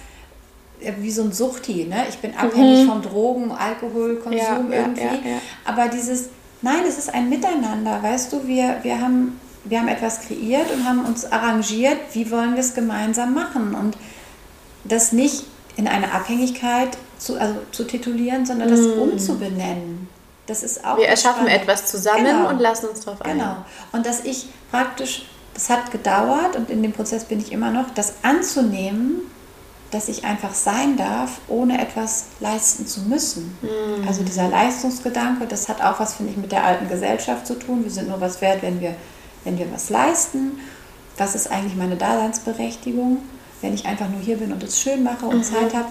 äh, 0.80 0.92
wie 0.98 1.11
so 1.11 1.22
ein 1.22 1.32
Suchti. 1.32 1.86
Ne? 1.86 2.04
Ich 2.09 2.18
bin 2.18 2.32
abhängig 2.36 2.86
vom 2.86 3.02
Drogen, 3.02 3.50
Alkoholkonsum 3.50 4.66
Mhm. 4.66 4.72
Ja, 4.72 4.78
ja, 4.78 4.82
irgendwie. 4.82 5.00
ja, 5.02 5.32
ja. 5.32 5.38
Aber 5.64 5.88
dieses, 5.88 6.28
nein, 6.62 6.82
es 6.86 6.96
ist 6.96 7.12
ein 7.12 7.28
Miteinander. 7.28 8.00
Weißt 8.04 8.32
du, 8.32 8.46
wir, 8.46 8.76
wir, 8.82 9.00
haben, 9.00 9.40
wir 9.64 9.80
haben 9.80 9.88
etwas 9.88 10.20
kreiert 10.28 10.70
und 10.72 10.86
haben 10.88 11.04
uns 11.04 11.24
arrangiert, 11.32 11.98
wie 12.12 12.30
wollen 12.30 12.54
wir 12.54 12.61
es 12.61 12.72
gemeinsam 12.72 13.34
machen. 13.34 13.74
Und 13.74 13.96
das 14.84 15.11
nicht 15.11 15.42
in 15.76 15.88
eine 15.88 16.12
Abhängigkeit 16.12 16.96
zu, 17.18 17.36
also 17.36 17.54
zu 17.72 17.82
titulieren, 17.84 18.46
sondern 18.46 18.70
das 18.70 18.86
umzubenennen. 18.86 20.09
Das 20.49 20.62
ist 20.64 20.84
auch 20.84 20.94
Mhm. 20.94 20.99
Wir 21.03 21.09
erschaffen 21.09 21.42
Spannende. 21.46 21.62
etwas 21.62 21.86
zusammen 21.86 22.24
Genau. 22.24 22.49
und 22.49 22.59
lassen 22.59 22.86
uns 22.86 23.01
darauf 23.01 23.22
ein. 23.22 23.38
Genau. 23.38 23.57
Und 23.92 24.05
dass 24.07 24.24
ich 24.24 24.46
praktisch, 24.72 25.26
das 25.55 25.70
hat 25.70 25.90
gedauert 25.92 26.57
und 26.57 26.70
in 26.70 26.82
dem 26.82 26.92
Prozess 26.92 27.24
bin 27.24 27.38
ich 27.38 27.53
immer 27.53 27.70
noch, 27.70 27.90
das 27.94 28.14
anzunehmen, 28.22 29.20
dass 29.90 30.09
ich 30.09 30.24
einfach 30.24 30.53
sein 30.53 30.96
darf, 30.99 31.38
ohne 31.49 31.80
etwas 31.80 32.26
leisten 32.40 32.86
zu 32.86 33.01
müssen. 33.03 33.57
Also 34.07 34.22
dieser 34.22 34.49
Leistungsgedanke, 34.49 35.46
das 35.46 35.68
hat 35.70 35.80
auch 35.82 35.99
was, 35.99 36.14
finde 36.14 36.32
ich, 36.32 36.36
mit 36.36 36.53
der 36.53 36.62
alten 36.64 36.88
Gesellschaft 36.90 37.46
zu 37.46 37.55
tun. 37.55 37.84
Wir 37.84 37.90
sind 37.90 38.09
nur 38.09 38.20
was 38.20 38.40
wert, 38.42 38.61
wenn 38.62 38.80
wir, 38.82 38.94
wenn 39.44 39.57
wir 39.59 39.72
was 39.72 39.88
leisten. 39.88 40.59
Was 41.16 41.34
ist 41.34 41.51
eigentlich 41.51 41.74
meine 41.74 41.96
Daseinsberechtigung? 41.96 43.18
Wenn 43.62 43.72
ich 43.74 43.86
einfach 43.86 44.09
nur 44.11 44.20
hier 44.20 44.36
bin 44.36 44.53
und 44.53 44.62
es 44.62 44.78
schön 44.80 45.03
mache 45.03 45.24
und 45.26 45.42
Zeit 45.44 45.74
habe, 45.74 45.88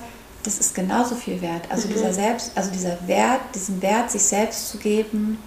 das 0.47 0.59
ist 0.59 0.73
genauso 0.73 1.15
viel 1.15 1.41
wert. 1.41 1.63
Also 1.69 1.87
dieser 1.89 2.13
Selbst, 2.13 2.51
also 2.55 2.71
dieser 2.71 2.97
Wert, 3.07 3.41
diesen 3.53 3.81
Wert, 3.81 4.09
sich 4.09 4.23
selbst 4.23 4.69
zu 4.69 4.77
geben, 4.77 5.37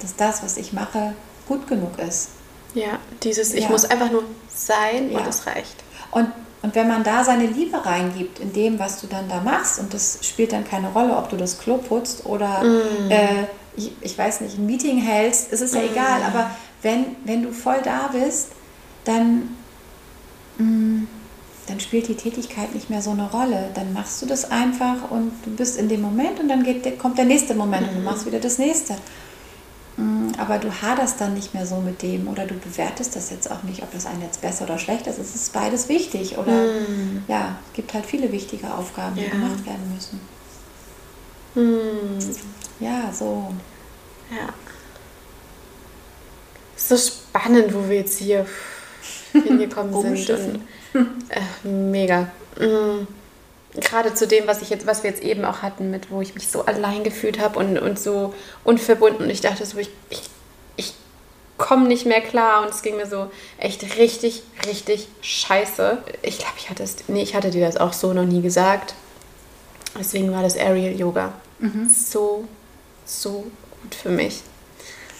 dass 0.00 0.14
das, 0.16 0.42
was 0.42 0.56
ich 0.58 0.72
mache, 0.74 1.14
gut 1.48 1.66
genug 1.66 1.98
ist. 1.98 2.28
Ja, 2.74 2.98
dieses, 3.22 3.54
ich 3.54 3.64
Ja. 3.64 3.70
muss 3.70 3.84
einfach 3.86 4.10
nur 4.10 4.24
sein 4.54 5.06
und 5.06 5.20
Ja. 5.20 5.26
es 5.28 5.46
reicht. 5.46 5.76
Und, 6.10 6.28
und 6.62 6.74
wenn 6.74 6.88
man 6.88 7.02
da 7.04 7.24
seine 7.24 7.46
Liebe 7.46 7.84
reingibt 7.84 8.38
in 8.38 8.52
dem, 8.52 8.78
was 8.78 9.00
du 9.00 9.06
dann 9.06 9.28
da 9.28 9.40
machst, 9.40 9.78
und 9.78 9.94
das 9.94 10.18
spielt 10.22 10.52
dann 10.52 10.68
keine 10.68 10.88
Rolle, 10.92 11.16
ob 11.16 11.28
du 11.30 11.36
das 11.36 11.58
Klo 11.58 11.78
putzt 11.78 12.26
oder 12.26 12.62
äh, 13.08 13.44
ich, 13.76 13.92
ich 14.02 14.18
weiß 14.18 14.40
nicht, 14.42 14.58
ein 14.58 14.66
Meeting 14.66 14.98
hältst, 14.98 15.52
es 15.52 15.60
ist 15.62 15.74
ja 15.74 15.82
egal, 15.82 16.22
aber 16.22 16.50
wenn, 16.82 17.16
wenn 17.24 17.42
du 17.42 17.52
voll 17.52 17.80
da 17.82 18.08
bist, 18.12 18.48
dann, 19.04 19.56
mh, 20.58 21.06
dann 21.66 21.80
spielt 21.80 22.08
die 22.08 22.14
Tätigkeit 22.16 22.74
nicht 22.74 22.90
mehr 22.90 23.00
so 23.02 23.10
eine 23.10 23.30
Rolle. 23.30 23.70
Dann 23.74 23.92
machst 23.92 24.20
du 24.22 24.26
das 24.26 24.50
einfach 24.50 25.10
und 25.10 25.32
du 25.44 25.50
bist 25.50 25.78
in 25.78 25.88
dem 25.88 26.02
Moment 26.02 26.38
und 26.40 26.48
dann 26.48 26.62
geht, 26.62 26.98
kommt 26.98 27.16
der 27.18 27.24
nächste 27.24 27.54
Moment 27.54 27.88
und 27.88 27.94
du 27.96 28.00
machst 28.00 28.26
wieder 28.26 28.38
das 28.40 28.58
nächste. 28.58 28.94
Mm, 29.96 30.32
Aber 30.38 30.58
du 30.58 30.70
haderst 30.70 31.20
dann 31.20 31.34
nicht 31.34 31.54
mehr 31.54 31.64
so 31.66 31.76
mit 31.76 32.02
dem 32.02 32.28
oder 32.28 32.46
du 32.46 32.54
bewertest 32.54 33.14
das 33.16 33.30
jetzt 33.30 33.50
auch 33.50 33.62
nicht, 33.62 33.82
ob 33.82 33.92
das 33.92 34.06
einen 34.06 34.22
jetzt 34.22 34.40
besser 34.40 34.64
oder 34.64 34.78
schlechter 34.78 35.10
ist. 35.10 35.18
Es 35.18 35.34
ist 35.34 35.52
beides 35.52 35.88
wichtig 35.88 36.36
oder 36.36 36.64
ja, 37.28 37.56
es 37.70 37.76
gibt 37.76 37.94
halt 37.94 38.04
viele 38.04 38.30
wichtige 38.32 38.72
Aufgaben, 38.74 39.14
die 39.16 39.22
Ja. 39.22 39.30
gemacht 39.30 39.64
werden 39.64 39.94
müssen. 39.94 40.20
Hm, 41.54 42.18
Ja, 42.80 43.12
so. 43.12 43.52
ja. 44.30 44.52
So 46.76 46.96
spannend, 46.96 47.72
wo 47.72 47.88
wir 47.88 47.98
jetzt 47.98 48.18
hier 48.18 48.46
hingekommen 49.32 49.92
sind. 50.24 50.30
Und, 50.30 50.60
äh, 50.94 51.66
mega. 51.66 52.28
Mm. 52.58 53.06
Gerade 53.76 54.14
zu 54.14 54.28
dem, 54.28 54.46
was 54.46 54.62
ich 54.62 54.70
jetzt, 54.70 54.86
was 54.86 55.02
wir 55.02 55.10
jetzt 55.10 55.22
eben 55.22 55.44
auch 55.44 55.62
hatten, 55.62 55.90
mit 55.90 56.10
wo 56.10 56.20
ich 56.20 56.34
mich 56.34 56.46
so 56.46 56.64
allein 56.64 57.02
gefühlt 57.02 57.40
habe 57.40 57.58
und, 57.58 57.76
und 57.76 57.98
so 57.98 58.32
unverbunden. 58.62 59.24
Und 59.24 59.30
ich 59.30 59.40
dachte 59.40 59.66
so, 59.66 59.78
ich, 59.78 59.90
ich, 60.10 60.22
ich 60.76 60.94
komme 61.58 61.88
nicht 61.88 62.06
mehr 62.06 62.20
klar. 62.20 62.62
Und 62.62 62.70
es 62.70 62.82
ging 62.82 62.96
mir 62.96 63.06
so 63.06 63.30
echt 63.58 63.98
richtig, 63.98 64.44
richtig 64.68 65.08
scheiße. 65.22 65.98
Ich 66.22 66.38
glaube, 66.38 66.54
ich 66.58 66.70
hatte 66.70 66.84
es, 66.84 66.96
nee, 67.08 67.22
ich 67.22 67.34
hatte 67.34 67.50
dir 67.50 67.66
das 67.66 67.76
auch 67.76 67.92
so 67.92 68.12
noch 68.12 68.24
nie 68.24 68.42
gesagt. 68.42 68.94
Deswegen 69.98 70.32
war 70.32 70.42
das 70.42 70.56
Aerial 70.56 70.98
Yoga 70.98 71.32
so, 71.88 72.44
so 73.04 73.46
gut 73.82 73.94
für 73.94 74.10
mich. 74.10 74.42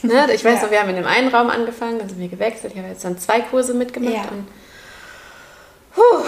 Ne? 0.02 0.26
Ich 0.32 0.44
weiß 0.44 0.54
Ja. 0.60 0.62
noch, 0.64 0.70
wir 0.70 0.80
haben 0.80 0.90
in 0.90 0.96
dem 0.96 1.06
einen 1.06 1.28
Raum 1.28 1.50
angefangen, 1.50 1.98
dann 1.98 2.08
sind 2.08 2.18
wir 2.18 2.28
gewechselt. 2.28 2.72
Ich 2.74 2.78
habe 2.78 2.88
jetzt 2.90 3.04
dann 3.04 3.18
zwei 3.18 3.40
Kurse 3.40 3.74
mitgemacht. 3.74 4.14
Ja. 4.14 4.30
Und, 4.30 4.46
puh, 5.94 6.24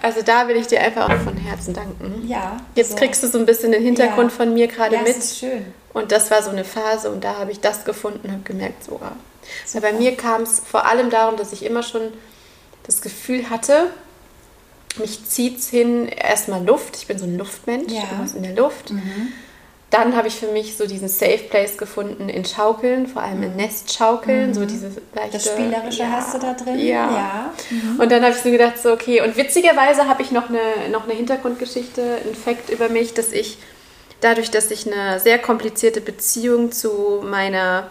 also 0.00 0.22
da 0.22 0.48
will 0.48 0.56
ich 0.56 0.66
dir 0.66 0.80
einfach 0.80 1.08
auch 1.10 1.20
von 1.22 1.36
Herzen 1.36 1.74
danken. 1.74 2.26
Ja. 2.26 2.56
Jetzt 2.74 2.90
so. 2.92 2.96
kriegst 2.96 3.22
du 3.22 3.28
so 3.28 3.38
ein 3.38 3.46
bisschen 3.46 3.72
den 3.72 3.82
Hintergrund 3.82 4.30
Ja. 4.30 4.36
von 4.36 4.54
mir 4.54 4.68
gerade 4.68 4.96
ja, 4.96 5.02
mit. 5.02 5.10
Es 5.16 5.18
ist 5.32 5.38
schön. 5.38 5.66
Und 5.92 6.10
das 6.12 6.30
war 6.30 6.42
so 6.42 6.50
eine 6.50 6.64
Phase 6.64 7.10
und 7.10 7.22
da 7.22 7.38
habe 7.38 7.50
ich 7.52 7.60
das 7.60 7.84
gefunden 7.84 8.20
und 8.24 8.32
habe 8.32 8.42
gemerkt, 8.44 8.84
so. 8.84 9.00
Weil 9.72 9.80
bei 9.80 9.92
mir 9.92 10.16
kam 10.16 10.42
es 10.42 10.60
vor 10.60 10.86
allem 10.86 11.10
darum, 11.10 11.36
dass 11.36 11.52
ich 11.52 11.64
immer 11.64 11.82
schon 11.82 12.02
das 12.84 13.00
Gefühl 13.02 13.50
hatte, 13.50 13.90
mich 14.98 15.24
zieht 15.26 15.58
es 15.58 15.68
hin, 15.68 16.08
erstmal 16.08 16.64
Luft. 16.64 16.96
Ich 16.96 17.06
bin 17.06 17.18
so 17.18 17.24
ein 17.24 17.36
Luftmensch, 17.36 17.92
Ja. 17.92 18.00
Mhm. 18.00 18.08
irgendwas 18.10 18.34
in 18.34 18.42
der 18.42 18.54
Luft. 18.54 18.92
Dann 19.92 20.16
habe 20.16 20.26
ich 20.26 20.36
für 20.36 20.46
mich 20.46 20.78
so 20.78 20.86
diesen 20.86 21.06
Safe 21.06 21.44
Place 21.50 21.76
gefunden 21.76 22.30
in 22.30 22.46
Schaukeln, 22.46 23.06
vor 23.06 23.22
allem 23.22 23.42
in 23.42 23.56
Nestschaukeln, 23.56 24.54
so 24.54 24.64
diese 24.64 24.86
leichte... 25.14 25.28
Mhm. 25.28 25.32
Das 25.32 25.46
Spielerische 25.46 26.10
hast 26.10 26.34
du 26.34 26.38
da 26.38 26.54
drin? 26.54 26.78
Ja. 26.78 27.10
Ja. 27.10 27.52
Und 27.98 28.10
dann 28.10 28.22
habe 28.22 28.32
ich 28.32 28.40
so 28.40 28.50
gedacht, 28.50 28.78
so 28.78 28.90
okay. 28.90 29.20
Und 29.20 29.36
witzigerweise 29.36 30.08
habe 30.08 30.22
ich 30.22 30.30
noch 30.30 30.48
eine, 30.48 30.88
noch 30.90 31.04
eine 31.04 31.12
Hintergrundgeschichte, 31.12 32.02
einen 32.24 32.34
Fakt 32.34 32.70
über 32.70 32.88
mich, 32.88 33.12
dass 33.12 33.32
ich 33.32 33.58
dadurch, 34.22 34.50
dass 34.50 34.70
ich 34.70 34.90
eine 34.90 35.20
sehr 35.20 35.38
komplizierte 35.38 36.00
Beziehung 36.00 36.72
zu 36.72 37.20
meiner, 37.22 37.88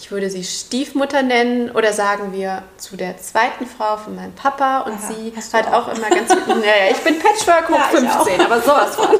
ich 0.00 0.10
würde 0.10 0.30
sie 0.30 0.42
Stiefmutter 0.44 1.22
nennen 1.22 1.70
oder 1.70 1.92
sagen 1.92 2.32
wir 2.32 2.62
zu 2.78 2.96
der 2.96 3.18
zweiten 3.18 3.66
Frau 3.66 3.96
von 3.98 4.16
meinem 4.16 4.32
Papa 4.34 4.80
und 4.80 4.94
Aha, 4.94 5.12
sie 5.12 5.32
hat 5.56 5.66
auch 5.68 5.88
auch. 5.88 5.94
immer 5.96 6.08
ganz 6.10 6.30
naja, 6.46 6.90
ich 6.90 6.96
bin 6.98 7.18
Patchwork 7.18 7.68
hoch 7.68 7.76
Ja, 7.76 7.90
ich 7.92 7.98
15, 8.08 8.40
aber 8.40 8.60
sowas 8.60 8.94
von. 8.96 9.06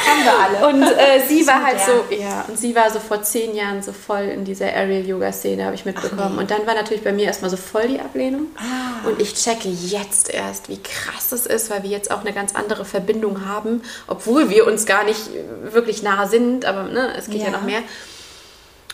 Haben 0.00 0.24
wir 0.24 0.32
alle. 0.62 0.68
Und 0.74 0.82
äh, 0.82 1.20
sie 1.28 1.46
war 1.46 1.60
So 1.60 1.66
halt 1.66 1.80
so, 1.80 2.14
ja, 2.14 2.44
und 2.48 2.58
sie 2.58 2.74
war 2.74 2.90
so 2.90 2.98
vor 2.98 3.22
zehn 3.22 3.54
Jahren 3.54 3.82
so 3.82 3.92
voll 3.92 4.22
in 4.22 4.44
dieser 4.46 4.66
Aerial-Yoga-Szene, 4.66 5.64
habe 5.64 5.74
ich 5.74 5.84
mitbekommen. 5.84 6.34
nee. 6.36 6.40
Und 6.40 6.50
dann 6.50 6.66
war 6.66 6.74
natürlich 6.74 7.04
bei 7.04 7.12
mir 7.12 7.26
erstmal 7.26 7.50
so 7.50 7.58
voll 7.58 7.86
die 7.86 8.00
Ablehnung. 8.00 8.46
Ah. 8.56 9.06
Und 9.06 9.20
ich 9.20 9.34
checke 9.34 9.68
jetzt 9.68 10.30
erst, 10.32 10.70
wie 10.70 10.82
krass 10.82 11.28
das 11.28 11.44
ist, 11.44 11.68
weil 11.70 11.82
wir 11.82 11.90
jetzt 11.90 12.10
auch 12.10 12.20
eine 12.22 12.32
ganz 12.32 12.54
andere 12.54 12.86
Verbindung 12.86 13.46
haben, 13.46 13.82
obwohl 14.06 14.48
wir 14.48 14.66
uns 14.66 14.86
gar 14.86 15.04
nicht 15.04 15.20
wirklich 15.64 16.02
nah 16.02 16.26
sind, 16.26 16.64
aber 16.64 16.84
ne, 16.84 17.12
es 17.18 17.26
geht 17.26 17.40
ja, 17.42 17.46
Ja. 17.48 17.50
noch 17.52 17.62
mehr. 17.62 17.80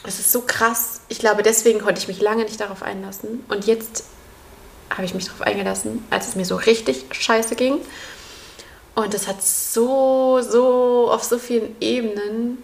Es 0.07 0.19
ist 0.21 0.33
so 0.33 0.43
krass. 0.43 1.01
Ich 1.09 1.19
glaube, 1.19 1.43
deswegen 1.43 1.81
konnte 1.81 2.01
ich 2.01 2.09
mich 2.09 2.21
lange 2.21 2.45
nicht 2.45 2.61
darauf 2.61 2.83
einlassen. 2.83 3.45
Und 3.49 3.67
jetzt 3.67 4.05
habe 4.91 5.05
ich 5.05 5.15
mich 5.15 5.25
darauf 5.27 5.43
eingelassen, 5.43 6.05
als 6.11 6.29
es 6.29 6.37
mir 6.37 6.45
so 6.45 6.57
richtig 6.57 7.05
scheiße 7.13 7.57
ging. 7.57 7.79
Und 8.95 9.13
das 9.13 9.27
hat 9.27 9.43
so, 9.43 10.41
so 10.41 11.11
auf 11.11 11.23
so 11.25 11.39
vielen 11.39 11.77
Ebenen 11.81 12.59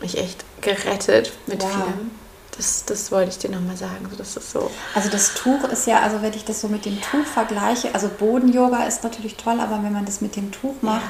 mich 0.00 0.16
echt 0.18 0.44
gerettet 0.60 1.32
mit 1.46 1.62
Wow. 1.62 1.70
vielem. 1.70 2.10
Das, 2.56 2.84
das 2.84 3.10
wollte 3.10 3.30
ich 3.30 3.38
dir 3.38 3.50
nochmal 3.50 3.76
sagen. 3.76 4.08
Das 4.16 4.36
ist 4.36 4.52
so. 4.52 4.70
Also 4.94 5.08
das 5.10 5.34
Tuch 5.34 5.64
ist 5.64 5.86
ja, 5.88 6.00
also 6.00 6.22
wenn 6.22 6.32
ich 6.34 6.44
das 6.44 6.60
so 6.60 6.68
mit 6.68 6.84
dem 6.84 7.00
Tuch 7.00 7.26
vergleiche, 7.26 7.92
also 7.94 8.08
Boden-Yoga 8.08 8.84
ist 8.86 9.02
natürlich 9.02 9.34
toll, 9.36 9.58
aber 9.58 9.82
wenn 9.82 9.92
man 9.92 10.04
das 10.04 10.20
mit 10.20 10.36
dem 10.36 10.52
Tuch 10.52 10.74
macht, 10.80 11.02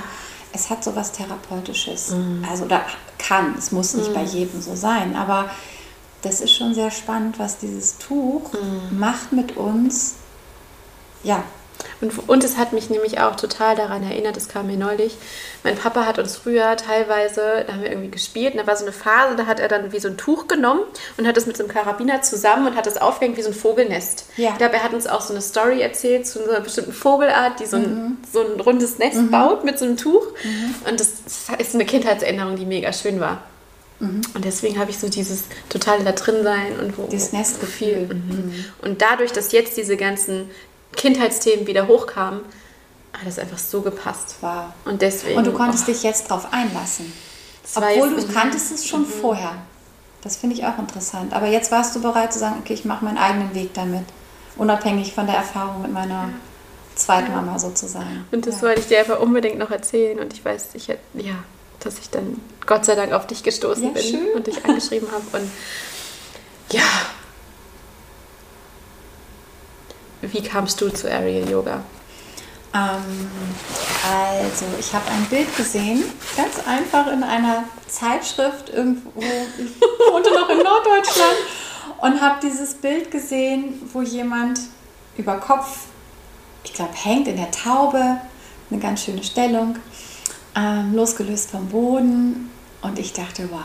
es 0.55 0.71
hat 0.71 0.85
so 0.85 0.95
was 0.97 1.13
Therapeutisches. 1.13 2.11
Mhm. 2.11 2.47
Also 2.49 2.65
da 2.67 2.83
kann, 3.19 3.55
es 3.59 3.73
muss 3.73 3.95
nicht 3.95 4.15
bei 4.15 4.23
jedem 4.23 4.63
so 4.63 4.75
sein, 4.77 5.17
aber 5.17 5.51
das 6.23 6.41
ist 6.41 6.55
schon 6.55 6.75
sehr 6.75 6.91
spannend, 6.91 7.39
was 7.39 7.59
dieses 7.59 7.99
Tuch 7.99 8.53
Mhm. 8.53 8.99
macht 8.99 9.33
mit 9.33 9.57
uns. 9.57 10.15
Ja, 11.23 11.43
Und, 12.01 12.29
und 12.29 12.45
es 12.45 12.57
hat 12.57 12.73
mich 12.73 12.91
nämlich 12.91 13.21
auch 13.21 13.37
total 13.37 13.77
daran 13.77 14.03
erinnert, 14.03 14.37
das 14.37 14.49
kam 14.49 14.67
mir 14.67 14.77
neulich. 14.77 15.17
Mein 15.63 15.77
Papa 15.77 16.07
hat 16.07 16.19
uns 16.19 16.37
früher 16.37 16.77
teilweise, 16.77 17.65
da 17.67 17.73
haben 17.73 17.83
wir 17.83 17.91
irgendwie 17.91 18.11
gespielt, 18.11 18.55
und 18.55 18.61
da 18.61 18.67
war 18.67 18.77
so 18.77 18.85
eine 18.85 18.93
Phase, 18.93 19.37
da 19.37 19.47
hat 19.47 19.61
er 19.61 19.69
dann 19.69 19.93
wie 19.93 20.01
so 20.01 20.09
ein 20.09 20.17
Tuch 20.17 20.49
genommen 20.49 20.83
und 21.17 21.27
hat 21.27 21.37
das 21.37 21.47
mit 21.47 21.57
so 21.57 21.65
einem 21.65 21.73
Karabiner 21.73 22.23
zusammen 22.23 22.67
und 22.67 22.77
hat 22.77 22.87
das 22.87 22.97
aufgehängt 22.97 23.37
wie 23.37 23.43
so 23.43 23.51
ein 23.51 23.55
Vogelnest. 23.55 24.27
Ja. 24.37 24.51
Ich 24.51 24.59
glaube, 24.59 24.75
er 24.75 24.85
hat 24.85 24.93
uns 24.93 25.07
auch 25.07 25.21
so 25.21 25.33
eine 25.33 25.43
Story 25.43 25.81
erzählt 25.81 26.27
zu 26.27 26.49
einer 26.49 26.61
bestimmten 26.61 26.93
Vogelart, 26.93 27.61
die 27.61 27.67
so 27.67 27.77
ein, 27.77 28.19
so 28.33 28.41
ein 28.41 28.61
rundes 28.61 28.99
Nest 28.99 29.31
baut 29.31 29.65
mit 29.65 29.79
so 29.79 29.85
einem 29.85 29.97
Tuch. 29.97 30.27
Und 30.89 31.01
das 31.01 31.13
ist 31.59 31.75
eine 31.75 31.85
Kindheitserinnerung, 31.85 32.57
die 32.57 32.67
mega 32.67 32.93
schön 32.93 33.21
war. 33.21 33.43
Und 34.01 34.45
deswegen 34.45 34.79
habe 34.79 34.91
ich 34.91 34.99
so 34.99 35.09
dieses 35.09 35.45
totale 35.69 36.05
da 36.05 36.13
drin 36.13 36.43
sein 36.43 36.79
und 36.79 36.99
wo 36.99 37.07
Dieses 37.07 37.33
Nestgefühl. 37.33 38.09
Mhm. 38.13 38.65
Und 38.83 39.01
dadurch, 39.01 39.33
dass 39.33 39.53
jetzt 39.53 39.77
diese 39.77 39.97
ganzen 39.97 40.51
Kindheitsthemen 40.97 41.67
wieder 41.67 41.87
hochkamen, 41.87 42.41
hat 43.13 43.27
das 43.27 43.39
einfach 43.39 43.59
so 43.59 43.83
gepasst. 43.83 44.37
wow. 44.41 44.67
Und 44.85 45.03
deswegen. 45.03 45.39
Und 45.39 45.47
du 45.47 45.53
konntest 45.53 45.85
oh, 45.85 45.93
dich 45.93 46.03
jetzt 46.03 46.31
drauf 46.31 46.49
einlassen. 46.53 47.13
das 47.63 47.77
war 47.77 47.91
Obwohl 47.91 48.17
du 48.17 48.33
kanntest 48.33 48.73
es 48.73 48.87
schon 48.87 49.07
vorher. 49.07 49.55
Das 50.23 50.37
finde 50.37 50.57
ich 50.57 50.65
auch 50.65 50.79
interessant. 50.79 51.35
Aber 51.35 51.47
jetzt 51.47 51.71
warst 51.71 51.95
du 51.95 52.01
bereit 52.01 52.33
zu 52.33 52.39
sagen, 52.39 52.57
okay, 52.61 52.73
ich 52.75 52.85
mache 52.85 53.05
meinen 53.05 53.19
eigenen 53.19 53.55
Weg 53.55 53.75
damit. 53.75 54.05
Unabhängig 54.57 55.13
von 55.13 55.27
der 55.27 55.37
Erfahrung 55.37 55.83
mit 55.83 55.93
meiner 55.93 56.31
Zweitmama 56.95 57.59
sozusagen. 57.59 58.25
Und 58.33 58.47
das 58.47 58.57
ja. 58.57 58.63
wollte 58.63 58.81
ich 58.81 58.87
dir 58.87 59.01
einfach 59.01 59.21
unbedingt 59.21 59.59
noch 59.59 59.71
erzählen. 59.71 60.19
Und 60.19 60.33
ich 60.33 60.45
weiß, 60.45 60.69
ich 60.75 60.89
hätte, 60.89 61.01
ja, 61.15 61.35
dass 61.81 61.99
ich 61.99 62.09
dann 62.09 62.41
Gott 62.67 62.85
sei 62.85 62.95
Dank 62.95 63.13
auf 63.13 63.27
dich 63.27 63.43
gestoßen 63.43 63.85
Ja, 63.85 63.91
bin 63.91 64.03
schön. 64.03 64.29
und 64.35 64.47
dich 64.47 64.65
angeschrieben 64.65 65.09
habe. 65.13 65.25
Und 65.37 65.51
ja. 66.71 66.83
Wie 70.33 70.43
kamst 70.43 70.81
du 70.81 70.89
zu 70.89 71.11
Aerial 71.11 71.49
Yoga? 71.49 71.83
Ähm, 72.75 73.31
also, 74.11 74.65
ich 74.79 74.93
habe 74.93 75.09
ein 75.11 75.25
Bild 75.27 75.57
gesehen, 75.57 76.05
ganz 76.37 76.67
einfach 76.67 77.11
in 77.13 77.23
einer 77.23 77.65
Zeitschrift 77.89 78.71
irgendwo. 78.71 79.11
Ich 79.21 80.13
wohnte 80.13 80.33
noch 80.33 80.49
in 80.49 80.59
Norddeutschland 80.59 81.37
und 82.01 82.21
habe 82.21 82.39
dieses 82.43 82.75
Bild 82.75 83.11
gesehen, 83.11 83.81
wo 83.93 84.03
jemand 84.03 84.61
über 85.17 85.37
Kopf, 85.39 85.87
ich 86.65 86.73
glaube, 86.73 86.93
hängt 86.95 87.29
in 87.29 87.37
der 87.37 87.51
Taube, 87.51 88.21
eine 88.71 88.81
ganz 88.81 89.05
schöne 89.05 89.23
Stellung, 89.23 89.77
ähm, 90.55 90.95
losgelöst 90.95 91.51
vom 91.51 91.69
Boden. 91.69 92.51
Und 92.83 92.99
ich 92.99 93.13
dachte, 93.13 93.49
wow. 93.51 93.61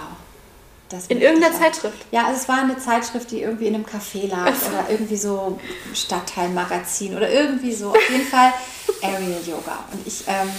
In 1.08 1.22
irgendeiner. 1.22 1.58
Zeitschrift? 1.58 1.98
Ja, 2.12 2.26
also 2.26 2.42
es 2.42 2.48
war 2.48 2.64
eine 2.64 2.78
Zeitschrift, 2.78 3.32
die 3.32 3.42
irgendwie 3.42 3.68
in 3.68 3.76
einem 3.76 3.86
Café 3.86 4.28
lag 4.28 4.54
oder 4.68 4.90
irgendwie 4.90 5.18
so 5.18 5.60
Stadtteilmagazin 5.94 7.16
oder 7.16 7.30
irgendwie 7.30 7.74
so. 7.74 7.90
Auf 7.90 8.10
jeden 8.10 8.26
Fall 8.26 8.54
Aerial 9.02 9.42
Yoga. 9.46 9.86
Und 9.92 10.06
ich 10.08 10.24
ähm, 10.28 10.50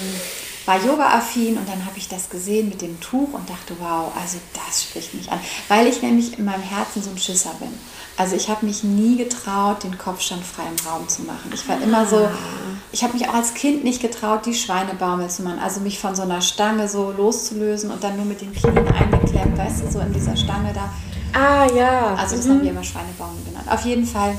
war 0.66 0.84
Yoga-affin 0.84 1.56
und 1.56 1.68
dann 1.68 1.84
habe 1.84 1.98
ich 1.98 2.08
das 2.08 2.30
gesehen 2.30 2.68
mit 2.68 2.80
dem 2.80 3.00
Tuch 3.00 3.32
und 3.32 3.48
dachte, 3.48 3.74
wow, 3.80 4.12
also 4.20 4.38
das 4.54 4.84
spricht 4.84 5.14
mich 5.14 5.30
an. 5.32 5.40
Weil 5.68 5.86
ich 5.86 6.02
nämlich 6.02 6.38
in 6.38 6.44
meinem 6.44 6.62
Herzen 6.62 7.02
so 7.02 7.10
ein 7.10 7.18
Schisser 7.18 7.54
bin. 7.58 7.76
Also 8.20 8.36
ich 8.36 8.50
habe 8.50 8.66
mich 8.66 8.84
nie 8.84 9.16
getraut, 9.16 9.82
den 9.82 9.96
Kopfstand 9.96 10.44
frei 10.44 10.64
im 10.64 10.86
Raum 10.86 11.08
zu 11.08 11.22
machen. 11.22 11.50
Ich 11.54 11.66
war 11.66 11.80
immer 11.80 12.04
so, 12.04 12.28
ich 12.92 13.02
habe 13.02 13.14
mich 13.14 13.26
auch 13.26 13.32
als 13.32 13.54
Kind 13.54 13.82
nicht 13.82 14.02
getraut, 14.02 14.44
die 14.44 14.52
Schweinebaumel 14.52 15.30
zu 15.30 15.42
machen. 15.42 15.58
Also 15.58 15.80
mich 15.80 15.98
von 15.98 16.14
so 16.14 16.20
einer 16.20 16.42
Stange 16.42 16.86
so 16.86 17.12
loszulösen 17.16 17.90
und 17.90 18.04
dann 18.04 18.16
nur 18.16 18.26
mit 18.26 18.42
den 18.42 18.52
Knien 18.52 18.76
eingeklemmt, 18.76 19.56
weißt 19.56 19.84
du, 19.84 19.90
so 19.90 20.00
in 20.00 20.12
dieser 20.12 20.36
Stange 20.36 20.70
da. 20.74 20.92
Ah, 21.32 21.66
ja. 21.74 22.14
Also 22.14 22.36
das 22.36 22.46
haben 22.46 22.60
wir 22.60 22.72
immer 22.72 22.84
Schweinebaumel 22.84 23.42
genannt. 23.42 23.66
Auf 23.70 23.86
jeden 23.86 24.04
Fall, 24.04 24.36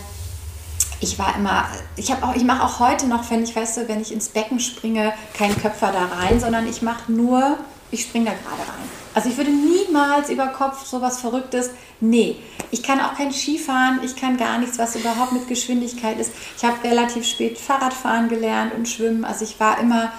ich 0.99 1.17
war 1.17 1.35
immer, 1.35 1.65
ich 1.95 2.11
habe 2.11 2.23
auch, 2.23 2.35
ich 2.35 2.43
mache 2.43 2.63
auch 2.63 2.79
heute 2.79 3.07
noch, 3.07 3.31
wenn 3.31 3.41
ich, 3.41 3.55
weißt 3.55 3.77
du, 3.77 3.87
wenn 3.87 3.99
ich 3.99 4.13
ins 4.13 4.29
Becken 4.29 4.59
springe, 4.59 5.11
keinen 5.33 5.59
Köpfer 5.59 5.91
da 5.91 6.05
rein, 6.19 6.39
sondern 6.39 6.67
ich 6.67 6.83
mache 6.83 7.11
nur, 7.11 7.57
ich 7.89 8.03
springe 8.03 8.25
da 8.25 8.31
gerade 8.33 8.61
rein. 8.61 9.00
Also 9.13 9.29
ich 9.29 9.37
würde 9.37 9.51
niemals 9.51 10.29
über 10.29 10.47
Kopf 10.47 10.85
sowas 10.85 11.19
Verrücktes, 11.19 11.71
nee. 11.99 12.37
Ich 12.71 12.81
kann 12.83 13.01
auch 13.01 13.15
kein 13.15 13.31
Skifahren, 13.31 13.99
ich 14.03 14.15
kann 14.15 14.37
gar 14.37 14.57
nichts, 14.57 14.79
was 14.79 14.95
überhaupt 14.95 15.33
mit 15.33 15.47
Geschwindigkeit 15.47 16.17
ist. 16.19 16.31
Ich 16.57 16.63
habe 16.63 16.81
relativ 16.83 17.25
spät 17.25 17.57
Fahrradfahren 17.57 18.29
gelernt 18.29 18.73
und 18.73 18.87
Schwimmen. 18.87 19.25
Also 19.25 19.43
ich 19.43 19.59
war 19.59 19.79
immer, 19.79 20.11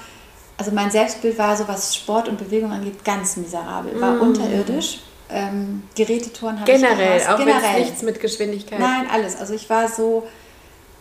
also 0.59 0.71
mein 0.73 0.91
Selbstbild 0.91 1.39
war 1.39 1.57
so, 1.57 1.67
was 1.69 1.97
Sport 1.97 2.29
und 2.29 2.39
Bewegung 2.39 2.71
angeht, 2.73 3.05
ganz 3.05 3.37
miserabel. 3.37 3.99
War 4.01 4.21
unterirdisch. 4.21 5.01
Ähm, 5.31 5.85
Gerätetouren 5.95 6.61
habe 6.61 6.71
ich 6.71 6.77
Generell, 6.79 7.19
gehasst. 7.19 7.31
auch 7.31 7.39
Generell. 7.39 7.81
nichts 7.81 8.03
mit 8.03 8.21
Geschwindigkeit 8.21 8.79
Nein, 8.79 9.07
alles. 9.11 9.37
Also 9.37 9.55
ich 9.55 9.71
war 9.71 9.89
so 9.89 10.27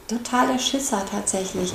totaler 0.07 0.57
Schisser 0.57 1.03
tatsächlich. 1.09 1.73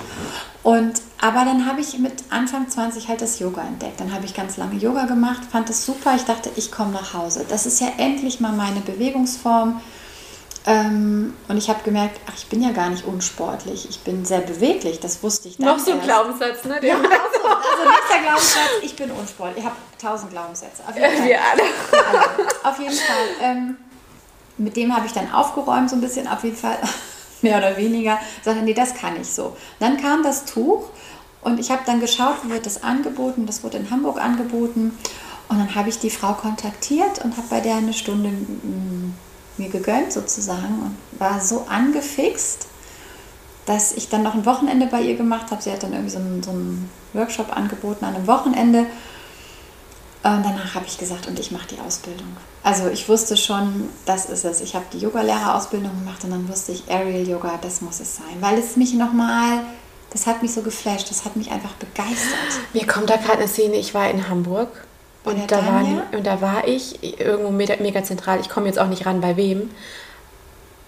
Und 0.66 1.00
aber 1.20 1.44
dann 1.44 1.64
habe 1.64 1.80
ich 1.80 1.96
mit 2.00 2.24
Anfang 2.28 2.68
20 2.68 3.06
halt 3.06 3.22
das 3.22 3.38
Yoga 3.38 3.62
entdeckt. 3.62 4.00
Dann 4.00 4.12
habe 4.12 4.24
ich 4.24 4.34
ganz 4.34 4.56
lange 4.56 4.74
Yoga 4.74 5.04
gemacht, 5.04 5.42
fand 5.48 5.70
es 5.70 5.86
super. 5.86 6.16
Ich 6.16 6.24
dachte, 6.24 6.50
ich 6.56 6.72
komme 6.72 6.90
nach 6.90 7.14
Hause. 7.14 7.46
Das 7.48 7.66
ist 7.66 7.80
ja 7.80 7.86
endlich 7.98 8.40
mal 8.40 8.50
meine 8.50 8.80
Bewegungsform. 8.80 9.80
Ähm, 10.66 11.34
und 11.46 11.56
ich 11.56 11.68
habe 11.68 11.84
gemerkt, 11.84 12.20
ach, 12.26 12.32
ich 12.36 12.48
bin 12.48 12.64
ja 12.64 12.72
gar 12.72 12.90
nicht 12.90 13.04
unsportlich. 13.04 13.88
Ich 13.88 14.00
bin 14.00 14.24
sehr 14.24 14.40
beweglich. 14.40 14.98
Das 14.98 15.22
wusste 15.22 15.46
ich 15.46 15.56
dann 15.56 15.68
Noch 15.68 15.78
so 15.78 15.92
ein. 15.92 16.00
Glaubenssatz, 16.00 16.64
ne? 16.64 16.84
Ja, 16.84 16.96
also, 16.96 17.08
also 17.12 17.88
nächster 17.88 18.22
Glaubenssatz, 18.24 18.70
ich 18.82 18.96
bin 18.96 19.12
unsportlich. 19.12 19.58
Ich 19.58 19.64
habe 19.64 19.76
tausend 20.02 20.32
Glaubenssätze. 20.32 20.82
Auf 20.84 20.96
jeden 20.96 21.16
Fall. 21.16 21.28
Wir 21.28 21.38
alle. 21.44 21.62
Alle. 22.10 22.48
Auf 22.64 22.78
jeden 22.80 22.92
Fall. 22.92 23.26
Ähm, 23.40 23.76
mit 24.58 24.76
dem 24.76 24.92
habe 24.96 25.06
ich 25.06 25.12
dann 25.12 25.32
aufgeräumt, 25.32 25.90
so 25.90 25.94
ein 25.94 26.00
bisschen, 26.00 26.26
auf 26.26 26.42
jeden 26.42 26.56
Fall, 26.56 26.76
mehr 27.46 27.58
oder 27.58 27.76
weniger. 27.76 28.18
Sagte, 28.42 28.62
nee, 28.62 28.74
das 28.74 28.94
kann 28.94 29.20
ich 29.20 29.28
so. 29.28 29.56
Dann 29.78 29.96
kam 29.96 30.22
das 30.22 30.44
Tuch 30.44 30.90
und 31.42 31.60
ich 31.60 31.70
habe 31.70 31.82
dann 31.86 32.00
geschaut, 32.00 32.36
wo 32.42 32.50
wird 32.50 32.66
das 32.66 32.82
angeboten. 32.82 33.46
Das 33.46 33.62
wurde 33.62 33.78
in 33.78 33.90
Hamburg 33.90 34.20
angeboten. 34.20 34.98
Und 35.48 35.58
dann 35.58 35.74
habe 35.76 35.88
ich 35.88 35.98
die 35.98 36.10
Frau 36.10 36.32
kontaktiert 36.32 37.24
und 37.24 37.36
habe 37.36 37.46
bei 37.48 37.60
der 37.60 37.76
eine 37.76 37.92
Stunde 37.92 38.30
mir 39.56 39.68
gegönnt 39.68 40.12
sozusagen 40.12 40.82
und 40.82 41.20
war 41.20 41.40
so 41.40 41.66
angefixt, 41.68 42.66
dass 43.64 43.92
ich 43.92 44.08
dann 44.08 44.24
noch 44.24 44.34
ein 44.34 44.44
Wochenende 44.44 44.86
bei 44.86 45.00
ihr 45.00 45.16
gemacht 45.16 45.50
habe. 45.50 45.62
Sie 45.62 45.70
hat 45.70 45.82
dann 45.82 45.92
irgendwie 45.92 46.10
so 46.10 46.18
einen, 46.18 46.42
so 46.42 46.50
einen 46.50 46.90
Workshop 47.12 47.56
angeboten 47.56 48.04
an 48.04 48.16
einem 48.16 48.26
Wochenende. 48.26 48.86
Und 50.26 50.42
danach 50.44 50.74
habe 50.74 50.86
ich 50.86 50.98
gesagt, 50.98 51.26
und 51.28 51.38
ich 51.38 51.50
mache 51.50 51.68
die 51.68 51.78
Ausbildung. 51.80 52.36
Also 52.62 52.88
ich 52.88 53.08
wusste 53.08 53.36
schon, 53.36 53.88
das 54.06 54.26
ist 54.26 54.44
es. 54.44 54.60
Ich 54.60 54.74
habe 54.74 54.84
die 54.92 54.98
Yogalehrerausbildung 54.98 55.90
gemacht 56.00 56.24
und 56.24 56.30
dann 56.30 56.48
wusste 56.48 56.72
ich, 56.72 56.82
Aerial 56.90 57.28
Yoga, 57.28 57.58
das 57.62 57.80
muss 57.80 58.00
es 58.00 58.16
sein. 58.16 58.36
Weil 58.40 58.58
es 58.58 58.76
mich 58.76 58.94
nochmal, 58.94 59.60
das 60.10 60.26
hat 60.26 60.42
mich 60.42 60.52
so 60.52 60.62
geflasht, 60.62 61.10
das 61.10 61.24
hat 61.24 61.36
mich 61.36 61.50
einfach 61.50 61.72
begeistert. 61.74 62.60
Mir 62.72 62.86
kommt 62.86 63.08
da 63.08 63.16
gerade 63.16 63.38
eine 63.38 63.48
Szene, 63.48 63.76
ich 63.76 63.94
war 63.94 64.10
in 64.10 64.28
Hamburg 64.28 64.68
der 65.24 65.32
und 65.34 65.50
da, 65.50 65.56
war, 65.58 65.82
Tanja? 65.82 66.02
und 66.12 66.26
da 66.26 66.40
war 66.40 66.66
ich 66.66 67.20
irgendwo 67.20 67.50
mega, 67.50 67.74
mega 67.80 68.02
zentral. 68.02 68.40
Ich 68.40 68.48
komme 68.48 68.66
jetzt 68.66 68.78
auch 68.78 68.88
nicht 68.88 69.06
ran, 69.06 69.20
bei 69.20 69.36
wem. 69.36 69.70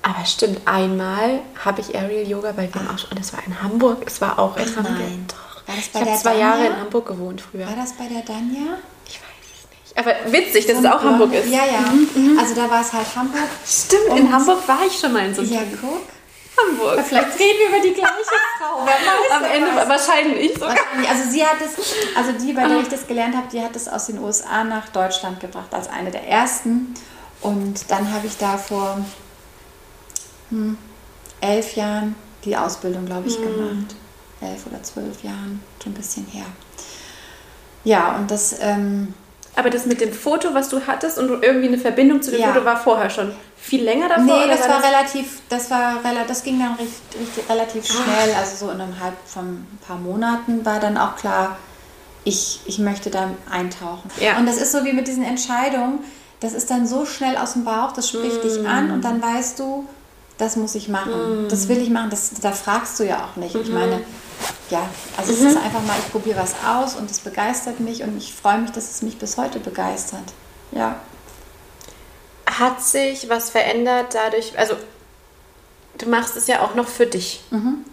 Aber 0.03 0.25
stimmt, 0.25 0.61
einmal 0.65 1.41
habe 1.65 1.81
ich 1.81 1.95
Aerial 1.97 2.27
Yoga 2.27 2.53
bei 2.53 2.73
wem 2.73 2.89
auch 2.89 2.99
schon. 2.99 3.11
Und 3.11 3.19
das 3.19 3.33
war 3.33 3.41
in 3.47 3.63
Hamburg. 3.63 4.03
Es 4.07 4.21
war 4.21 4.39
auch 4.39 4.57
in 4.57 4.65
Ach 4.73 4.77
Hamburg. 4.77 4.99
nein. 4.99 5.27
Doch. 5.29 5.49
War 5.69 5.77
das 5.77 5.89
bei 5.89 6.01
ich 6.01 6.09
habe 6.09 6.19
zwei 6.19 6.39
Jahre 6.39 6.59
Danja? 6.63 6.75
in 6.75 6.81
Hamburg 6.81 7.07
gewohnt 7.07 7.41
früher. 7.43 7.67
War 7.67 7.77
das 7.77 7.93
bei 7.93 8.07
der 8.07 8.23
Danja? 8.23 8.79
Ich 9.07 9.21
weiß 9.21 9.45
es 9.55 9.69
nicht. 9.71 9.88
Aber 9.99 10.15
witzig, 10.33 10.67
dass 10.67 10.79
es 10.79 10.85
auch 10.85 11.03
Hamburg 11.03 11.35
ist. 11.35 11.49
Ja, 11.49 11.65
ja. 11.67 11.81
Mhm. 12.15 12.39
Also 12.39 12.55
da 12.55 12.71
war 12.71 12.81
es 12.83 12.93
halt 12.93 13.07
Hamburg. 13.17 13.49
Stimmt, 13.67 14.17
in 14.19 14.33
Hamburg 14.33 14.67
war 14.69 14.79
ich 14.87 14.97
schon 14.99 15.13
mal 15.13 15.27
in 15.27 15.35
so 15.35 15.43
einem 15.43 15.53
Ja, 15.53 15.61
guck. 15.81 16.03
Hamburg. 16.57 16.93
Aber 16.93 17.03
vielleicht 17.03 17.39
reden 17.39 17.59
wir 17.59 17.69
über 17.79 17.83
die 17.89 17.95
gleiche 17.95 18.13
Frau. 18.59 18.85
Wer 18.85 18.93
weiß 18.95 19.31
Am 19.37 19.45
Ende 19.45 19.77
weiß. 19.77 19.89
wahrscheinlich 19.89 20.53
sogar. 20.55 20.69
Wahrscheinlich. 20.77 21.09
Also 21.11 21.31
sie 21.31 21.45
hat 21.45 21.57
es, 21.65 21.95
also 22.17 22.33
die, 22.33 22.53
bei 22.53 22.67
der 22.69 22.79
ich 22.81 22.89
das 22.89 23.07
gelernt 23.07 23.35
habe, 23.37 23.47
die 23.53 23.61
hat 23.61 23.75
es 23.75 23.89
aus 23.89 24.07
den 24.07 24.19
USA 24.21 24.63
nach 24.65 24.89
Deutschland 24.91 25.41
gebracht 25.41 25.73
als 25.75 25.89
eine 25.89 26.11
der 26.13 26.27
ersten. 26.29 26.95
Und 27.41 27.91
dann 27.91 28.13
habe 28.13 28.27
ich 28.27 28.37
da 28.39 28.57
vor 28.57 28.99
hm, 30.51 30.77
elf 31.41 31.75
Jahren 31.77 32.15
die 32.45 32.57
Ausbildung, 32.57 33.07
glaube 33.07 33.29
ich, 33.29 33.37
gemacht. 33.37 33.95
Elf 34.41 34.67
oder 34.71 34.81
zwölf 34.83 35.23
Jahren, 35.25 35.61
schon 35.83 35.93
ein 35.93 35.97
bisschen 35.97 36.27
her. 36.27 36.47
Ja, 37.85 38.17
und 38.17 38.31
das, 38.31 38.57
ähm, 38.61 39.15
Aber 39.59 39.71
das 39.71 39.87
mit 39.87 40.01
dem 40.01 40.13
Foto, 40.13 40.55
was 40.55 40.69
du 40.69 40.81
hattest 40.87 41.19
und 41.19 41.43
irgendwie 41.43 41.67
eine 41.69 41.79
Verbindung 41.79 42.23
zu 42.23 42.31
dem 42.31 42.41
Ja. 42.41 42.53
Foto 42.53 42.65
war 42.65 42.77
vorher 42.77 43.11
schon 43.11 43.33
viel 43.57 43.83
länger 43.83 44.09
davor? 44.09 44.23
nee, 44.25 44.47
das 44.49 44.69
war 44.69 44.83
relativ, 44.83 45.41
das 45.49 45.69
war 45.71 45.95
rela- 46.05 46.27
das 46.29 46.45
ging 46.45 46.61
dann 46.61 46.75
richtig, 46.75 47.21
richtig, 47.21 47.51
relativ 47.51 47.85
schnell, 47.87 48.35
also 48.39 48.67
so 48.67 48.73
innerhalb 48.73 49.15
von 49.27 49.45
ein 49.47 49.79
paar 49.87 49.97
Monaten 49.99 50.65
war 50.65 50.79
dann 50.79 50.97
auch 50.97 51.17
klar, 51.17 51.59
ich, 52.25 52.61
ich 52.67 52.79
möchte 52.79 53.11
da 53.11 53.31
eintauchen. 53.51 54.11
Ja. 54.21 54.39
Und 54.39 54.47
das 54.47 54.59
ist 54.59 54.71
so 54.73 54.85
wie 54.85 54.93
mit 54.93 55.09
diesen 55.09 55.25
Entscheidungen, 55.25 56.01
das 56.41 56.53
ist 56.53 56.71
dann 56.71 56.87
so 56.87 57.05
schnell 57.05 57.37
aus 57.37 57.55
dem 57.55 57.65
Bauch, 57.65 57.91
das 57.93 58.09
spricht 58.09 58.45
dich 58.45 58.65
an 58.67 58.93
und 58.93 59.03
dann 59.05 59.21
weißt 59.21 59.59
du, 59.59 59.89
das 60.39 60.57
muss 60.57 60.75
ich 60.77 60.89
machen, 60.89 61.49
das 61.49 61.69
will 61.69 61.79
ich 61.79 61.91
machen, 61.91 62.11
das, 62.11 62.31
da 62.41 62.53
fragst 62.53 62.99
du 63.01 63.05
ja 63.05 63.25
auch 63.25 63.37
nicht. 63.37 63.55
Ich 63.55 63.71
meine, 63.71 64.03
ja, 64.71 64.89
also 65.17 65.33
es 65.33 65.41
ist 65.41 65.57
einfach 65.57 65.83
mal, 65.83 65.97
ich 65.99 66.11
probiere 66.11 66.39
was 66.39 66.55
aus 66.67 66.95
und 66.95 67.11
es 67.11 67.19
begeistert 67.19 67.81
mich 67.81 68.03
und 68.03 68.17
ich 68.17 68.35
freue 68.35 68.59
mich, 68.59 68.71
dass 68.71 68.91
es 68.91 69.03
mich 69.03 69.19
bis 69.19 69.37
heute 69.37 69.59
begeistert. 69.59 70.33
Ja. 70.71 71.01
Hat 72.47 72.83
sich 72.83 73.29
was 73.29 73.51
verändert 73.51 74.15
dadurch, 74.15 74.57
also 74.59 74.75
du 75.99 76.09
machst 76.09 76.37
es 76.37 76.47
ja 76.47 76.63
auch 76.63 76.75
noch 76.75 76.89
für 76.89 77.07
dich. 77.07 77.43
Mhm. 77.51 77.85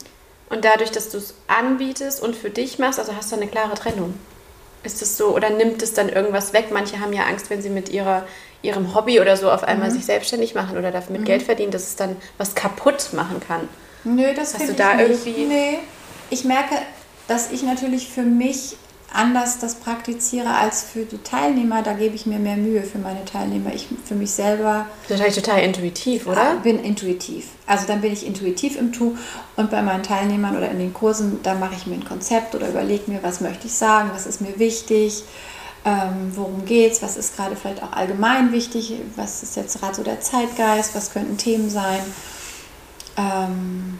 Und 0.49 0.63
dadurch, 0.63 0.91
dass 0.91 1.09
du 1.09 1.17
es 1.17 1.33
anbietest 1.47 2.21
und 2.21 2.35
für 2.35 2.51
dich 2.51 2.77
machst, 2.77 2.99
also 2.99 3.15
hast 3.15 3.31
du 3.31 3.35
eine 3.35 3.47
klare 3.47 3.73
Trennung. 3.73 4.13
Ist 4.85 5.01
es 5.01 5.17
so 5.17 5.35
oder 5.35 5.49
nimmt 5.49 5.81
es 5.81 5.93
dann 5.93 6.09
irgendwas 6.09 6.53
weg? 6.53 6.67
Manche 6.71 6.99
haben 6.99 7.11
ja 7.13 7.23
Angst, 7.23 7.49
wenn 7.49 7.61
sie 7.61 7.69
mit 7.69 7.89
ihrer, 7.89 8.25
ihrem 8.61 8.93
Hobby 8.93 9.19
oder 9.19 9.35
so 9.35 9.49
auf 9.51 9.63
einmal 9.63 9.89
Mhm. 9.89 9.93
sich 9.93 10.05
selbstständig 10.05 10.53
machen 10.55 10.77
oder 10.77 10.91
damit 10.91 11.25
Geld 11.25 11.41
verdienen, 11.43 11.71
dass 11.71 11.83
es 11.83 11.95
dann 11.95 12.15
was 12.37 12.53
kaputt 12.55 13.09
machen 13.13 13.39
kann. 13.45 13.67
Nö, 14.03 14.33
das 14.35 14.53
Hast 14.53 14.57
finde 14.57 14.73
du 14.73 14.77
da 14.77 14.91
ich 15.01 15.07
nicht. 15.09 15.25
irgendwie- 15.27 15.45
Nee. 15.45 15.79
Ich 16.29 16.43
merke, 16.43 16.75
dass 17.27 17.51
ich 17.51 17.63
natürlich 17.63 18.09
für 18.09 18.21
mich 18.21 18.77
anders 19.15 19.59
das 19.59 19.75
praktiziere 19.75 20.49
als 20.49 20.83
für 20.83 21.05
die 21.05 21.17
Teilnehmer. 21.23 21.81
Da 21.81 21.93
gebe 21.93 22.15
ich 22.15 22.25
mir 22.25 22.39
mehr 22.39 22.57
Mühe 22.57 22.83
für 22.83 22.97
meine 22.99 23.23
Teilnehmer. 23.25 23.73
Ich 23.73 23.87
für 24.05 24.15
mich 24.15 24.31
selber 24.31 24.85
Wahrscheinlich 25.07 25.35
total 25.35 25.61
intuitiv, 25.61 26.27
Ah, 26.27 26.31
oder? 26.31 26.55
bin 26.63 26.83
intuitiv. 26.83 27.47
Also 27.65 27.85
dann 27.87 28.01
bin 28.01 28.13
ich 28.13 28.25
intuitiv 28.25 28.77
im 28.77 28.91
Tu 28.91 29.15
und 29.55 29.71
bei 29.71 29.81
meinen 29.81 30.03
Teilnehmern 30.03 30.55
oder 30.57 30.69
in 30.69 30.79
den 30.79 30.93
Kursen, 30.93 31.39
da 31.43 31.53
mache 31.55 31.75
ich 31.75 31.87
mir 31.87 31.95
ein 31.95 32.05
Konzept 32.05 32.53
oder 32.55 32.69
überlege 32.69 33.09
mir, 33.09 33.23
was 33.23 33.41
möchte 33.41 33.67
ich 33.67 33.73
sagen, 33.73 34.11
was 34.13 34.25
ist 34.27 34.41
mir 34.41 34.59
wichtig, 34.59 35.23
ähm, 35.85 36.31
worum 36.35 36.65
geht's, 36.65 37.01
was 37.01 37.15
ist 37.17 37.35
gerade 37.35 37.55
vielleicht 37.55 37.81
auch 37.83 37.91
allgemein 37.93 38.51
wichtig, 38.51 38.93
was 39.15 39.43
ist 39.43 39.55
jetzt 39.55 39.79
gerade 39.79 39.95
so 39.95 40.03
der 40.03 40.19
Zeitgeist, 40.19 40.93
was 40.95 41.11
könnten 41.11 41.37
Themen 41.37 41.69
sein. 41.69 41.99
Ähm, 43.17 43.99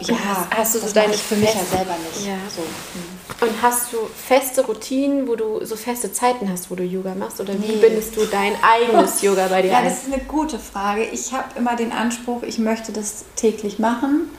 ja, 0.00 0.16
hast- 0.56 0.74
du 0.74 0.78
so 0.78 0.84
das 0.84 0.92
deine 0.94 1.08
mache 1.08 1.16
ich 1.16 1.22
für 1.22 1.36
mich 1.36 1.48
ja 1.48 1.60
festen- 1.60 1.76
selber 1.76 1.94
nicht. 2.14 2.26
Ja. 2.26 2.34
So. 2.54 2.62
hm. 2.62 3.48
Und 3.48 3.62
hast 3.62 3.92
du 3.92 3.96
feste 4.26 4.64
Routinen, 4.66 5.26
wo 5.28 5.34
du 5.36 5.64
so 5.64 5.76
feste 5.76 6.12
Zeiten 6.12 6.50
hast, 6.50 6.70
wo 6.70 6.74
du 6.74 6.82
Yoga 6.82 7.14
machst? 7.14 7.40
Oder 7.40 7.54
wie 7.54 7.72
Nee. 7.72 7.76
bindest 7.80 8.16
du 8.16 8.24
dein 8.26 8.52
eigenes 8.62 9.22
Yoga 9.22 9.46
bei 9.48 9.62
dir 9.62 9.70
Ja, 9.72 9.78
ein? 9.78 9.84
das 9.84 10.04
ist 10.04 10.12
eine 10.12 10.22
gute 10.24 10.58
Frage. 10.58 11.04
Ich 11.04 11.32
habe 11.32 11.44
immer 11.58 11.76
den 11.76 11.92
Anspruch, 11.92 12.42
ich 12.42 12.58
möchte 12.58 12.92
das 12.92 13.24
täglich 13.36 13.78
machen. 13.78 14.30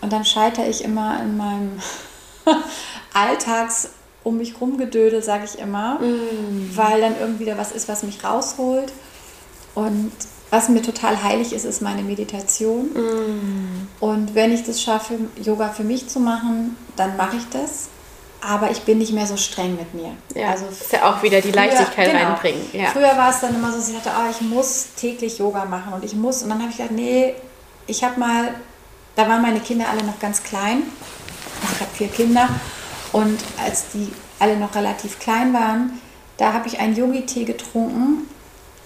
Und 0.00 0.12
dann 0.12 0.24
scheitere 0.24 0.68
ich 0.68 0.84
immer 0.84 1.20
in 1.20 1.36
meinem 1.36 1.80
Alltags 3.12 3.88
um 4.22 4.38
mich 4.38 4.60
rumgedödel, 4.60 5.22
sage 5.22 5.44
ich 5.44 5.58
immer, 5.58 5.98
weil 6.74 7.00
dann 7.00 7.18
irgendwie 7.18 7.44
da 7.44 7.58
was 7.58 7.72
ist, 7.72 7.88
was 7.88 8.02
mich 8.02 8.24
rausholt. 8.24 8.92
Und 9.74 10.12
was 10.54 10.68
mir 10.68 10.82
total 10.82 11.20
heilig 11.20 11.52
ist, 11.52 11.64
ist 11.64 11.82
meine 11.82 12.02
Meditation. 12.02 12.90
Und 13.98 14.34
wenn 14.36 14.52
ich 14.52 14.62
das 14.62 14.80
schaffe, 14.80 15.18
Yoga 15.42 15.70
für 15.70 15.82
mich 15.82 16.08
zu 16.08 16.20
machen, 16.20 16.76
dann 16.94 17.16
mache 17.16 17.36
ich 17.36 17.48
das. 17.50 17.88
Aber 18.40 18.70
ich 18.70 18.82
bin 18.82 18.98
nicht 18.98 19.12
mehr 19.12 19.26
so 19.26 19.36
streng 19.36 19.74
mit 19.74 19.94
mir. 19.94 20.12
Ja, 20.34 20.50
also 20.50 20.66
ist 20.66 20.92
ja 20.92 21.10
auch 21.10 21.22
wieder 21.22 21.40
die 21.40 21.50
Leichtigkeit 21.50 22.12
genau. 22.12 22.24
reinbringen. 22.24 22.60
Ja. 22.72 22.90
Früher 22.90 23.16
war 23.16 23.30
es 23.30 23.40
dann 23.40 23.54
immer 23.54 23.72
so, 23.72 23.78
dass 23.78 23.88
ich 23.88 23.96
dachte, 23.96 24.10
oh, 24.16 24.30
ich 24.30 24.42
muss 24.42 24.88
täglich 24.96 25.38
Yoga 25.38 25.64
machen 25.64 25.92
und 25.92 26.04
ich 26.04 26.14
muss. 26.14 26.42
Und 26.42 26.50
dann 26.50 26.60
habe 26.60 26.70
ich 26.70 26.76
gedacht, 26.76 26.92
nee, 26.92 27.34
ich 27.86 28.04
habe 28.04 28.20
mal, 28.20 28.54
da 29.16 29.28
waren 29.28 29.42
meine 29.42 29.60
Kinder 29.60 29.86
alle 29.90 30.04
noch 30.04 30.20
ganz 30.20 30.42
klein. 30.42 30.82
Also 31.62 31.74
ich 31.74 31.80
habe 31.80 31.90
vier 31.94 32.08
Kinder. 32.08 32.48
Und 33.12 33.40
als 33.64 33.86
die 33.92 34.12
alle 34.38 34.56
noch 34.56 34.74
relativ 34.74 35.18
klein 35.18 35.52
waren, 35.52 36.00
da 36.36 36.52
habe 36.52 36.68
ich 36.68 36.78
einen 36.78 36.94
Yogi-Tee 36.94 37.44
getrunken 37.44 38.28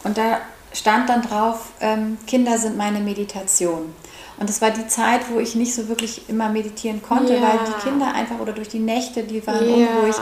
und 0.05 0.17
da 0.17 0.39
stand 0.79 1.09
dann 1.09 1.23
drauf, 1.23 1.71
ähm, 1.81 2.19
Kinder 2.27 2.59
sind 2.59 2.77
meine 2.77 3.01
Meditation. 3.01 3.95
Und 4.39 4.49
das 4.49 4.61
war 4.63 4.71
die 4.71 4.87
Zeit, 4.87 5.23
wo 5.33 5.41
ich 5.41 5.55
nicht 5.57 5.75
so 5.75 5.89
wirklich 5.89 6.29
immer 6.29 6.49
meditieren 6.49 7.03
konnte, 7.03 7.35
Ja. 7.35 7.43
weil 7.43 7.59
die 7.67 7.89
Kinder 7.89 8.15
einfach 8.15 8.39
oder 8.39 8.53
durch 8.53 8.69
die 8.69 8.79
Nächte, 8.79 9.25
die 9.25 9.45
waren 9.47 9.69
Ja. 9.69 9.75
unruhig, 9.75 10.15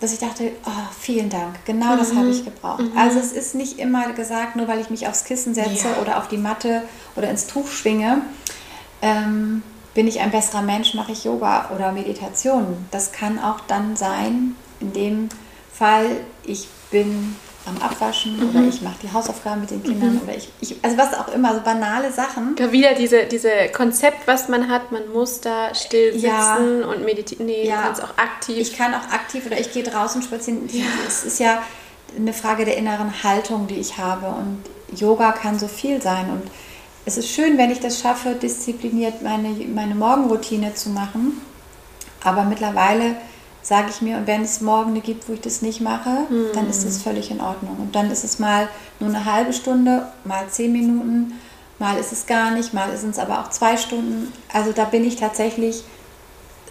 dass 0.00 0.12
ich 0.12 0.20
dachte, 0.20 0.52
oh, 0.64 0.70
vielen 1.00 1.28
Dank, 1.28 1.64
genau 1.64 1.96
das 1.96 2.14
habe 2.14 2.28
ich 2.28 2.44
gebraucht. 2.44 2.84
Also 2.96 3.18
es 3.18 3.32
ist 3.32 3.56
nicht 3.56 3.80
immer 3.80 4.12
gesagt, 4.12 4.54
nur 4.54 4.68
weil 4.68 4.80
ich 4.80 4.90
mich 4.90 5.08
aufs 5.08 5.24
Kissen 5.24 5.54
setze 5.54 5.88
Ja. 5.88 6.00
oder 6.00 6.18
auf 6.18 6.28
die 6.28 6.36
Matte 6.38 6.82
oder 7.16 7.28
ins 7.30 7.48
Tuch 7.48 7.68
schwinge, 7.68 8.22
ähm, 9.02 9.62
bin 9.94 10.06
ich 10.06 10.20
ein 10.20 10.30
besserer 10.30 10.62
Mensch, 10.62 10.94
mache 10.94 11.10
ich 11.10 11.24
Yoga 11.24 11.70
oder 11.74 11.90
Meditation. 11.90 12.76
Das 12.92 13.10
kann 13.10 13.40
auch 13.40 13.58
dann 13.66 13.96
sein, 13.96 14.54
in 14.78 14.92
dem 14.92 15.28
Fall, 15.72 16.06
ich 16.44 16.68
bin 16.92 17.34
am 17.68 17.80
Abwaschen 17.82 18.36
oder 18.50 18.66
ich 18.66 18.80
mache 18.82 18.96
die 19.02 19.12
Hausaufgaben 19.12 19.60
mit 19.60 19.70
den 19.70 19.82
Kindern 19.82 20.20
oder 20.24 20.34
ich, 20.36 20.48
ich, 20.60 20.76
also 20.82 20.96
was 20.96 21.14
auch 21.14 21.28
immer, 21.28 21.54
so 21.54 21.60
banale 21.60 22.10
Sachen. 22.12 22.56
Da 22.56 22.72
wieder 22.72 22.94
diese, 22.94 23.24
diese 23.26 23.50
Konzept, 23.74 24.26
was 24.26 24.48
man 24.48 24.68
hat, 24.68 24.90
man 24.92 25.12
muss 25.12 25.40
da 25.40 25.74
still 25.74 26.12
sitzen 26.12 26.26
Ja. 26.26 26.56
und 26.86 27.04
meditieren. 27.04 27.46
Nee, 27.46 27.66
Ja. 27.66 27.76
du 27.76 27.82
kannst 27.82 28.02
auch 28.02 28.16
aktiv. 28.18 28.56
Ich 28.58 28.76
kann 28.76 28.94
auch 28.94 29.12
aktiv 29.12 29.44
oder 29.46 29.58
ich 29.60 29.72
gehe 29.72 29.82
draußen 29.82 30.22
spazieren. 30.22 30.68
Es 31.06 31.24
ist 31.24 31.38
ja 31.40 31.62
eine 32.16 32.32
Frage 32.32 32.64
der 32.64 32.76
inneren 32.76 33.22
Haltung, 33.22 33.66
die 33.66 33.76
ich 33.76 33.98
habe. 33.98 34.26
Und 34.28 34.62
Yoga 34.98 35.32
kann 35.32 35.58
so 35.58 35.68
viel 35.68 36.00
sein. 36.00 36.30
Und 36.30 36.42
es 37.04 37.18
ist 37.18 37.28
schön, 37.28 37.58
wenn 37.58 37.70
ich 37.70 37.80
das 37.80 38.00
schaffe, 38.00 38.34
diszipliniert 38.34 39.22
meine, 39.22 39.48
meine 39.74 39.94
Morgenroutine 39.94 40.74
zu 40.74 40.88
machen. 40.90 41.40
Aber 42.24 42.44
mittlerweile 42.44 43.16
sage 43.62 43.88
ich 43.90 44.00
mir, 44.00 44.16
und 44.16 44.26
wenn 44.26 44.42
es 44.42 44.60
morgen 44.60 44.90
eine 44.90 45.00
gibt, 45.00 45.28
wo 45.28 45.32
ich 45.34 45.40
das 45.40 45.62
nicht 45.62 45.80
mache, 45.80 46.26
dann 46.54 46.68
ist 46.70 46.84
das 46.86 47.02
völlig 47.02 47.30
in 47.30 47.40
Ordnung. 47.40 47.76
Und 47.78 47.94
dann 47.94 48.10
ist 48.10 48.24
es 48.24 48.38
mal 48.38 48.68
nur 49.00 49.10
eine 49.10 49.24
halbe 49.24 49.52
Stunde, 49.52 50.06
mal 50.24 50.48
zehn 50.48 50.72
Minuten, 50.72 51.34
mal 51.78 51.98
ist 51.98 52.12
es 52.12 52.26
gar 52.26 52.50
nicht, 52.52 52.72
mal 52.74 52.96
sind 52.96 53.10
es 53.10 53.18
aber 53.18 53.40
auch 53.40 53.50
zwei 53.50 53.76
Stunden. 53.76 54.32
Also 54.52 54.72
da 54.72 54.84
bin 54.84 55.04
ich 55.04 55.16
tatsächlich 55.16 55.82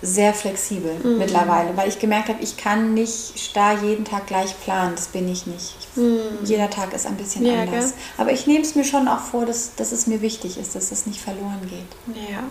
sehr 0.02 0.34
flexibel 0.34 0.94
Mhm. 1.04 1.18
mittlerweile, 1.18 1.76
weil 1.76 1.90
ich 1.90 1.98
gemerkt 1.98 2.30
habe, 2.30 2.42
ich 2.44 2.56
kann 2.58 2.94
nicht 2.94 3.40
starr 3.40 3.82
jeden 3.84 4.06
Tag 4.06 4.28
gleich 4.28 4.54
planen. 4.62 4.94
Das 4.96 5.08
bin 5.08 5.28
ich 5.28 5.48
nicht. 5.48 5.76
Ich, 5.80 6.48
Jeder 6.50 6.70
Tag 6.70 6.94
ist 6.94 7.08
ein 7.08 7.16
bisschen 7.16 7.42
Mhm. 7.44 7.48
Ja, 7.50 7.62
anders. 7.62 7.86
gell? 7.86 7.94
Aber 8.18 8.32
ich 8.32 8.46
nehme 8.46 8.62
es 8.64 8.76
mir 8.76 8.84
schon 8.84 9.08
auch 9.08 9.22
vor, 9.22 9.46
dass, 9.48 9.74
dass 9.76 9.92
es 9.92 10.06
mir 10.06 10.22
wichtig 10.22 10.58
ist, 10.60 10.76
dass 10.76 10.92
es 10.92 11.06
nicht 11.08 11.20
verloren 11.20 11.62
geht. 11.70 12.16
ja, 12.30 12.44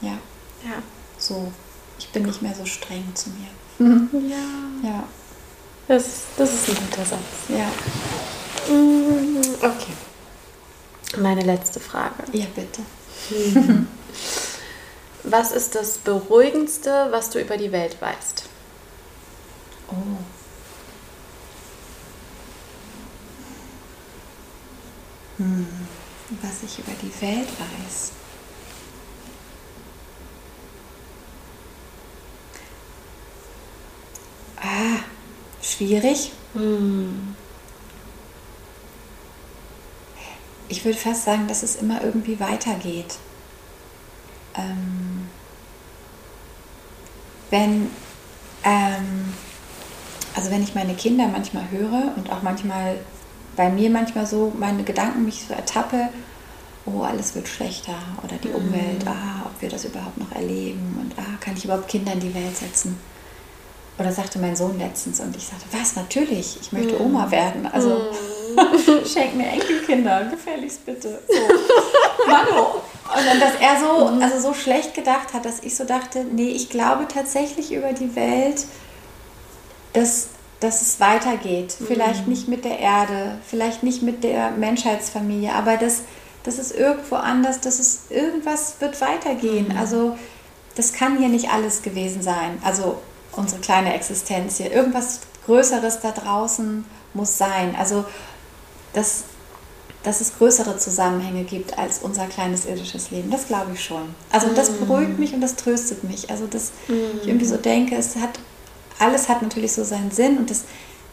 Ja, 0.00 0.12
ja. 0.64 0.76
so. 1.18 1.52
Bin 2.14 2.24
nicht 2.24 2.40
mehr 2.42 2.54
so 2.54 2.64
streng 2.64 3.04
zu 3.14 3.30
mir. 3.30 4.08
Ja. 4.30 4.88
Ja, 4.88 5.04
Das, 5.88 6.04
das 6.36 6.54
ist 6.54 6.68
ein 6.70 6.76
guter 6.76 7.04
Satz. 7.04 7.20
ja. 7.48 7.66
Mm, 8.72 9.42
Okay. 9.62 9.92
Meine 11.20 11.42
letzte 11.42 11.80
Frage. 11.80 12.24
Ja, 12.32 12.46
bitte. 12.54 12.82
Was 15.24 15.52
ist 15.52 15.74
das 15.74 15.96
Beruhigendste, 15.98 17.08
was 17.10 17.30
du 17.30 17.40
über 17.40 17.56
die 17.56 17.72
Welt 17.72 17.96
weißt? 18.00 18.44
Oh. 19.90 19.94
Hm. 25.38 25.66
Was 26.42 26.62
ich 26.62 26.78
über 26.78 26.92
die 27.02 27.12
Welt 27.22 27.48
weiß. 27.48 28.12
Schwierig. 35.74 36.32
Ich 40.68 40.84
würde 40.84 40.98
fast 40.98 41.24
sagen, 41.24 41.46
dass 41.48 41.62
es 41.62 41.76
immer 41.76 42.02
irgendwie 42.02 42.38
weitergeht. 42.40 43.16
Ähm, 44.56 45.28
wenn, 47.50 47.90
ähm, 48.62 49.34
also 50.34 50.50
wenn 50.50 50.62
ich 50.62 50.74
meine 50.74 50.94
Kinder 50.94 51.28
manchmal 51.28 51.70
höre 51.70 52.12
und 52.16 52.30
auch 52.30 52.42
manchmal 52.42 52.98
bei 53.56 53.68
mir 53.70 53.90
manchmal 53.90 54.26
so 54.26 54.52
meine 54.58 54.84
Gedanken 54.84 55.24
mich 55.24 55.44
so 55.46 55.54
ertappe, 55.54 56.08
oh, 56.86 57.02
alles 57.02 57.34
wird 57.34 57.48
schlechter 57.48 57.96
oder 58.22 58.36
die 58.36 58.48
Umwelt, 58.48 59.06
ah, 59.06 59.46
ob 59.46 59.60
wir 59.60 59.68
das 59.68 59.84
überhaupt 59.84 60.18
noch 60.18 60.32
erleben 60.32 60.98
und 61.00 61.18
ah, 61.18 61.36
kann 61.40 61.56
ich 61.56 61.64
überhaupt 61.64 61.88
Kinder 61.88 62.12
in 62.12 62.20
die 62.20 62.34
Welt 62.34 62.56
setzen? 62.56 62.98
Oder 63.98 64.10
sagte 64.10 64.40
mein 64.40 64.56
Sohn 64.56 64.78
letztens 64.78 65.20
und 65.20 65.36
ich 65.36 65.46
sagte, 65.46 65.66
was, 65.70 65.94
natürlich, 65.94 66.58
ich 66.60 66.72
möchte 66.72 67.00
Oma 67.00 67.30
werden. 67.30 67.66
Also 67.66 68.12
schenk 69.06 69.36
mir 69.36 69.46
Enkelkinder, 69.46 70.24
gefälligst 70.24 70.84
bitte. 70.84 71.20
So. 71.28 72.26
Mano. 72.26 72.82
Und 73.16 73.26
dann, 73.26 73.38
dass 73.38 73.54
er 73.60 73.78
so, 73.78 74.06
also 74.20 74.48
so 74.48 74.54
schlecht 74.54 74.94
gedacht 74.94 75.32
hat, 75.32 75.44
dass 75.44 75.60
ich 75.60 75.76
so 75.76 75.84
dachte, 75.84 76.24
nee, 76.24 76.48
ich 76.48 76.70
glaube 76.70 77.06
tatsächlich 77.06 77.72
über 77.72 77.92
die 77.92 78.16
Welt, 78.16 78.64
dass, 79.92 80.28
dass 80.58 80.82
es 80.82 80.98
weitergeht. 80.98 81.76
Vielleicht 81.86 82.26
nicht 82.26 82.48
mit 82.48 82.64
der 82.64 82.80
Erde, 82.80 83.38
vielleicht 83.48 83.84
nicht 83.84 84.02
mit 84.02 84.24
der 84.24 84.50
Menschheitsfamilie, 84.50 85.52
aber 85.52 85.76
dass, 85.76 86.00
dass 86.42 86.58
es 86.58 86.72
irgendwo 86.72 87.14
anders, 87.14 87.60
dass 87.60 87.78
es 87.78 88.10
irgendwas 88.10 88.80
wird 88.80 89.00
weitergehen. 89.00 89.76
Also 89.78 90.18
das 90.74 90.92
kann 90.92 91.18
hier 91.18 91.28
nicht 91.28 91.50
alles 91.50 91.82
gewesen 91.82 92.22
sein. 92.22 92.58
Also 92.64 92.98
unsere 93.36 93.60
kleine 93.60 93.94
Existenz 93.94 94.56
hier. 94.58 94.72
Irgendwas 94.72 95.20
Größeres 95.46 96.00
da 96.00 96.10
draußen 96.12 96.84
muss 97.14 97.36
sein. 97.38 97.76
Also, 97.78 98.04
dass, 98.92 99.24
dass 100.02 100.20
es 100.20 100.36
größere 100.38 100.76
Zusammenhänge 100.78 101.44
gibt 101.44 101.78
als 101.78 101.98
unser 101.98 102.26
kleines 102.26 102.64
irdisches 102.66 103.10
Leben. 103.10 103.30
Das 103.30 103.46
glaube 103.46 103.72
ich 103.74 103.84
schon. 103.84 104.14
Also, 104.30 104.48
das 104.54 104.70
Mm. 104.70 104.86
beruhigt 104.86 105.18
mich 105.18 105.34
und 105.34 105.40
das 105.40 105.56
tröstet 105.56 106.04
mich. 106.04 106.30
Also, 106.30 106.46
dass 106.46 106.72
ich 107.22 107.26
irgendwie 107.28 107.46
so 107.46 107.56
denke, 107.56 107.96
es 107.96 108.16
hat, 108.16 108.38
alles 108.98 109.28
hat 109.28 109.42
natürlich 109.42 109.72
so 109.72 109.84
seinen 109.84 110.10
Sinn 110.10 110.38
und 110.38 110.50
das, 110.50 110.64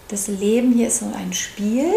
das 0.07 0.28
Leben 0.28 0.74
hier 0.74 0.88
ist 0.88 0.99
so 0.99 1.05
ein 1.17 1.34
Spiel. 1.34 1.91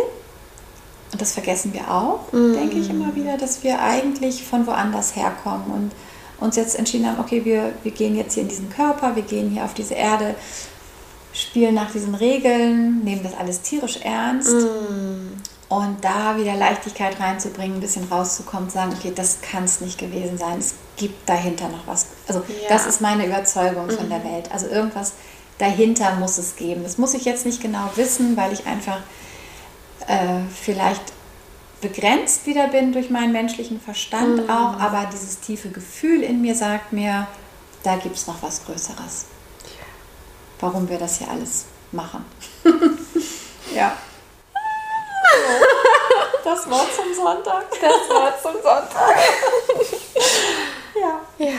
Und 1.13 1.21
das 1.21 1.33
vergessen 1.33 1.73
wir 1.73 1.89
auch, 1.93 2.21
denke 2.33 2.77
ich 2.77 2.91
immer 2.91 3.15
wieder, 3.15 3.37
dass 3.39 3.63
wir 3.63 3.81
eigentlich 3.81 4.43
von 4.45 4.67
woanders 4.67 5.15
herkommen 5.15 5.67
und 5.73 5.93
uns 6.45 6.57
jetzt 6.57 6.79
entschieden 6.79 7.07
haben, 7.07 7.19
okay, 7.19 7.45
wir, 7.45 7.73
wir 7.83 7.93
gehen 7.93 8.15
jetzt 8.17 8.35
hier 8.35 8.43
in 8.43 8.49
diesen 8.49 8.69
Körper, 8.71 9.17
wir 9.17 9.23
gehen 9.23 9.51
hier 9.51 9.65
auf 9.65 9.75
diese 9.75 9.95
Erde, 9.95 10.35
spielen 11.33 11.75
nach 11.75 11.91
diesen 11.91 12.15
Regeln, 12.15 13.03
nehmen 13.03 13.23
das 13.25 13.35
alles 13.35 13.63
tierisch 13.63 13.99
ernst. 14.03 14.55
Und 15.71 16.05
da 16.05 16.37
wieder 16.37 16.55
Leichtigkeit 16.55 17.19
reinzubringen, 17.19 17.79
ein 17.79 17.81
bisschen 17.81 18.07
rauszukommen, 18.09 18.69
zu 18.69 18.75
sagen, 18.75 18.93
okay, 18.97 19.13
das 19.15 19.41
kann 19.41 19.65
es 19.65 19.81
nicht 19.81 19.99
gewesen 19.99 20.37
sein, 20.39 20.59
es 20.59 20.75
gibt 20.97 21.29
dahinter 21.29 21.69
noch 21.69 21.87
was. 21.87 22.07
Also 22.29 22.41
Ja. 22.41 22.69
das 22.69 22.87
ist 22.87 23.01
meine 23.01 23.27
Überzeugung 23.27 23.91
von 23.91 24.09
der 24.09 24.23
Welt. 24.23 24.53
Also 24.53 24.67
irgendwas 24.69 25.15
dahinter 25.59 26.15
muss 26.17 26.37
es 26.39 26.55
geben. 26.57 26.83
Das 26.85 26.99
muss 26.99 27.15
ich 27.15 27.25
jetzt 27.25 27.47
nicht 27.47 27.61
genau 27.63 27.91
wissen, 27.97 28.37
weil 28.37 28.53
ich 28.53 28.67
einfach 28.67 28.99
äh, 30.07 30.43
vielleicht 30.63 31.14
begrenzt 31.85 32.47
wieder 32.47 32.69
bin 32.69 32.93
durch 32.93 33.11
meinen 33.11 33.33
menschlichen 33.33 33.79
Verstand 33.81 34.49
auch, 34.49 34.81
aber 34.81 35.09
dieses 35.13 35.41
tiefe 35.41 35.69
Gefühl 35.69 36.23
in 36.23 36.41
mir 36.41 36.55
sagt 36.55 36.93
mir, 36.93 37.27
da 37.83 37.97
gibt 37.97 38.17
es 38.17 38.27
noch 38.27 38.43
was 38.43 38.65
Größeres. 38.65 39.27
Warum 40.61 40.89
wir 40.89 40.99
das 40.99 41.19
hier 41.19 41.29
alles 41.31 41.67
machen. 41.93 42.25
ja. 43.75 43.97
Das 46.43 46.71
Wort 46.71 46.89
zum 46.95 47.15
Sonntag. 47.15 47.65
Das 47.71 48.09
Wort 48.09 48.43
zum 48.43 48.55
Sonntag. 48.55 49.17
Ja. 50.97 51.21
Ja. 51.39 51.59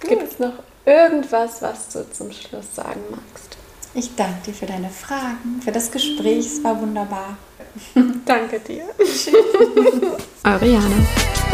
Gibt 0.00 0.32
es 0.32 0.38
noch 0.38 0.54
irgendwas, 0.86 1.60
was 1.60 1.90
du 1.90 2.10
zum 2.10 2.32
Schluss 2.32 2.74
sagen 2.74 3.02
magst? 3.10 3.53
Ich 3.96 4.16
danke 4.16 4.46
dir 4.46 4.54
für 4.54 4.66
deine 4.66 4.90
Fragen, 4.90 5.60
für 5.62 5.70
das 5.70 5.90
Gespräch. 5.90 6.46
Es 6.46 6.64
war 6.64 6.80
wunderbar. 6.80 7.36
Danke 8.24 8.58
dir. 8.58 8.84
Eure 10.44 10.66
Jana. 10.66 11.53